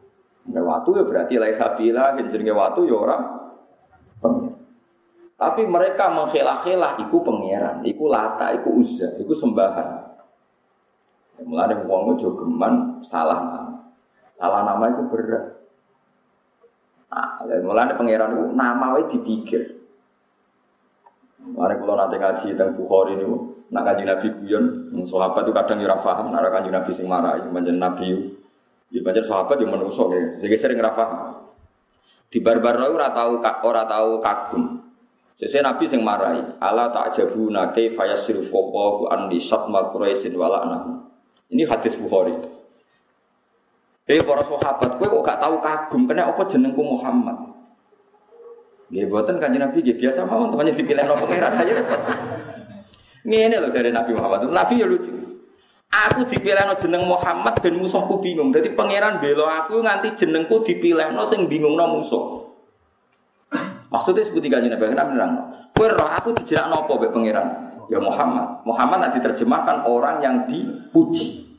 Ya 0.49 0.61
waktu 0.61 0.89
ya 0.97 1.03
berarti 1.05 1.33
lai 1.37 1.53
sabila, 1.53 2.17
jenenge 2.17 2.53
waktu 2.53 2.89
ya 2.89 2.95
orang 2.97 3.21
pengiran. 4.21 4.55
Tapi 5.35 5.67
mereka 5.67 6.07
menghelah-helah 6.15 6.95
iku 7.05 7.19
pangeran, 7.19 7.83
iku 7.83 8.07
lata, 8.07 8.55
iku 8.55 8.79
uzza, 8.79 9.19
iku 9.19 9.35
sembahan. 9.35 9.87
Ya, 11.35 11.43
mulai 11.43 11.75
wong 11.75 12.15
ojo 12.15 12.39
geman 12.39 13.03
salah 13.03 13.43
nama. 13.43 13.73
Salah 14.39 14.61
nama 14.63 14.85
itu 14.95 15.03
berat. 15.11 15.45
Nah, 17.11 17.43
mulai 17.67 17.93
pangeran 17.99 18.31
itu 18.31 18.45
nama 18.55 18.85
itu 18.95 19.19
dipikir. 19.19 19.74
Mari 21.53 21.77
kalau 21.77 21.93
nanti 21.93 22.17
ngaji 22.17 22.47
tentang 22.57 22.73
Bukhari 22.73 23.21
ini, 23.21 23.29
nak 23.69 23.83
ngaji 23.85 24.03
Nabi 24.09 24.27
guyon, 24.41 24.65
sahabat 25.05 25.45
itu 25.45 25.53
kadang 25.53 25.77
ora 25.85 25.97
paham, 26.01 26.33
nak 26.33 26.49
ngaji 26.49 26.69
Nabi 26.73 26.91
sing 26.91 27.05
marahi, 27.05 27.45
manjen 27.53 27.77
Nabi, 27.77 28.33
ya 28.89 28.99
manjen 29.05 29.25
sahabat 29.29 29.61
yang 29.61 29.69
menusuk 29.77 30.09
ya, 30.09 30.21
jadi 30.41 30.55
sering 30.57 30.81
ora 30.81 30.93
paham. 30.97 31.19
Di 32.33 32.41
barbar 32.41 32.81
ora 32.81 33.13
tahu 33.13 33.39
ora 33.41 33.83
tahu 33.85 34.19
kagum. 34.25 34.63
Sesuai 35.35 35.67
Nabi 35.67 35.83
sing 35.85 36.01
marahi, 36.01 36.41
ala 36.63 36.89
ta'jabuna 36.89 37.75
kaifa 37.75 38.07
yasrifu 38.07 38.55
Allahu 38.55 39.11
an 39.11 39.27
satma 39.37 39.91
wala 39.91 40.59
Ini 41.51 41.63
hadis 41.67 41.93
Bukhari. 41.99 42.33
Eh 44.05 44.21
para 44.21 44.45
sahabat, 44.45 45.01
kowe 45.01 45.07
kok 45.17 45.23
gak 45.25 45.41
tahu 45.41 45.55
kagum, 45.59 46.01
kena 46.05 46.29
apa 46.29 46.45
jenengku 46.45 46.77
Muhammad? 46.77 47.54
Nggih 48.89 49.05
boten 49.09 49.41
kanjeng 49.41 49.61
Nabi 49.65 49.81
nggih 49.81 49.97
biasa 49.97 50.29
mawon 50.29 50.53
temannya 50.53 50.77
dipilih 50.77 51.03
no 51.09 51.17
pangeran 51.17 51.51
aja 51.57 51.73
repot. 51.73 52.01
Ngene 53.25 53.55
lho 53.57 53.69
dari 53.73 53.89
Nabi 53.89 54.11
Muhammad. 54.13 54.45
Nabi 54.53 54.73
ya 54.77 54.85
lucu. 54.85 55.09
Aku 55.89 56.21
dipilih 56.29 56.63
no 56.69 56.77
jeneng 56.77 57.03
Muhammad 57.09 57.57
dan 57.65 57.73
musuhku 57.81 58.21
bingung. 58.21 58.53
Jadi 58.53 58.77
pangeran 58.77 59.17
belo 59.17 59.49
aku 59.49 59.81
nganti 59.81 60.13
jenengku 60.13 60.61
dipilih 60.61 61.17
no 61.17 61.25
sing 61.25 61.49
bingung 61.49 61.73
no 61.73 61.97
musuh. 61.97 62.45
Maksudnya 63.89 64.21
seperti 64.21 64.53
kanjeng 64.53 64.77
Nabi 64.77 64.91
kenapa 64.93 65.09
nerang? 65.13 65.31
Kowe 65.73 65.87
roh 65.89 66.09
aku 66.09 66.35
dijerak 66.37 66.69
nopo 66.69 67.01
mbek 67.01 67.09
pangeran? 67.09 67.47
Ya 67.89 67.97
Muhammad. 67.97 68.65
Muhammad 68.65 68.97
nanti 69.01 69.17
diterjemahkan 69.21 69.85
orang 69.85 70.21
yang 70.21 70.35
dipuji. 70.45 71.54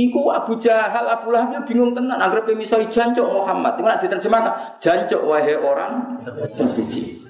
Iku 0.00 0.32
Abu 0.32 0.56
Jahal, 0.56 1.04
Abu 1.12 1.28
Lahab 1.28 1.52
ya 1.52 1.60
bingung 1.68 1.92
tenan. 1.92 2.16
Anggap 2.16 2.48
misalnya 2.56 2.88
jancok 2.88 3.26
Muhammad. 3.28 3.76
Itu 3.76 4.08
diterjemahkan. 4.08 4.80
Jancok 4.80 5.20
wahai 5.28 5.60
orang 5.60 6.24
terpuji. 6.56 7.28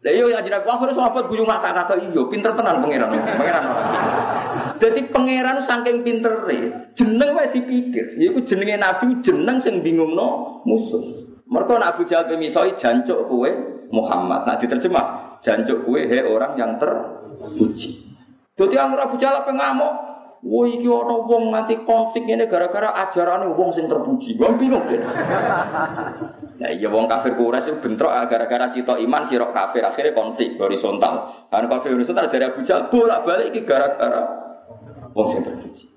Lah 0.00 0.12
yo 0.16 0.32
ya 0.32 0.40
jinak 0.40 0.64
wah 0.64 0.80
sahabat 0.80 1.28
guyung 1.28 1.44
mata 1.44 1.76
kakak 1.76 2.00
iyo 2.00 2.24
pinter 2.32 2.56
tenan 2.56 2.80
pangeran. 2.80 3.12
Pangeran. 3.12 3.64
Jadi 4.80 5.00
pangeran 5.12 5.60
saking 5.60 6.00
pintere, 6.00 6.88
jeneng 6.96 7.36
wae 7.36 7.52
dipikir. 7.52 8.16
Iku 8.16 8.40
jenenge 8.40 8.80
nabi 8.80 9.20
jeneng 9.20 9.60
sing 9.60 9.84
bingungno 9.84 10.62
musuh. 10.64 11.04
Mereka 11.44 11.76
nak 11.76 11.98
Abu 11.98 12.08
Jahal 12.08 12.32
misalnya 12.40 12.80
jancok 12.80 13.28
kue 13.28 13.50
Muhammad. 13.92 14.48
Nah 14.48 14.56
diterjemah 14.56 15.36
jancok 15.44 15.84
kue 15.84 16.08
he 16.08 16.24
orang 16.24 16.56
yang 16.56 16.80
terpuji. 16.80 18.00
Jadi 18.56 18.74
anggap 18.80 19.12
Abu 19.12 19.20
Jahal 19.20 19.44
pengamuk, 19.44 19.92
Wah 20.40 20.64
iki 20.64 20.88
ana 20.88 21.20
wong 21.20 21.52
nganti 21.52 21.84
konflik 21.84 22.24
ini 22.24 22.48
gara-gara 22.48 22.96
ajarane 23.04 23.52
wong 23.52 23.68
sing 23.76 23.84
terpuji. 23.84 24.40
Wong 24.40 24.56
bingung 24.56 24.88
kan. 24.88 25.04
Nah 26.56 26.70
iya 26.72 26.88
wong 26.88 27.04
kafir 27.12 27.36
Quraisy 27.36 27.76
bentrok 27.84 28.08
ah, 28.08 28.24
gara-gara 28.24 28.64
sitok 28.72 28.96
iman 29.04 29.20
sirok 29.28 29.52
kafir 29.52 29.84
akhirnya 29.84 30.16
konflik 30.16 30.56
horizontal. 30.56 31.28
Kan 31.52 31.68
kafir 31.68 31.92
horizontal 31.92 32.32
dari 32.32 32.48
Abu 32.48 32.64
Jahal 32.64 32.88
bolak-balik 32.88 33.52
iki 33.52 33.68
gara-gara 33.68 34.24
wong 35.12 35.28
sing 35.28 35.44
terpuji. 35.44 35.89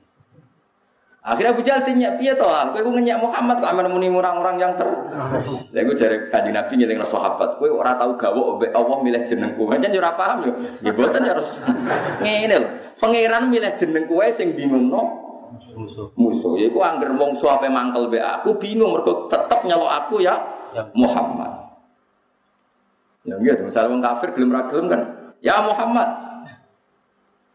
Akhirnya 1.24 1.55
Abu 1.55 1.63
Jahal 1.63 1.88
tanya, 1.88 2.19
piye 2.19 2.36
toh? 2.36 2.51
Kowe 2.51 2.84
ku 2.84 2.91
ngenyak 2.91 3.15
Muhammad 3.24 3.63
kok 3.63 3.71
amen 3.71 3.88
muni 3.88 4.11
orang-orang 4.11 4.59
yang 4.59 4.76
ter. 4.76 4.84
Lha 5.71 5.80
iku 5.80 5.95
jare 5.95 6.28
Kanjeng 6.28 6.51
Nabi 6.51 6.76
nyeling 6.76 6.99
sahabat, 7.07 7.63
kowe 7.63 7.71
ora 7.71 7.95
tau 7.95 8.19
gawe 8.19 8.67
Allah 8.76 8.97
milih 8.99 9.24
jenengku. 9.24 9.63
Kan 9.71 9.88
yo 9.88 10.03
ora 10.03 10.19
paham 10.19 10.43
yo. 10.43 10.51
Ya 10.84 10.91
ya 10.91 11.32
harus 11.32 11.63
ngene 12.19 12.55
lho. 12.59 12.67
Pangeran 12.99 13.47
milih 13.47 13.71
jeneng 13.80 14.03
kowe 14.11 14.28
sing 14.36 14.51
bingungno 14.51 15.24
musuh. 15.80 16.11
Musuh. 16.19 16.59
Iku 16.59 16.84
angger 16.84 17.15
wong 17.15 17.39
suape 17.39 17.71
mangkel 17.71 18.11
be 18.11 18.19
aku 18.19 18.59
bingung 18.59 18.91
mergo 18.91 19.32
tetep 19.32 19.63
nyelok 19.63 19.91
aku 20.03 20.19
ya, 20.19 20.36
ya. 20.76 20.84
Muhammad. 20.91 21.71
Ya 23.24 23.39
gitu, 23.39 23.71
misalnya 23.71 23.95
wong 23.95 24.03
kafir 24.03 24.36
gelem 24.36 24.51
ra 24.51 24.67
kan, 24.67 25.01
ya 25.39 25.63
Muhammad. 25.63 26.09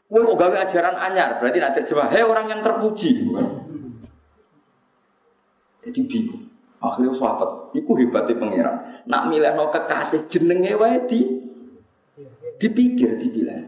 Kowe 0.09 0.25
kok 0.25 0.41
gawe 0.41 0.57
ajaran 0.65 0.97
anyar, 0.97 1.37
berarti 1.37 1.61
nanti 1.61 1.85
terjemah, 1.85 2.09
hei 2.09 2.25
orang 2.25 2.49
yang 2.49 2.65
terpuji. 2.65 3.29
Jadi 5.89 6.01
bingung. 6.05 6.45
Akhirnya 6.79 7.11
sahabat, 7.17 7.75
itu 7.75 7.91
hebatnya 7.97 8.39
pangeran. 8.39 8.77
Nak 9.09 9.23
milih 9.33 9.51
no 9.57 9.73
kekasih 9.73 10.31
jenenge 10.31 10.79
wae 10.79 11.01
di 11.09 11.27
dipikir 12.61 13.19
dipilih. 13.19 13.67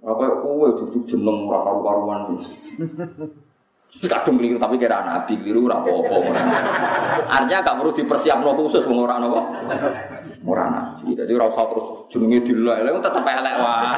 Apa 0.00 0.40
kowe 0.40 0.70
cucu 0.78 1.02
jeneng 1.04 1.50
ora 1.50 1.66
karu-karuan. 1.66 2.20
Kadung 3.88 4.36
keliru 4.36 4.60
tapi 4.60 4.76
kira 4.76 5.00
nabi 5.00 5.32
keliru 5.40 5.64
ora 5.64 5.80
apa-apa. 5.80 6.16
Artinya 7.24 7.64
gak 7.64 7.76
perlu 7.80 7.92
dipersiapno 7.96 8.52
khusus 8.52 8.84
wong 8.84 9.00
ora 9.00 9.16
napa. 9.16 9.40
Ora 10.44 10.64
nabi. 10.70 11.16
Usah 11.18 11.66
terus 11.68 11.86
jenenge 12.12 12.38
dilek, 12.46 12.84
tetep 13.00 13.24
elek 13.26 13.56
wae. 13.58 13.88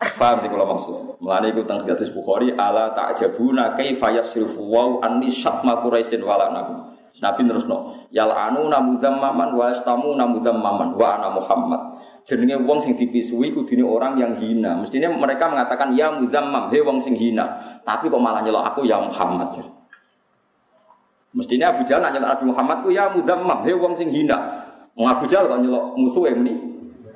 Paham 0.00 0.40
sih 0.40 0.48
kalau 0.48 0.64
maksud. 0.64 1.20
Mulane 1.20 1.52
iku 1.52 1.68
teng 1.68 1.84
hadis 1.84 2.08
Bukhari 2.08 2.56
ala 2.56 2.96
ta'jabuna 2.96 3.76
kaifa 3.76 4.16
yasrifu 4.16 4.64
wa 4.64 5.04
anni 5.04 5.28
syatma 5.28 5.84
quraisyin 5.84 6.24
wala 6.24 6.48
nabi. 6.48 6.74
Nabi 7.20 7.42
terusno, 7.44 8.08
yal 8.14 8.32
anu 8.32 8.70
maman 8.70 9.52
wa 9.52 9.68
istamu 9.68 10.16
maman 10.16 10.94
wa 10.94 11.08
ana 11.10 11.28
Muhammad 11.34 11.82
jenenge 12.24 12.56
wong 12.64 12.78
sing 12.80 12.96
dipisui 12.96 13.52
kudune 13.52 13.84
orang 13.84 14.16
yang 14.20 14.32
hina. 14.36 14.78
Mestinya 14.78 15.12
mereka 15.12 15.48
mengatakan 15.48 15.92
ya 15.96 16.12
muzammam, 16.12 16.68
he 16.72 16.80
wong 16.80 17.00
sing 17.00 17.16
hina. 17.16 17.80
Tapi 17.84 18.12
kok 18.12 18.20
malah 18.20 18.44
nyelok 18.44 18.64
aku 18.72 18.80
ya 18.84 19.00
Muhammad. 19.00 19.58
Mestinya 21.30 21.70
Abu 21.76 21.86
Jahal 21.86 22.02
nanya 22.02 22.20
Nabi 22.22 22.44
Muhammad 22.50 22.76
ku 22.84 22.88
ya 22.94 23.10
muzammam, 23.12 23.64
he 23.64 23.72
wong 23.76 23.94
sing 23.96 24.08
hina. 24.08 24.38
Wong 24.96 25.08
Abu 25.08 25.24
Jahal 25.28 25.48
kok 25.48 25.60
nyelok 25.60 25.96
musuh 25.96 26.24
ini 26.30 26.54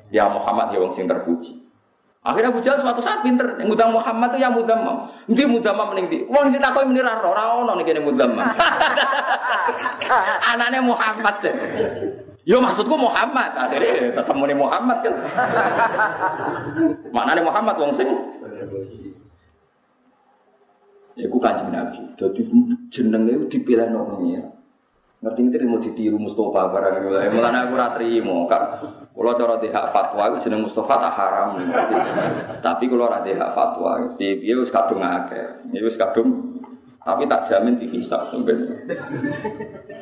ya 0.09 0.29
Muhammad 0.29 0.73
he 0.73 0.77
wong 0.77 0.93
sing 0.93 1.05
terpuji. 1.05 1.64
Akhirnya 2.25 2.49
Abu 2.49 2.57
Jahal 2.57 2.81
suatu 2.81 3.05
saat 3.05 3.21
pinter, 3.21 3.45
yang 3.61 3.69
mudam 3.69 3.93
Muhammad 3.93 4.33
itu 4.33 4.41
ya 4.41 4.49
mudammam. 4.49 5.13
Ndi 5.29 5.45
mudammam 5.45 5.93
ning 5.93 6.09
ndi? 6.09 6.25
Wong 6.25 6.49
ditakoni 6.49 6.89
muni 6.89 7.05
ra 7.05 7.21
ora 7.21 7.61
ono 7.61 7.77
ning 7.77 7.85
kene 7.85 8.01
mudammam. 8.01 8.41
Anane 10.49 10.81
Muhammad. 10.81 11.37
Yo 12.41 12.57
maksudku 12.65 12.97
Muhammad, 12.97 13.53
akhirnya 13.53 14.17
tetap 14.17 14.33
muni 14.33 14.57
Muhammad 14.57 15.05
kan. 15.05 15.13
Mana 17.13 17.37
nih 17.37 17.45
Muhammad 17.45 17.77
wong 17.77 17.93
sing? 17.93 18.09
Ya 21.13 21.29
ku 21.29 21.37
kanjeng 21.37 21.69
Nabi. 21.69 22.09
Jadi 22.17 22.41
jenenge 22.89 23.45
dipilih 23.53 23.85
ya. 24.33 24.54
Ngerti 25.23 25.39
ngerti 25.47 25.65
mau 25.65 25.79
ditiru 25.79 26.17
Mustafa 26.19 26.69
barang 26.69 26.93
itu. 27.01 27.07
Mulane 27.33 27.57
aku 27.65 27.73
ora 27.73 27.89
trimo 27.95 28.45
kan. 28.45 28.83
Kalau 29.15 29.31
cara 29.39 29.55
di 29.63 29.71
hak 29.71 29.87
fatwa 29.95 30.23
itu 30.31 30.37
jeneng 30.47 30.61
Mustafa 30.67 30.95
tak 31.01 31.13
haram. 31.15 31.49
Tapi 32.59 32.83
kalau 32.91 33.07
ora 33.07 33.23
di 33.23 33.31
hak 33.31 33.51
fatwa, 33.55 34.15
piye 34.19 34.53
wis 34.53 34.69
kadung 34.69 35.01
akeh. 35.01 35.71
Ya 35.71 35.79
wis 35.81 35.95
kadung 35.95 36.59
tapi 37.05 37.29
tak 37.29 37.45
jamin 37.45 37.77
dihisap 37.77 38.33
sebenarnya. 38.33 38.81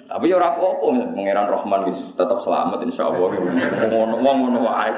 Tapi 0.08 0.32
ya 0.32 0.40
ora 0.40 0.56
apa-apa, 0.56 0.88
Rahman 1.52 1.92
tetap 1.92 2.40
selamat 2.40 2.80
insyaallah. 2.80 3.30
Ngono 3.92 4.16
wong 4.24 4.38
ngono 4.48 4.60
wae. 4.64 4.92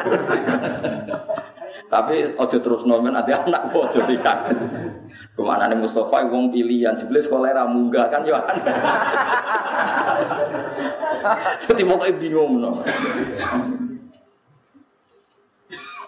Tapi 1.86 2.33
ojo 2.33 2.57
terus 2.57 2.81
nomen 2.89 3.13
ada 3.13 3.45
anak 3.45 3.69
ojo 3.69 4.01
tidak. 4.09 4.49
Ke 5.38 5.41
mana 5.45 5.69
nih 5.69 5.77
Mustafa 5.77 6.25
wong 6.25 6.49
pilihan, 6.49 6.97
jebule 6.97 7.21
sekolah 7.21 7.53
ra 7.53 7.69
munggah 7.69 8.09
kan 8.09 8.25
yo 8.25 8.33
Jadi 11.61 11.81
mau 11.86 12.01
kayak 12.01 12.17
bingung 12.17 12.61
no. 12.61 12.81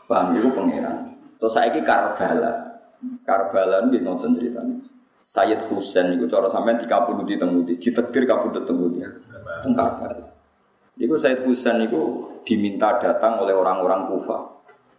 Bang, 0.07 0.33
itu 0.33 0.49
pangeran. 0.49 1.13
Terus 1.37 1.53
saya 1.53 1.69
ini 1.69 1.83
Karbala. 1.83 2.53
Karbala 3.27 3.85
ini 3.85 4.01
nonton 4.01 4.33
ceritanya. 4.33 4.81
Sayyid 5.27 5.59
Husain 5.67 6.15
itu 6.15 6.23
cara 6.31 6.47
sampean 6.47 6.79
dikapundhut 6.79 7.27
di 7.27 7.35
temudi, 7.35 7.75
ditegir 7.75 8.23
kapundhut 8.23 8.63
temudi. 8.63 9.03
Tengkar 9.59 10.15
Itu 10.95 11.19
Sayyid 11.19 11.43
Husain 11.43 11.83
itu 11.83 12.31
diminta 12.47 12.95
datang 13.03 13.43
oleh 13.43 13.51
orang-orang 13.51 14.07
Kufa 14.07 14.56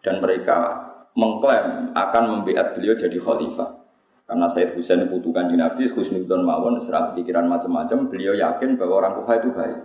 dan 0.08 0.24
mereka 0.24 0.88
mengklaim 1.12 1.92
akan 1.92 2.24
membiat 2.40 2.72
beliau 2.72 2.96
jadi 2.96 3.20
khalifah. 3.20 3.76
Karena 4.24 4.48
Sayyid 4.48 4.72
Husain 4.72 5.04
butuhkan 5.04 5.52
di 5.52 5.56
Nabi, 5.60 5.84
Husnudon 5.92 6.44
Mawon, 6.48 6.80
serah 6.80 7.12
pikiran 7.12 7.44
macam-macam, 7.44 8.08
beliau 8.08 8.32
yakin 8.32 8.80
bahwa 8.80 9.04
orang 9.04 9.12
Kufa 9.20 9.40
itu 9.40 9.52
baik. 9.52 9.78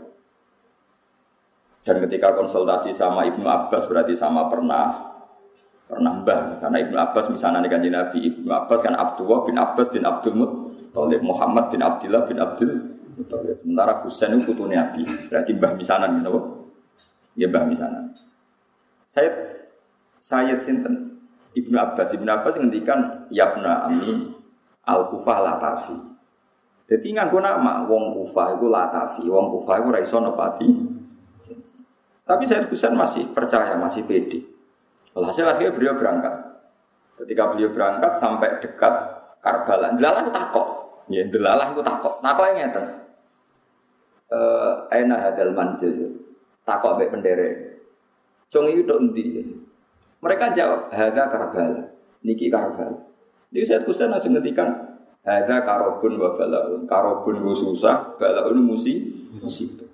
Dan 1.84 2.00
ketika 2.08 2.32
konsultasi 2.40 2.96
sama 2.96 3.28
Ibnu 3.28 3.44
Abbas 3.44 3.84
berarti 3.92 4.16
sama 4.16 4.48
pernah 4.48 5.12
pernah 5.84 6.16
mbah. 6.24 6.64
Karena 6.64 6.78
Ibnu 6.80 6.96
Abbas 6.96 7.28
misalnya 7.28 7.68
kanji 7.68 7.92
Nabi 7.92 8.24
Ibnu 8.24 8.48
Abbas 8.48 8.80
kan 8.80 8.96
Abdullah 8.96 9.44
bin 9.44 9.60
Abbas 9.60 9.92
bin 9.92 10.08
Abdul 10.08 10.36
Muttalib 10.40 11.20
Muhammad 11.20 11.76
bin 11.76 11.84
Abdullah 11.84 12.24
bin 12.24 12.40
Abdul 12.40 12.72
Muttalib. 13.20 13.60
Sementara 13.60 14.00
Husain 14.00 14.32
itu 14.40 14.56
Nabi. 14.56 15.04
Berarti 15.28 15.52
mbah 15.60 15.76
misanan 15.76 16.24
gitu 16.24 16.64
ya 17.38 17.50
mbah 17.50 17.66
misanan 17.66 18.14
saya 19.10 19.53
saya 20.24 20.56
Sinten 20.64 21.20
Ibnu 21.52 21.76
Abbas 21.76 22.16
Ibnu 22.16 22.32
Abbas 22.32 22.56
ngendikan 22.56 23.28
Yabna 23.28 23.92
Ami 23.92 24.32
Al 24.88 25.12
Kufah 25.12 25.44
Latafi 25.44 26.00
jadi 26.88 27.06
ingat 27.12 27.28
gue 27.28 27.44
nama 27.44 27.84
Wong 27.84 28.16
Kufah 28.24 28.56
itu 28.56 28.72
Latafi 28.72 29.28
Wong 29.28 29.52
Kufah 29.60 29.84
itu 29.84 29.90
Raiso 29.92 30.24
Nepati 30.24 30.68
Tapi 32.24 32.48
saya 32.48 32.64
Husain 32.64 32.96
masih 32.96 33.36
percaya, 33.36 33.76
masih 33.76 34.08
pede. 34.08 34.48
Hasil 35.12 35.44
akhirnya 35.44 35.76
beliau 35.76 36.00
berangkat. 36.00 36.32
Ketika 37.20 37.52
beliau 37.52 37.76
berangkat 37.76 38.16
sampai 38.16 38.64
dekat 38.64 38.96
Karbala, 39.44 39.92
delalah 40.00 40.32
takok. 40.32 40.68
Ya, 41.12 41.28
delalah 41.28 41.76
itu 41.76 41.84
takok. 41.84 42.24
Takok 42.24 42.46
yang 42.48 42.58
ngeten. 42.64 42.86
Eh, 44.32 44.74
enak 45.04 45.20
hadal 45.20 45.52
manzil. 45.52 46.16
Takok 46.64 46.96
ambek 46.96 47.12
pendere. 47.12 47.50
Cung 48.48 48.72
itu 48.72 48.88
tok 48.88 49.04
endi? 49.04 49.44
Mereka 50.24 50.56
jawab, 50.56 50.88
"Hadza 50.96 51.28
Karbala." 51.28 51.84
Niki 52.24 52.48
Karbala. 52.48 52.96
Jadi 53.52 53.66
saya 53.68 53.84
Husain 53.84 54.08
langsung 54.08 54.32
ngendikan, 54.32 54.72
"Hadza 55.28 55.60
karobun 55.68 56.16
wa 56.16 56.32
balaun." 56.32 56.88
Karobun 56.88 57.44
itu 57.44 57.68
susah, 57.68 58.16
balaun 58.16 58.64
musi 58.64 59.04
musibah. 59.44 59.92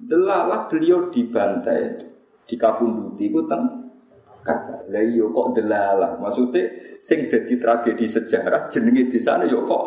Delalah 0.00 0.64
beliau 0.72 1.12
dibantai, 1.12 2.00
dikabunduti 2.48 3.28
itu 3.28 3.44
teng 3.44 3.92
Karbala. 4.40 4.88
Lah 4.88 5.02
iya 5.04 5.26
kok 5.28 5.48
delalah. 5.52 6.12
Maksudnya 6.22 6.96
sing 6.96 7.28
dadi 7.28 7.60
tragedi 7.60 8.06
sejarah 8.06 8.70
jenenge 8.72 9.12
desane 9.12 9.44
yo 9.50 9.68
kok 9.68 9.84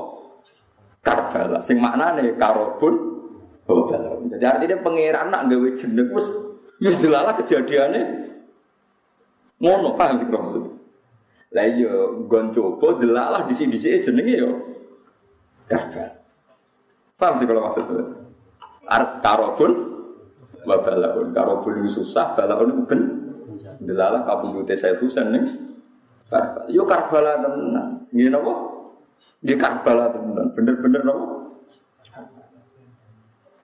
Karbala. 1.02 1.58
Sing 1.66 1.82
maknane 1.82 2.38
karobun 2.38 2.94
wa 3.66 3.84
balaun. 3.90 4.30
Jadi 4.30 4.46
artinya 4.46 4.78
pangeran 4.86 5.34
nak 5.34 5.50
gawe 5.50 5.70
jeneng 5.74 6.14
wis 6.14 6.96
delalah 7.00 7.34
kejadiannya 7.40 8.29
Ngono 9.60 9.96
paham 10.00 10.16
sih 10.20 10.26
kalau 10.28 10.48
maksud. 10.48 10.64
Lah 11.50 11.66
iya 11.66 11.92
gon 12.30 12.56
coba 12.56 12.88
delalah 13.00 13.42
di 13.44 13.54
sini 13.54 13.76
sini 13.76 14.00
jenenge 14.00 14.36
yo 14.40 14.52
kafir. 15.68 16.16
Paham 17.20 17.34
sih 17.40 17.46
kalau 17.48 17.68
maksudnya. 17.68 18.04
Art 18.90 19.20
karobun 19.20 19.72
wa 20.64 20.78
balaun. 20.80 21.28
Karobun 21.36 21.74
itu 21.84 22.02
susah, 22.02 22.34
balaun 22.34 22.74
itu 22.74 22.84
ben. 22.88 23.02
Delalah 23.80 24.24
kabudute 24.28 24.76
saya 24.76 24.96
susah 25.00 25.28
nih. 25.28 25.70
Karbala. 26.30 26.70
Yo 26.70 26.86
Karbala 26.86 27.42
tenan. 27.42 28.06
Ngene 28.14 28.30
napa? 28.30 28.54
Nggih 29.42 29.58
Karbala 29.58 30.06
tenan. 30.14 30.48
Bener-bener 30.54 31.02
napa? 31.02 31.39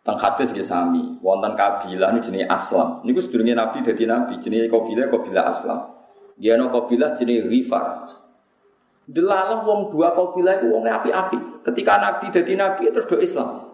Tang 0.05 0.21
hadis 0.21 0.53
nggih 0.53 0.61
sami, 0.61 1.17
wonten 1.17 1.57
kabilah 1.57 2.13
ini 2.13 2.21
jenenge 2.21 2.45
Aslam. 2.45 3.01
Niku 3.01 3.25
sedurunge 3.25 3.57
Nabi 3.57 3.81
dadi 3.81 4.05
nabi, 4.05 4.37
jenenge 4.37 4.69
kabilah 4.69 5.09
kabilah 5.09 5.49
Aslam. 5.49 5.81
Dia 6.37 6.61
ana 6.61 6.69
kabilah 6.69 7.17
jenenge 7.17 7.49
Ghifar. 7.49 8.05
Delalah 9.09 9.65
wong 9.65 9.89
dua 9.89 10.13
kabilah 10.13 10.61
iku 10.61 10.77
wong 10.77 10.85
api-api. 10.85 11.65
Ketika 11.65 11.97
Nabi 11.97 12.29
dadi 12.29 12.53
nabi 12.53 12.85
terus 12.93 13.09
do 13.09 13.17
Islam. 13.17 13.65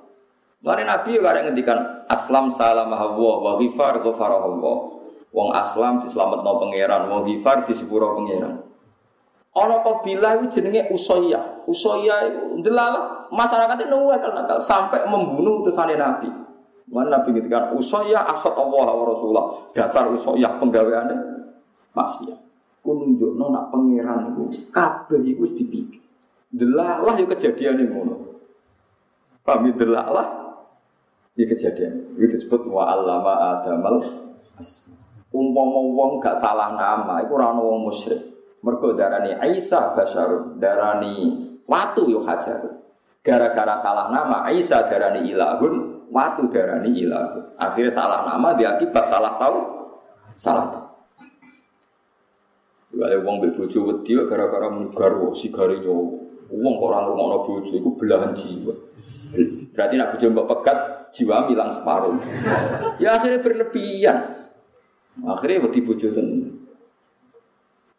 Mulane 0.63 0.87
Nabi 0.87 1.19
yo 1.19 1.25
arek 1.27 1.51
ngendikan 1.51 2.07
Aslam 2.07 2.47
salamah 2.47 3.11
Allah 3.11 3.35
wa 3.43 3.51
Ghifar 3.59 3.99
Allah. 3.99 4.77
Wong 5.35 5.49
Aslam 5.51 5.99
diselametno 5.99 6.63
pangeran, 6.63 7.11
wong 7.11 7.27
Ghifar 7.27 7.67
disepuro 7.67 8.15
pangeran. 8.15 8.70
Ana 9.51 9.83
kabilah 9.83 10.39
itu 10.39 10.59
jenenge 10.59 10.87
Usoya. 10.95 11.59
Usoya 11.67 12.23
itu 12.31 12.63
delalah 12.63 13.27
masyarakatnya 13.35 13.91
nakal 13.91 14.31
nakal 14.31 14.57
sampai 14.63 15.03
membunuh 15.03 15.59
utusan 15.59 15.91
Nabi. 15.99 16.31
Mana 16.87 17.19
Nabi 17.19 17.35
ngendikan 17.35 17.75
Usoya 17.75 18.23
asat 18.31 18.55
Allah 18.55 18.87
wa 18.95 19.03
Rasulullah. 19.11 19.47
Dasar 19.75 20.07
Usoya 20.07 20.55
penggaweane 20.55 21.15
maksiat. 21.91 22.39
Ku 22.79 22.95
nunjukno 22.95 23.51
nak 23.51 23.75
pangeran 23.75 24.31
iku 24.31 24.43
kabeh 24.71 25.19
iku 25.19 25.43
wis 25.43 25.53
dipikir. 25.59 25.99
Delalah 26.47 27.19
yo 27.19 27.27
kejadian 27.27 27.91
ngono. 27.91 28.15
Paham 29.43 29.67
ya? 29.67 29.71
delalah 29.83 30.27
ya 31.35 31.43
kejadian. 31.43 32.15
Itu 32.15 32.39
disebut 32.39 32.71
wa 32.71 32.87
allama 32.87 33.59
adamal 33.59 33.99
umpama 35.31 35.79
wong 35.91 36.23
gak 36.23 36.39
salah 36.39 36.71
nama 36.75 37.19
iku 37.19 37.35
ora 37.35 37.51
ana 37.51 37.59
wong 37.59 37.91
musyrik. 37.91 38.30
Mergo 38.61 38.93
darani 38.93 39.33
Aisyah 39.33 39.97
basyarun, 39.97 40.61
darani 40.61 41.49
watu 41.65 42.05
yo 42.13 42.21
hajar. 42.21 42.61
Gara-gara 43.25 43.81
salah 43.81 44.13
nama 44.13 44.45
Aisyah 44.49 44.85
darani 44.85 45.25
ilahun, 45.33 46.05
watu 46.13 46.45
darani 46.53 46.93
ilahun. 46.93 47.57
Akhirnya 47.57 47.89
salah 47.89 48.21
nama 48.25 48.53
diakibat 48.53 49.05
salah 49.09 49.41
tahu, 49.41 49.57
salah 50.37 50.65
tahu. 50.69 50.87
Kalau 52.91 53.23
wong 53.23 53.35
mbek 53.41 53.51
bojo 53.57 53.79
wedi 53.87 54.13
gara-gara 54.29 54.67
muni 54.69 54.93
garwa 54.93 55.33
sigare 55.33 55.81
nyowo. 55.81 56.21
Wong 56.51 56.73
kok 56.77 56.85
ora 56.91 57.07
ngono 57.07 57.37
bojo 57.47 57.71
iku 57.71 57.97
belahan 57.97 58.35
jiwa. 58.37 58.75
Berarti 59.73 59.95
nak 59.97 60.13
bojo 60.13 60.25
mbok 60.29 60.47
pegat 60.51 60.77
jiwa 61.15 61.49
hilang 61.49 61.71
separuh. 61.73 62.13
Ya 63.01 63.17
akhirnya 63.17 63.41
berlebihan. 63.41 64.17
Akhirnya 65.23 65.65
wedi 65.65 65.79
bojo 65.81 66.07
tenan. 66.13 66.60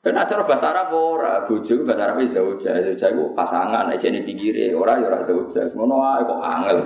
Dan 0.03 0.19
acara 0.19 0.43
bahasa 0.43 0.75
Arab 0.75 0.91
ora, 0.99 1.47
bojo 1.47 1.87
bahasa 1.87 2.11
Arab 2.11 2.27
zauja, 2.27 2.75
zauja 2.75 3.07
itu 3.07 3.23
pasangan 3.39 3.87
aja 3.87 4.11
ini 4.11 4.27
pinggire, 4.27 4.75
ora 4.75 4.99
ya 4.99 5.07
ora 5.07 5.23
zauja, 5.23 5.63
ngono 5.79 6.03
ae 6.03 6.27
kok 6.27 6.43
angel. 6.43 6.79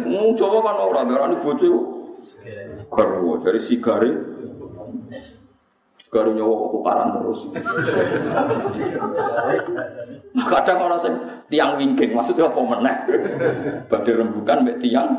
Mau 0.08 0.32
coba 0.32 0.58
kan 0.64 0.76
ora, 0.80 1.04
darani 1.04 1.36
bojo 1.44 1.68
garwa, 2.88 3.36
dari 3.44 3.60
sigare 3.60 4.08
Sigare 6.00 6.32
nyawa 6.32 6.64
kok 6.64 6.70
tukaran 6.80 7.08
terus. 7.12 7.40
Kadang 10.48 10.80
orang 10.80 11.00
sing 11.04 11.12
tiang 11.52 11.76
wingking, 11.76 12.16
maksudnya 12.16 12.48
apa 12.48 12.60
meneh? 12.64 12.96
Badhe 13.92 14.16
rembukan 14.16 14.64
mbek 14.64 14.80
tiang 14.80 15.12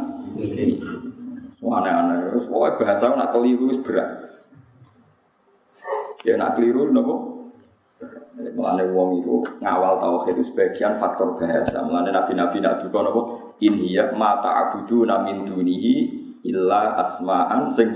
Aneh-aneh, 1.62 2.34
terus 2.34 2.50
pokoknya 2.50 2.78
bahasa 2.80 3.14
nak 3.14 3.30
keliru 3.30 3.70
berat. 3.86 4.37
Ya 6.26 6.34
nak 6.38 6.58
keliru 6.58 6.90
nopo. 6.90 7.38
Mulane 8.38 8.94
wong 8.94 9.26
itu 9.26 9.42
ngawal 9.62 9.98
tauhid 9.98 10.38
itu 10.38 10.54
sebagian 10.54 11.02
faktor 11.02 11.38
bahasa. 11.38 11.82
Mulane 11.82 12.14
nabi-nabi 12.14 12.62
nak 12.62 12.86
duka 12.86 13.02
nopo 13.02 13.22
ya 13.62 14.14
mata 14.14 14.70
abudu 14.70 15.06
namin 15.06 15.46
dunihi 15.46 15.94
illa 16.46 17.02
asma'an 17.02 17.74
sing 17.74 17.94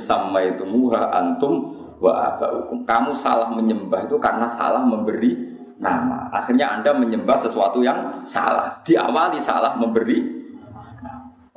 muha 0.65 1.13
antum 1.13 1.77
wa 2.01 2.11
abaukum. 2.33 2.81
Kamu 2.83 3.13
salah 3.13 3.53
menyembah 3.53 4.09
itu 4.09 4.17
karena 4.17 4.49
salah 4.49 4.81
memberi 4.81 5.37
nama. 5.77 6.29
Akhirnya 6.33 6.73
Anda 6.77 6.97
menyembah 6.97 7.37
sesuatu 7.37 7.85
yang 7.85 8.25
salah. 8.25 8.81
Diawali 8.85 9.37
salah 9.37 9.77
memberi 9.77 10.41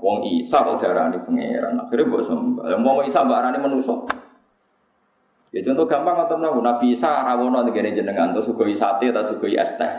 Wong 0.04 0.20
Isa 0.20 0.60
kok 0.60 0.84
darani 0.84 1.16
pangeran. 1.16 1.80
Akhirnya 1.80 2.04
mbok 2.04 2.20
sembah. 2.20 2.76
Wong 2.76 3.08
Isa 3.08 3.24
mbok 3.24 3.40
arani 3.40 3.56
manusa. 3.56 3.96
Ya 5.54 5.62
contoh 5.62 5.86
gampang 5.86 6.18
ngoten 6.18 6.42
nabu 6.42 6.58
Nabi 6.58 6.90
Isa 6.90 7.22
rawono 7.22 7.62
negene 7.62 7.94
jenengan 7.94 8.34
terus 8.34 8.50
sugoi 8.50 8.74
sate 8.74 9.14
atau 9.14 9.22
sugoi 9.22 9.54
es 9.54 9.70
teh. 9.78 9.92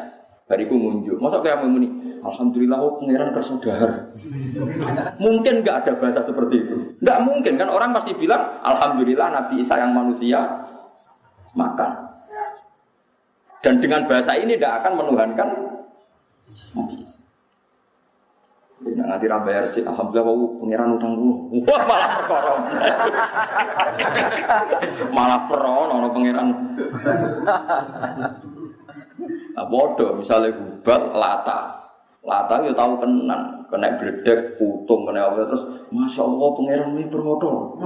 Bariku 0.51 0.75
munjuk. 0.75 1.17
Masa 1.17 1.39
kayak 1.39 1.63
muni, 1.63 2.19
Alhamdulillah 2.21 2.77
oh 2.77 2.99
pangeran 2.99 3.31
kersodahar. 3.31 4.13
mungkin 5.23 5.63
nggak 5.63 5.87
ada 5.87 5.91
bahasa 5.95 6.21
seperti 6.27 6.55
itu. 6.59 6.75
Nggak 6.99 7.19
mungkin 7.23 7.53
kan 7.55 7.71
orang 7.71 7.95
pasti 7.95 8.11
bilang 8.13 8.59
Alhamdulillah 8.67 9.31
Nabi 9.31 9.63
Isa 9.63 9.79
yang 9.79 9.95
manusia 9.95 10.43
makan. 11.55 12.03
Dan 13.63 13.79
dengan 13.79 14.05
bahasa 14.05 14.35
ini 14.35 14.59
tidak 14.59 14.83
akan 14.83 14.93
menuhankan 15.01 15.49
Nabi 16.75 16.95
Isa. 18.95 19.03
Nah, 19.03 19.19
nanti 19.19 19.27
ra 19.27 19.43
bayar 19.43 19.67
sih, 19.67 19.83
alhamdulillah 19.83 20.23
wau 20.23 20.55
pangeran 20.63 20.95
utangku. 20.95 21.51
Wah, 21.67 21.81
malah 21.83 22.09
perkara. 22.15 22.51
malah 25.11 25.39
peron 25.51 25.89
ono 25.91 26.07
pangeran. 26.15 26.47
Nah, 29.55 29.65
bodoh 29.67 30.15
misalnya 30.15 30.55
gubat 30.55 31.01
lata. 31.11 31.59
Lata 32.25 32.65
ya 32.65 32.73
tahu 32.73 32.97
tenan, 32.97 33.69
kena 33.69 34.01
bledek, 34.01 34.57
putung, 34.57 35.05
kena 35.05 35.29
apa 35.29 35.45
terus 35.45 35.61
Masya 35.93 36.25
Allah 36.25 36.49
pangeran 36.57 36.89
ini 36.97 37.05
bermodal. 37.11 37.77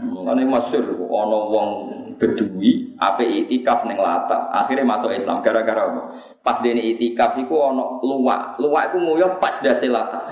Mengenai 0.00 0.48
masyur, 0.48 0.96
ono 0.96 1.38
wong 1.52 1.68
bedui, 2.16 2.94
apa 3.02 3.26
itikaf 3.26 3.82
neng 3.82 3.98
lata. 3.98 4.54
Akhirnya 4.54 4.86
masuk 4.86 5.10
Islam 5.10 5.42
gara-gara 5.42 5.90
apa? 5.90 6.02
Pas 6.40 6.62
dene 6.62 6.78
itikaf 6.78 7.34
iku 7.42 7.66
ana 7.66 7.98
luwak. 8.02 8.62
Luwak 8.62 8.92
iku 8.92 8.98
nguyuh 9.02 9.42
pas 9.42 9.58
dase 9.58 9.90
lata. 9.90 10.22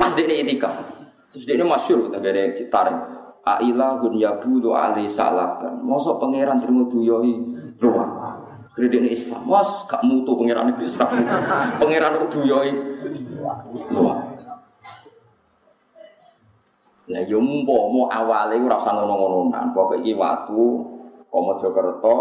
Pas 0.00 0.12
dene 0.16 0.40
itikaf. 0.40 0.72
Terus 1.32 1.44
dene 1.44 1.68
masyhur 1.68 2.08
tenggene 2.08 2.56
citar. 2.56 2.88
Ailahun 3.46 4.18
yabudu 4.18 4.74
alai 4.74 5.06
salaban. 5.06 5.84
Mosok 5.84 6.18
pangeran 6.18 6.58
terima 6.58 6.88
duyohi 6.88 7.34
luwak. 7.78 8.10
Kredit 8.76 9.08
Islam, 9.08 9.40
mas 9.48 9.88
gak 9.88 10.04
mutu 10.04 10.36
pangeran 10.36 10.68
Islam. 10.80 11.08
pangeran 11.80 12.28
duyohi 12.28 12.72
luwak. 13.92 14.18
Lah 17.06 17.22
yo 17.22 17.38
mau 17.38 18.10
awale 18.10 18.58
ora 18.58 18.82
usah 18.82 18.92
ngono-ngononan. 18.98 19.70
Pokoke 19.70 20.02
iki 20.02 20.18
watu 20.18 20.94
Komojokerto 21.30 22.16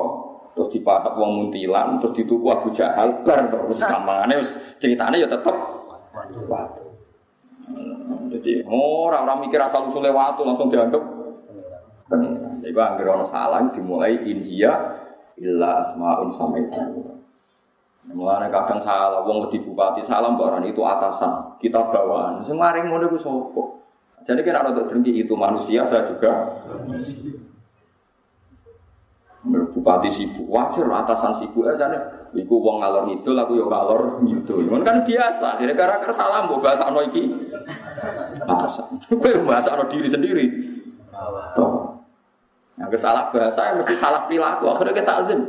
terus 0.55 0.71
dipatok 0.71 1.19
wong 1.19 1.31
muntilan, 1.35 1.99
terus 1.99 2.15
dituku 2.15 2.47
Abu 2.47 2.71
Jahal 2.71 3.21
bar 3.27 3.51
terus 3.51 3.79
gampangane 3.83 4.39
wis 4.39 4.55
ceritane 4.79 5.19
ya 5.19 5.27
tetep 5.27 5.55
watu. 6.47 6.83
Jadi 8.31 8.63
ora 8.67 9.25
orang 9.25 9.45
mikir 9.45 9.59
asal 9.59 9.87
usulnya 9.89 10.15
waktu 10.15 10.41
langsung 10.47 10.71
dianggap 10.71 11.01
pengiran. 12.07 12.55
Jadi 12.61 12.71
anggere 12.75 13.09
ana 13.09 13.25
salah 13.27 13.61
dimulai 13.73 14.15
India 14.25 15.01
illa 15.39 15.83
asmaun 15.83 16.31
itu. 16.31 16.81
Mulane 18.05 18.53
kadang 18.53 18.77
salah 18.77 19.25
wong 19.25 19.49
di 19.49 19.57
bupati 19.59 20.05
salah 20.05 20.29
mbak 20.29 20.61
itu 20.69 20.81
atasan, 20.85 21.57
kita 21.57 21.89
bawaan. 21.89 22.37
Sing 22.45 22.53
maring 22.53 22.85
ngono 22.93 23.09
iku? 23.09 23.84
Jadi 24.25 24.41
kira 24.41 24.65
ada 24.65 24.73
drengki 24.89 25.21
itu 25.21 25.33
manusia 25.37 25.85
saya 25.85 26.01
juga 26.09 26.57
Bupati 29.45 30.09
sibuk, 30.09 30.49
wajar 30.49 30.89
atasan 31.05 31.37
sibuk 31.37 31.69
aja 31.69 31.85
nih. 31.85 32.01
Iku 32.41 32.57
wong 32.57 32.81
ngalor 32.81 33.05
itu, 33.13 33.29
aku 33.29 33.53
yo 33.53 33.69
ngalor 33.69 34.17
gitu. 34.25 34.65
Ini 34.65 34.81
kan 34.81 35.05
biasa. 35.05 35.61
Jadi 35.61 35.77
gara-gara 35.77 36.09
salah 36.09 36.49
mbok 36.49 36.65
bahasa 36.65 36.89
ano 36.89 37.05
iki 37.05 37.29
atasan. 38.41 38.97
Kowe 39.21 39.45
bahasa 39.45 39.77
ano 39.77 39.85
diri 39.85 40.09
sendiri. 40.09 40.45
Yang 42.81 42.97
salah 42.97 43.29
bahasa 43.29 43.77
mesti 43.77 43.93
salah 43.93 44.25
perilaku. 44.25 44.65
Akhirnya 44.65 44.97
kita 44.97 45.13
azim. 45.21 45.39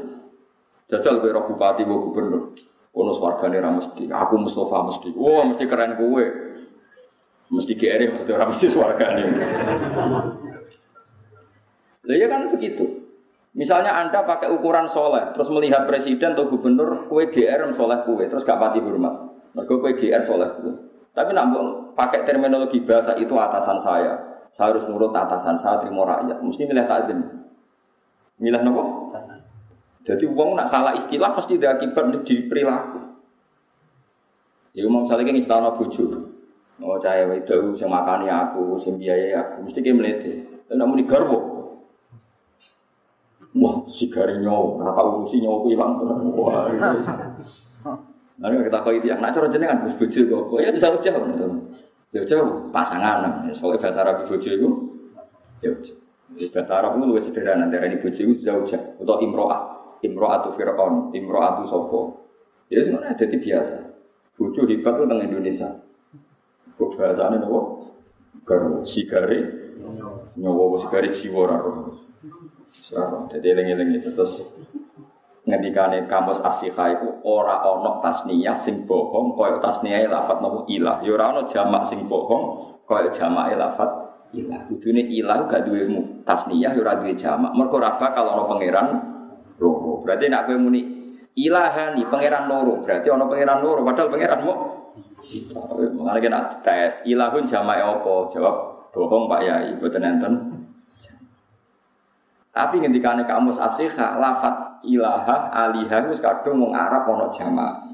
Jajal 0.92 1.18
kowe 1.18 1.32
bupati, 1.50 1.82
kowe 1.82 1.98
gubernur. 2.12 2.52
Ono 2.92 3.12
swargane 3.16 3.58
ra 3.58 3.72
mesti. 3.72 4.06
Aku 4.12 4.36
Mustafa 4.36 4.86
mesti. 4.86 5.10
Wah, 5.16 5.42
mesti 5.48 5.64
keren 5.64 5.96
kowe. 5.96 6.24
Mesti 7.46 7.72
GR 7.78 8.00
mesti 8.10 8.30
orang 8.34 8.48
mesti 8.50 8.66
swargane. 8.66 9.22
Lah 12.06 12.16
ya 12.16 12.26
kan 12.26 12.50
begitu. 12.50 13.06
Misalnya 13.56 13.96
Anda 13.96 14.20
pakai 14.26 14.52
ukuran 14.52 14.84
soleh, 14.84 15.32
terus 15.32 15.48
melihat 15.48 15.88
presiden 15.88 16.36
atau 16.36 16.44
gubernur, 16.52 17.08
kue 17.08 17.24
GR 17.32 17.72
soleh 17.72 18.04
kue, 18.04 18.28
terus 18.28 18.44
gak 18.44 18.60
pati 18.60 18.84
hormat. 18.84 19.32
Mereka 19.56 19.80
kue 19.80 19.92
GR 19.96 20.20
soleh 20.20 20.50
kue. 20.60 20.76
Tapi 21.16 21.32
namun 21.32 21.96
pakai 21.96 22.28
terminologi 22.28 22.84
bahasa 22.84 23.16
itu 23.16 23.32
atasan 23.32 23.80
saya. 23.80 24.44
Saya 24.52 24.76
harus 24.76 24.84
nurut 24.84 25.08
atasan 25.16 25.56
saya, 25.56 25.80
terima 25.80 26.04
rakyat. 26.04 26.44
Mesti 26.44 26.62
milih 26.68 26.84
takzim. 26.84 27.18
Milih 28.36 28.60
nopo? 28.60 28.82
Jadi 30.04 30.22
uang 30.28 30.54
nak 30.54 30.68
salah 30.68 30.92
istilah 30.94 31.32
pasti 31.34 31.56
ada 31.56 31.80
akibat 31.80 32.12
di 32.22 32.46
perilaku. 32.46 33.00
Ya 34.76 34.84
mau 34.92 35.02
misalnya 35.02 35.32
kan 35.32 35.36
istilah 35.40 35.72
bojo. 35.72 36.35
Oh 36.76 37.00
cahaya 37.00 37.24
itu, 37.32 37.72
sing 37.72 37.88
makani 37.88 38.28
aku, 38.28 38.76
sing 38.76 39.00
biayai 39.00 39.32
aku, 39.32 39.64
mesti 39.64 39.80
kayak 39.80 39.96
melete. 39.96 40.32
Dan 40.68 40.76
namun 40.82 41.00
digarbo, 41.00 41.56
Wah, 43.56 43.80
si 43.88 44.12
garing 44.12 44.44
nyawa, 44.44 44.84
rata 44.84 45.00
urusi 45.00 45.40
nyawa 45.40 45.64
ku 45.64 45.68
hilang 45.72 45.92
terus. 45.96 46.28
Wah, 46.36 46.68
Nanti 48.36 48.68
kita 48.68 48.84
kau 48.84 48.92
itu 48.92 49.08
yang 49.08 49.24
nak 49.24 49.32
cara 49.32 49.48
jenengan 49.48 49.80
gus 49.80 49.96
bojo 49.96 50.20
kok, 50.28 50.60
ya 50.60 50.68
jauh 50.76 51.00
jauh 51.00 51.24
nih 51.24 51.40
Jauh-jauh 52.12 52.68
pasangan, 52.68 53.48
soalnya 53.56 53.80
bahasa 53.80 53.98
Arab 54.04 54.28
bojo 54.28 54.48
itu 54.52 54.68
jauh-jauh. 55.56 56.00
Bahasa 56.52 56.72
Arab 56.76 57.00
itu 57.00 57.04
lebih 57.08 57.24
sederhana, 57.24 57.64
dari 57.72 57.88
ini 57.88 57.96
bojo 57.96 58.20
itu 58.20 58.36
jauh-jauh. 58.36 59.00
Atau 59.00 59.16
imro'ah, 59.24 59.60
imro'ah 60.04 60.36
itu 60.44 60.50
Fir'aun, 60.52 61.16
imro'ah 61.16 61.50
itu 61.56 61.64
sopo. 61.72 62.28
Ya 62.68 62.84
sebenarnya 62.84 63.16
jadi 63.16 63.36
biasa. 63.40 63.76
Bojo 64.36 64.68
hebat 64.68 64.92
itu 65.00 65.02
tentang 65.08 65.20
Indonesia. 65.24 65.68
Kok 66.76 66.90
bahasanya 66.96 67.40
nopo? 67.40 67.88
Garo, 68.46 68.86
sigari, 68.86 69.42
nyawa 70.36 70.76
sigari 70.78 71.10
jiwa 71.10 71.44
jadi 73.32 73.46
eling-eling 73.56 74.02
terus 74.04 74.44
ngendikane 75.46 76.10
kamus 76.10 76.42
asiha 76.42 76.98
itu 76.98 77.08
ora 77.22 77.62
ono 77.62 78.02
tasniyah 78.02 78.58
sing 78.58 78.84
bohong 78.84 79.38
kaya 79.38 79.62
tasniyah 79.62 80.10
lafat 80.10 80.42
nopo 80.42 80.66
ilah. 80.66 81.00
Ya 81.06 81.14
ora 81.14 81.30
ono 81.32 81.42
jamak 81.46 81.86
sing 81.86 82.04
bohong 82.10 82.76
kaya 82.84 83.14
jamak 83.14 83.54
lafat 83.54 83.90
ilah. 84.34 84.66
Kudune 84.66 85.06
ilah 85.06 85.46
gak 85.46 85.70
duwe 85.70 85.86
tasniyah 86.26 86.74
ya 86.74 86.80
ora 86.82 86.98
duwe 86.98 87.14
jamak. 87.14 87.54
Mergo 87.54 87.78
ora 87.78 87.94
bakal 87.96 88.26
ono 88.26 88.42
pangeran 88.50 88.86
loro. 89.62 90.02
Berarti 90.02 90.26
nek 90.26 90.50
kowe 90.50 90.58
muni 90.58 90.82
ilahani 91.38 92.02
pangeran 92.10 92.44
loro. 92.50 92.82
Berarti 92.82 93.06
ono 93.08 93.24
pangeran 93.30 93.58
loro. 93.62 93.80
Padahal 93.86 94.10
pangeran 94.10 94.40
mau 94.42 94.56
Sita, 95.20 95.58
mengenai 95.72 96.20
kena 96.22 96.60
tes, 96.60 97.02
ilahun 97.08 97.48
jamak 97.48 97.80
apa? 97.80 98.28
Jawab, 98.30 98.56
bohong 98.92 99.26
Pak 99.26 99.40
Yai, 99.42 99.74
buatan 99.80 100.04
enten 100.04 100.56
tapi 102.56 102.80
ngendikane 102.80 103.28
kamus 103.28 103.60
asiha 103.60 104.16
lafat 104.16 104.80
ilaha 104.88 105.52
aliha 105.52 106.08
wis 106.08 106.24
kadung 106.24 106.64
wong 106.64 106.72
Arab 106.72 107.04
ana 107.04 107.28
jamak. 107.28 107.84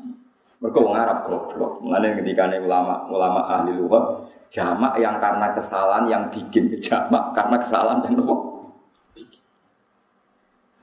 Wong 0.62 0.95
Arab 0.95 1.27
goblok. 1.27 1.83
Mulane 1.83 2.14
ulama 2.62 3.11
ulama 3.11 3.43
ahli 3.51 3.75
lughat 3.75 4.31
jamak 4.47 4.95
yang 5.03 5.18
karena 5.18 5.51
kesalahan 5.51 6.07
yang 6.07 6.23
bikin 6.31 6.79
jamak 6.79 7.35
karena 7.35 7.59
kesalahan 7.59 8.07
yang 8.07 8.23
nopo 8.23 8.70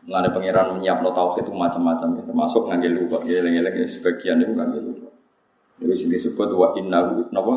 Mulane 0.03 0.27
pangeran 0.35 0.75
menyiapno 0.75 1.15
tauhid 1.15 1.47
itu 1.47 1.53
macam-macam 1.55 2.19
termasuk 2.19 2.67
ngambil 2.67 2.91
lughat 2.99 3.21
ya 3.31 3.39
eling-eling 3.39 3.87
sebagian 3.87 4.43
itu 4.43 4.59
ngambil 4.59 4.81
lughat. 4.91 5.08
Itu 5.79 5.93
sing 5.95 6.09
disebut 6.11 6.51
wa 6.51 6.75
innahu 6.75 7.31
napa 7.31 7.53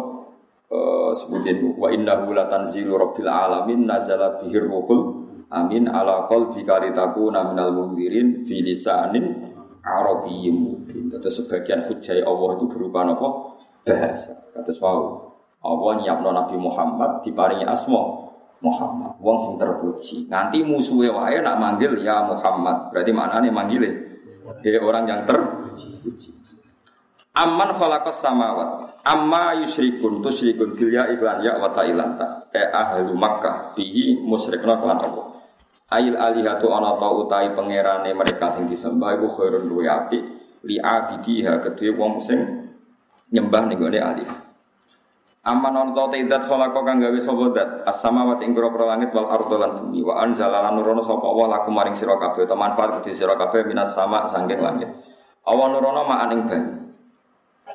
uh, 0.71 1.11
sebutin 1.13 1.75
wa 1.75 1.91
innahu 1.91 2.31
latanzilu 2.33 2.95
rabbil 2.95 3.29
alamin 3.29 3.85
nazala 3.85 4.39
bihir 4.41 4.67
ruhul 4.67 5.23
Amin 5.53 5.85
ala 5.85 6.33
qalbi 6.33 6.65
kalitakuna 6.65 7.53
minal 7.53 7.77
mundirin 7.77 8.49
fi 8.49 8.65
lisanin 8.65 9.53
arabiyyin 9.85 10.57
mubin. 10.57 11.13
Terus 11.13 11.45
sebagian 11.45 11.85
hujjah 11.85 12.25
Allah 12.25 12.57
itu 12.57 12.65
berupa 12.73 13.05
apa? 13.05 13.29
Bahasa. 13.85 14.33
Kata 14.57 14.73
wow. 14.81 15.29
Allah 15.63 15.93
nyiapno 16.01 16.33
Nabi 16.33 16.57
Muhammad 16.57 17.21
diparingi 17.21 17.69
asma 17.69 18.01
Muhammad. 18.65 19.21
Wong 19.21 19.39
sing 19.45 19.55
terpuji. 19.61 20.17
Nanti 20.33 20.65
musuhe 20.65 21.13
wae 21.13 21.37
nak 21.45 21.61
manggil 21.61 22.01
ya 22.01 22.25
Muhammad. 22.25 22.89
Berarti 22.89 23.13
maknane 23.13 23.53
manggil 23.53 23.83
ya 24.65 24.81
orang 24.81 25.05
yang 25.05 25.21
terpuji. 25.29 26.33
Amman 27.33 27.73
khalaqas 27.73 28.21
samawat. 28.21 29.01
Amma 29.09 29.57
yusyrikun 29.65 30.21
tusyrikun 30.21 30.77
bil 30.77 30.93
ya 30.93 31.09
iklan 31.09 31.41
ya 31.41 31.57
wa 31.57 31.73
ta'ilanta. 31.73 32.53
E 32.53 32.61
ahlu 32.61 33.17
Makkah 33.17 33.73
bihi 33.73 34.21
musyrikna 34.21 34.77
kelan 34.77 35.01
Allah. 35.01 35.27
Ail 35.93 36.13
alihatu 36.17 36.69
ana 36.73 36.97
ta 37.01 37.09
utai 37.09 37.57
pangerane 37.57 38.13
mereka 38.13 38.53
sing 38.53 38.69
disembah 38.69 39.17
iku 39.17 39.29
khairun 39.33 39.65
luwe 39.65 39.89
apik 39.89 40.23
li 40.65 40.77
abidiha 40.77 41.61
kedue 41.65 41.93
wong 41.97 42.21
sing 42.21 42.69
nyembah 43.33 43.65
ning 43.65 43.81
gone 43.81 44.01
alih. 44.01 44.29
Aman 45.49 45.73
ana 45.73 45.93
ta 45.97 46.13
tidak 46.13 46.45
khalaqa 46.45 46.81
kang 46.85 47.01
gawe 47.01 47.19
sapa 47.21 47.45
dat 47.57 47.69
as-samawati 47.89 48.45
ing 48.45 48.53
langit 48.61 49.09
wal 49.17 49.33
ardo 49.33 49.57
lan 49.57 49.81
bumi 49.81 50.05
wa 50.05 50.21
anzala 50.21 50.69
lan 50.69 50.77
nurono 50.77 51.01
sapa 51.01 51.25
Allah 51.25 51.61
laku 51.61 51.73
maring 51.73 51.97
sira 51.97 52.17
kabeh 52.21 52.45
manfaat 52.53 53.01
minas 53.65 53.97
sama 53.97 54.29
sangking 54.29 54.61
langit. 54.61 54.93
Awan 55.49 55.73
nurono 55.73 56.05
ma'an 56.05 56.31
ing 56.37 56.43
banyu. 56.45 56.82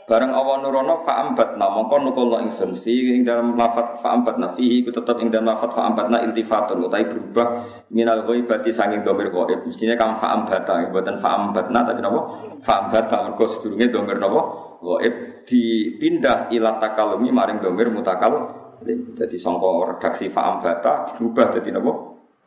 Bareng 0.08 0.32
awan 0.32 0.64
nurono 0.64 1.04
fa'ambatna 1.04 1.68
mongko 1.68 2.00
nukulna 2.00 2.40
ingsun 2.48 2.80
fi 2.80 3.12
ing 3.12 3.28
dalam 3.28 3.60
lafat 3.60 4.00
fa'ambatna 4.00 4.56
fihi 4.56 4.80
ku 4.80 4.88
tetep 4.88 5.20
ing 5.20 5.28
dalam 5.28 5.52
lafat 5.52 5.76
fa'ambatna 5.76 6.24
iltifatun 6.32 6.80
utai 6.88 7.12
berubah 7.12 7.48
minal 7.92 8.24
ghaibati 8.24 8.72
sanging 8.72 9.04
domir 9.04 9.28
ghaib. 9.28 9.68
Mestinya 9.68 10.00
kang 10.00 10.16
fa'ambata 10.16 10.88
mboten 10.96 11.20
fa'ambatna 11.20 11.80
tapi 11.84 12.00
napa? 12.00 12.20
Fa'ambata 12.64 13.16
mergo 13.28 13.52
sedurunge 13.52 13.92
domir 13.92 14.16
napa? 14.16 14.42
Ghaib. 14.80 15.44
Dipindah 15.44 16.56
ila 16.56 16.80
takalumi 16.80 17.28
maring 17.28 17.60
domir 17.60 17.92
mutakal. 17.92 18.48
Jadi 18.88 19.36
sangka 19.36 19.92
redaksi 19.92 20.32
fa'ambata 20.32 21.20
dirubah 21.20 21.52
dadi 21.52 21.68
napa? 21.76 21.92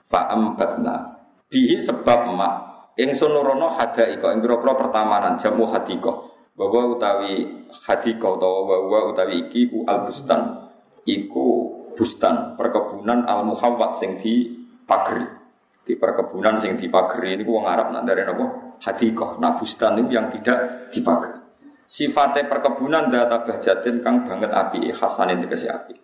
Fa'ambatna 0.09 0.95
bihi 1.53 1.77
sebab 1.77 2.33
mak 2.33 2.55
ingsun 2.97 3.37
nurono 3.37 3.77
hadaika 3.77 4.33
ing 4.33 4.41
pira-pira 4.41 4.81
pertamanan 4.81 5.37
jamu 5.37 5.69
hadika 5.69 6.30
bahwa 6.61 6.93
utawi 6.93 7.65
hadika 7.73 8.37
utawa 8.37 8.69
bahwa 8.69 9.17
utawi 9.17 9.49
iki 9.49 9.73
ku 9.73 9.81
al 9.89 10.05
bustan 10.05 10.69
iku 11.09 11.73
bustan 11.97 12.53
perkebunan 12.61 13.25
al 13.25 13.49
muhawwat 13.49 13.97
sing 13.97 14.21
di 14.21 14.53
pagri 14.85 15.25
di 15.89 15.97
perkebunan 15.97 16.61
sing 16.61 16.77
di 16.77 16.93
pagri 16.93 17.41
ini 17.41 17.49
wong 17.49 17.65
Arab 17.65 17.97
nak 17.97 18.05
dari 18.05 18.29
napa 18.29 18.77
hadika. 18.85 19.41
Nah 19.41 19.57
bustan 19.57 20.05
itu 20.05 20.13
yang 20.13 20.29
tidak 20.29 20.93
dipagri 20.93 21.41
sifatnya 21.89 22.45
perkebunan 22.45 23.09
data 23.09 23.41
bahjatin 23.41 24.05
kang 24.05 24.29
banget 24.29 24.53
api 24.53 24.93
hasanin 24.93 25.41
dikasih 25.41 25.73
api. 25.73 25.97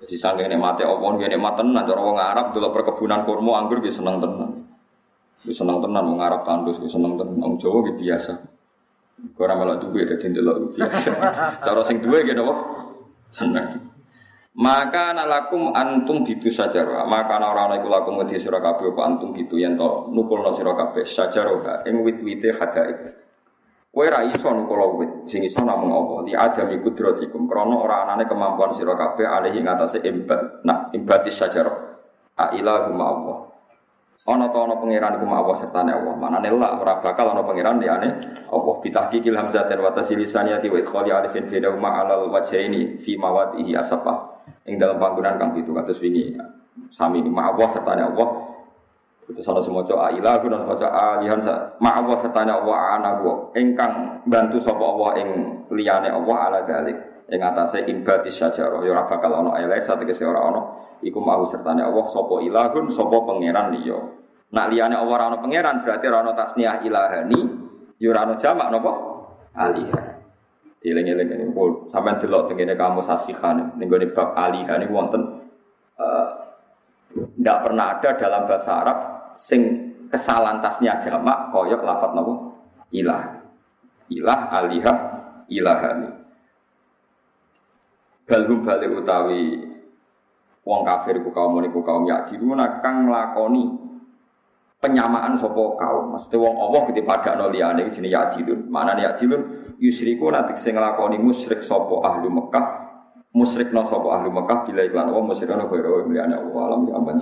Jadi 0.00 0.16
saking 0.16 0.48
nikmate 0.48 0.84
Allah 0.84 1.12
dia 1.20 1.28
nikmat 1.28 1.60
tenan. 1.60 1.84
Cara 1.84 2.00
wong 2.00 2.16
Arab 2.16 2.46
delok 2.56 2.72
perkebunan 2.72 3.28
kurma 3.28 3.60
anggur 3.60 3.84
dia 3.84 3.92
seneng 3.92 4.16
tenan. 4.16 4.64
Dia 5.44 5.52
seneng 5.52 5.84
tenan 5.84 6.04
wong 6.08 6.20
Arab 6.24 6.44
tandus 6.48 6.80
dia 6.80 6.88
seneng 6.88 7.20
tenan. 7.20 7.36
Wong 7.36 7.56
Jawa 7.60 7.84
biasa 7.84 8.55
Orang 9.16 9.56
malah 9.64 9.80
duwe 9.80 10.04
dadi 10.04 10.28
ndelok 10.28 10.76
biasa. 10.76 11.10
Cara 11.64 11.80
sing 11.84 12.04
duwe 12.04 12.20
gitu 12.24 12.40
apa? 12.44 12.54
Seneng. 13.32 13.86
Maka 14.56 15.12
nalakum 15.12 15.68
antum 15.76 16.24
gitu 16.24 16.48
saja 16.48 16.80
Maka 17.04 17.36
orang 17.36 17.76
iku 17.76 17.92
lakum 17.92 18.16
ngedi 18.20 18.40
sira 18.40 18.56
apa 18.60 19.00
antum 19.04 19.36
gitu 19.36 19.60
yen 19.60 19.76
to 19.76 20.08
nukulno 20.12 20.52
sira 20.56 20.72
kabeh 20.72 21.04
sajaroha 21.04 21.84
ing 21.88 22.00
wit-wite 22.00 22.56
hadaib. 22.56 23.12
Kowe 23.96 24.04
ra 24.12 24.28
iso 24.28 24.52
nukula 24.52 24.92
wit, 25.00 25.12
sing 25.24 25.40
iso 25.40 25.64
namung 25.64 25.88
Allah. 25.88 26.18
Li 26.28 26.32
adami 26.36 26.76
kudratikum 26.84 27.48
krana 27.48 27.76
ora 27.80 27.96
anane 28.04 28.28
kemampuan 28.28 28.76
sira 28.76 28.92
kabeh 28.92 29.24
alih 29.24 29.56
ing 29.56 29.64
atase 29.64 30.04
imbat. 30.04 30.60
Nah, 30.68 30.92
imbatis 30.92 31.40
sajarah. 31.40 31.96
A 32.36 32.52
ilahu 32.52 32.92
ma 32.92 33.04
Allah. 33.08 33.55
Ana 34.26 34.50
ta 34.50 34.58
ana 34.66 34.74
pangeran 34.74 35.22
iku 35.22 35.26
ma 35.26 35.38
Allah 35.38 35.54
sertane 35.54 35.94
Allah. 35.94 36.14
Manane 36.18 36.50
la 36.50 36.74
ora 36.82 36.98
bakal 36.98 37.30
ana 37.30 37.46
pangeran 37.46 37.78
liyane 37.78 38.08
Allah. 38.50 38.74
Bitahqiqil 38.82 39.38
hamzatin 39.38 39.78
wa 39.78 39.94
tasilisaniyati 39.94 40.66
wa 40.66 40.76
idkhali 40.82 41.10
alifin 41.14 41.46
fi 41.46 41.62
dawma 41.62 42.02
alal 42.02 42.26
wajhaini 42.34 42.98
fi 43.00 43.14
mawadihi 43.14 43.78
asapa. 43.78 44.42
Ing 44.66 44.82
dalam 44.82 44.98
panggonan 44.98 45.38
kang 45.38 45.54
pitu 45.54 45.70
kados 45.70 46.02
wingi. 46.02 46.34
Sami 46.90 47.22
ma 47.22 47.54
Allah 47.54 47.70
sertane 47.70 48.02
Allah 48.02 48.46
itu 49.26 49.42
salah 49.42 49.58
semua 49.58 49.82
coba 49.82 50.14
ilah, 50.14 50.38
guna 50.38 50.62
semua 50.62 50.78
coba 50.78 51.18
alihan 51.18 51.42
ma 51.82 51.98
Allah 51.98 52.16
serta 52.22 52.46
Allah 52.46 52.78
ana 52.94 53.18
gua 53.18 53.50
engkang 53.58 54.22
bantu 54.22 54.62
sopo 54.62 54.86
Allah 54.86 55.18
ing 55.18 55.28
liyane 55.74 56.14
Allah 56.14 56.36
ala 56.46 56.58
dalik 56.62 57.26
ing 57.26 57.42
atase 57.42 57.82
imbadis 57.90 58.38
sajarah 58.38 58.78
ya 58.86 58.94
ora 58.94 59.02
bakal 59.10 59.34
ana 59.34 59.58
elek 59.58 59.82
sategese 59.82 60.22
ora 60.22 60.46
ana 60.46 60.62
iku 61.02 61.18
mau 61.18 61.42
sertane 61.42 61.82
Allah 61.82 62.06
sapa 62.06 62.38
ilahun 62.38 62.86
sapa 62.86 63.16
pangeran 63.26 63.74
liya 63.74 63.98
nak 64.52 64.66
liyane 64.70 64.94
Allah 64.94 65.14
ora 65.14 65.24
ana 65.32 65.38
pangeran 65.42 65.82
berarti 65.82 66.04
ora 66.06 66.18
ana 66.22 66.32
tasniah 66.36 66.82
ilahani. 66.86 67.40
Ya 67.98 68.12
ora 68.12 68.28
ana 68.28 68.34
jamak 68.38 68.68
napa 68.70 68.92
alihah 69.56 70.04
dieling-eling 70.84 71.28
ini. 71.32 71.44
Pun 71.50 71.90
sampean 71.90 72.22
delok 72.22 72.52
tengene 72.52 72.78
kamu 72.78 73.02
sasihan 73.02 73.74
ning 73.74 73.90
gone 73.90 74.06
bab 74.14 74.36
alihah 74.38 74.76
niku 74.78 74.94
wonten 74.94 75.22
tidak 77.16 77.58
pernah 77.64 77.96
ada 77.96 78.10
dalam 78.20 78.42
bahasa 78.44 78.70
Arab 78.84 78.98
sing 79.40 79.60
kesalahan 80.12 80.60
tasnya 80.60 81.00
jamak 81.00 81.48
koyok 81.48 81.80
lafat 81.80 82.12
nopo? 82.12 82.52
Ilah. 82.92 83.40
Ilah 84.12 84.40
alihah 84.52 84.96
ilahani. 85.48 86.10
Balhum 88.26 88.66
balik 88.66 88.90
utawi 88.90 89.62
wong 90.66 90.82
kafir 90.82 91.22
ku 91.22 91.30
kaum 91.30 91.62
niku 91.62 91.80
kaum 91.86 92.04
yakdiluna 92.10 92.82
kang 92.82 93.06
nglakoni 93.06 93.85
penyamaan 94.80 95.38
sopo 95.40 95.76
kaum? 95.80 96.14
Maksudnya 96.16 96.38
wong 96.42 96.54
Allah 96.60 96.80
gede 96.90 97.02
pada 97.02 97.36
no 97.36 97.48
liyane 97.48 97.88
jenenge 97.90 98.12
yakdilun 98.12 98.60
mana 98.68 98.96
yakdilun 98.96 99.74
yusriku 99.80 100.28
nanti 100.28 100.56
sing 100.60 100.76
nglakoni 100.76 101.16
musyrik 101.20 101.64
sopo 101.64 102.04
ahli 102.04 102.28
Mekah 102.28 102.66
musyrik 103.36 103.72
no 103.72 103.84
sopo 103.88 104.12
ahli 104.12 104.28
Mekah 104.32 104.68
bila 104.68 104.80
iklan 104.84 105.08
Allah 105.12 105.24
musyrik 105.24 105.52
no 105.52 105.68
kaya 105.68 106.36
Allah. 106.36 106.62
Alam 106.66 106.80
ya 106.88 106.92
aman 106.96 107.16